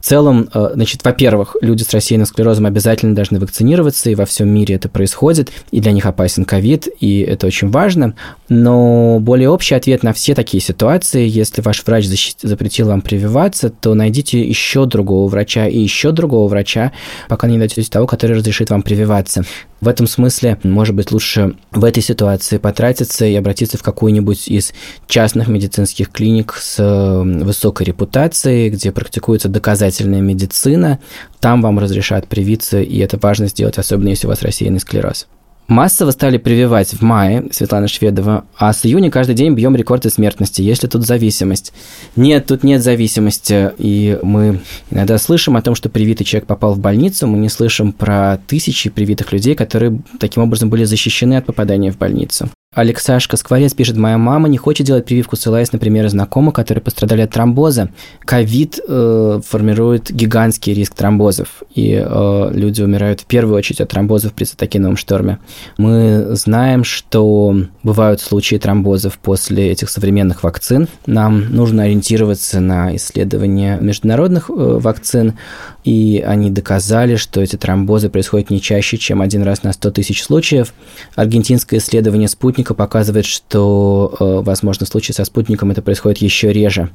В 0.00 0.04
целом, 0.04 0.48
э, 0.52 0.70
значит, 0.74 1.04
во-первых, 1.04 1.56
люди 1.62 1.82
с 1.82 1.92
рассеянным 1.92 2.26
склерозом 2.26 2.66
обязательно 2.66 3.14
должны 3.14 3.40
вакцинироваться, 3.40 4.10
и 4.10 4.14
во 4.14 4.26
всем 4.26 4.48
мире 4.48 4.74
это 4.74 4.88
происходит, 4.88 5.50
и 5.70 5.80
для 5.80 5.92
них 5.92 6.04
опасен 6.04 6.44
ковид, 6.44 6.88
и 7.00 7.20
это 7.20 7.46
очень 7.46 7.70
важно. 7.70 8.14
Но 8.48 9.18
более 9.20 9.48
общий 9.48 9.74
ответ 9.74 10.02
на 10.02 10.12
все 10.12 10.34
такие 10.34 10.62
ситуации, 10.62 11.26
если 11.26 11.62
ваш 11.62 11.82
врач 11.84 12.06
запретил 12.42 12.88
вам 12.88 13.00
прививаться, 13.00 13.70
то 13.70 13.94
найдите 13.94 14.40
еще 14.40 14.84
другого 14.84 15.28
врача 15.28 15.66
и 15.66 15.78
еще 15.78 16.12
другого 16.12 16.48
врача, 16.48 16.92
пока 17.28 17.48
не 17.48 17.56
найдете 17.56 17.90
того, 17.90 18.06
который 18.06 18.36
разрешит 18.36 18.70
вам 18.70 18.82
прививаться. 18.82 19.44
В 19.80 19.88
этом 19.88 20.06
смысле, 20.06 20.58
может 20.62 20.94
быть, 20.94 21.12
лучше 21.12 21.54
в 21.70 21.84
этой 21.84 22.02
ситуации 22.02 22.56
потратиться 22.56 23.26
и 23.26 23.34
обратиться 23.34 23.76
в 23.76 23.82
какую-нибудь 23.82 24.48
из 24.48 24.72
частных 25.06 25.48
медицинских 25.48 26.10
клиник 26.10 26.54
с 26.54 26.78
высокой 27.24 27.86
репутацией, 27.86 28.70
где 28.70 28.90
практикуется 28.90 29.48
доказательная 29.48 30.22
медицина. 30.22 30.98
Там 31.40 31.60
вам 31.60 31.78
разрешат 31.78 32.26
привиться, 32.26 32.80
и 32.80 32.98
это 32.98 33.18
важно 33.20 33.48
сделать, 33.48 33.76
особенно 33.76 34.08
если 34.08 34.26
у 34.26 34.30
вас 34.30 34.42
рассеянный 34.42 34.80
склероз. 34.80 35.26
Массово 35.68 36.12
стали 36.12 36.38
прививать 36.38 36.92
в 36.94 37.02
мае, 37.02 37.44
Светлана 37.50 37.88
Шведова, 37.88 38.44
а 38.56 38.72
с 38.72 38.86
июня 38.86 39.10
каждый 39.10 39.34
день 39.34 39.52
бьем 39.54 39.74
рекорды 39.74 40.10
смертности. 40.10 40.62
Есть 40.62 40.84
ли 40.84 40.88
тут 40.88 41.04
зависимость? 41.04 41.72
Нет, 42.14 42.46
тут 42.46 42.62
нет 42.62 42.82
зависимости. 42.82 43.72
И 43.78 44.18
мы 44.22 44.60
иногда 44.90 45.18
слышим 45.18 45.56
о 45.56 45.62
том, 45.62 45.74
что 45.74 45.88
привитый 45.88 46.24
человек 46.24 46.46
попал 46.46 46.74
в 46.74 46.78
больницу, 46.78 47.26
мы 47.26 47.38
не 47.38 47.48
слышим 47.48 47.92
про 47.92 48.38
тысячи 48.46 48.90
привитых 48.90 49.32
людей, 49.32 49.56
которые 49.56 49.98
таким 50.20 50.44
образом 50.44 50.70
были 50.70 50.84
защищены 50.84 51.34
от 51.34 51.46
попадания 51.46 51.90
в 51.90 51.98
больницу. 51.98 52.48
Алексашка 52.76 53.38
Скворец 53.38 53.72
пишет, 53.72 53.96
моя 53.96 54.18
мама 54.18 54.48
не 54.48 54.58
хочет 54.58 54.86
делать 54.86 55.06
прививку, 55.06 55.34
ссылаясь 55.34 55.72
на 55.72 55.78
примеры 55.78 56.10
знакомых, 56.10 56.52
которые 56.54 56.82
пострадали 56.82 57.22
от 57.22 57.30
тромбоза. 57.30 57.88
Ковид 58.20 58.78
э, 58.86 59.40
формирует 59.46 60.12
гигантский 60.12 60.74
риск 60.74 60.92
тромбозов, 60.94 61.62
и 61.74 62.04
э, 62.06 62.50
люди 62.52 62.82
умирают 62.82 63.22
в 63.22 63.24
первую 63.24 63.56
очередь 63.56 63.80
от 63.80 63.88
тромбозов 63.88 64.34
при 64.34 64.44
цитокиновом 64.44 64.98
шторме. 64.98 65.38
Мы 65.78 66.26
знаем, 66.36 66.84
что 66.84 67.56
бывают 67.82 68.20
случаи 68.20 68.56
тромбозов 68.56 69.18
после 69.20 69.70
этих 69.70 69.88
современных 69.88 70.42
вакцин. 70.42 70.86
Нам 71.06 71.50
нужно 71.54 71.84
ориентироваться 71.84 72.60
на 72.60 72.94
исследования 72.96 73.78
международных 73.80 74.50
э, 74.50 74.52
вакцин, 74.52 75.38
и 75.86 76.20
они 76.26 76.50
доказали, 76.50 77.14
что 77.14 77.40
эти 77.40 77.54
тромбозы 77.54 78.08
происходят 78.08 78.50
не 78.50 78.60
чаще, 78.60 78.98
чем 78.98 79.22
один 79.22 79.44
раз 79.44 79.62
на 79.62 79.72
100 79.72 79.92
тысяч 79.92 80.22
случаев. 80.22 80.74
Аргентинское 81.14 81.78
исследование 81.78 82.28
спутника 82.28 82.74
показывает, 82.74 83.24
что, 83.24 84.14
э, 84.18 84.40
возможно, 84.42 84.84
в 84.84 84.88
случае 84.88 85.14
со 85.14 85.24
спутником 85.24 85.70
это 85.70 85.82
происходит 85.82 86.18
еще 86.18 86.52
реже. 86.52 86.90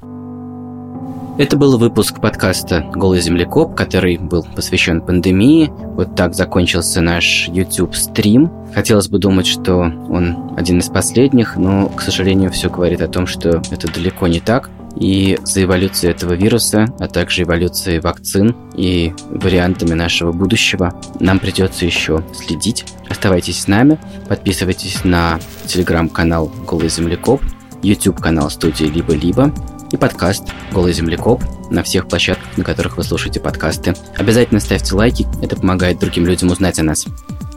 Это 1.38 1.56
был 1.56 1.78
выпуск 1.78 2.20
подкаста 2.20 2.86
«Голый 2.94 3.22
землекоп», 3.22 3.76
который 3.76 4.18
был 4.18 4.46
посвящен 4.56 5.02
пандемии. 5.02 5.72
Вот 5.96 6.16
так 6.18 6.36
закончился 6.36 7.00
наш 7.00 7.48
YouTube-стрим. 7.48 8.52
Хотелось 8.76 9.08
бы 9.08 9.20
думать, 9.20 9.48
что 9.48 9.78
он 9.78 10.52
один 10.58 10.80
из 10.80 10.90
последних, 10.90 11.56
но, 11.56 11.88
к 11.88 12.02
сожалению, 12.02 12.52
все 12.52 12.70
говорит 12.70 13.02
о 13.02 13.08
том, 13.08 13.26
что 13.26 13.62
это 13.72 13.92
далеко 13.92 14.28
не 14.28 14.42
так. 14.42 14.70
И 14.96 15.38
за 15.44 15.64
эволюцией 15.64 16.12
этого 16.12 16.34
вируса, 16.34 16.94
а 17.00 17.08
также 17.08 17.44
эволюцией 17.44 18.00
вакцин 18.00 18.56
и 18.76 19.14
вариантами 19.30 19.94
нашего 19.94 20.32
будущего 20.32 20.94
нам 21.20 21.40
придется 21.40 21.86
еще 21.86 22.24
следить. 22.34 22.86
Оставайтесь 23.10 23.62
с 23.62 23.68
нами, 23.68 24.00
подписывайтесь 24.28 25.04
на 25.04 25.40
телеграм-канал 25.66 26.52
«Голый 26.68 26.90
землекоп», 26.90 27.42
YouTube-канал 27.82 28.50
студии 28.50 28.86
«Либо-либо», 28.86 29.54
и 29.92 29.98
подкаст 29.98 30.46
«Голый 30.72 30.94
землекоп» 30.94 31.44
на 31.70 31.84
всех 31.84 32.08
площадках, 32.08 32.58
на 32.58 32.64
которых 32.64 32.98
вы 32.98 33.04
слушаете 33.04 33.40
подкасты. 33.40 33.94
Обязательно 34.18 34.60
ставьте 34.60 34.96
лайки, 34.96 35.28
это 35.42 35.56
помогает 35.58 36.00
другим 36.00 36.26
людям 36.26 36.50
узнать 36.50 36.80
о 36.80 36.84
нас. 36.84 37.06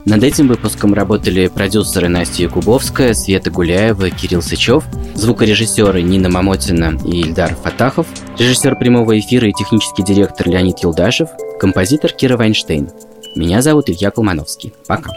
Над 0.05 0.23
этим 0.23 0.47
выпуском 0.47 0.93
работали 0.93 1.47
продюсеры 1.47 2.09
Настя 2.09 2.43
Якубовская, 2.43 3.15
Света 3.15 3.49
Гуляева, 3.49 4.11
Кирилл 4.11 4.43
Сычев, 4.43 4.83
звукорежиссеры 5.15 6.03
Нина 6.03 6.29
Мамотина 6.29 6.95
и 7.03 7.21
Ильдар 7.21 7.55
Фатахов, 7.55 8.05
режиссер 8.37 8.77
прямого 8.77 9.17
эфира 9.19 9.47
и 9.47 9.53
технический 9.53 10.03
директор 10.03 10.47
Леонид 10.47 10.77
Елдашев, 10.79 11.29
композитор 11.59 12.11
Кира 12.11 12.37
Вайнштейн. 12.37 12.89
Меня 13.35 13.63
зовут 13.63 13.89
Илья 13.89 14.11
Колмановский. 14.11 14.73
Пока. 14.87 15.11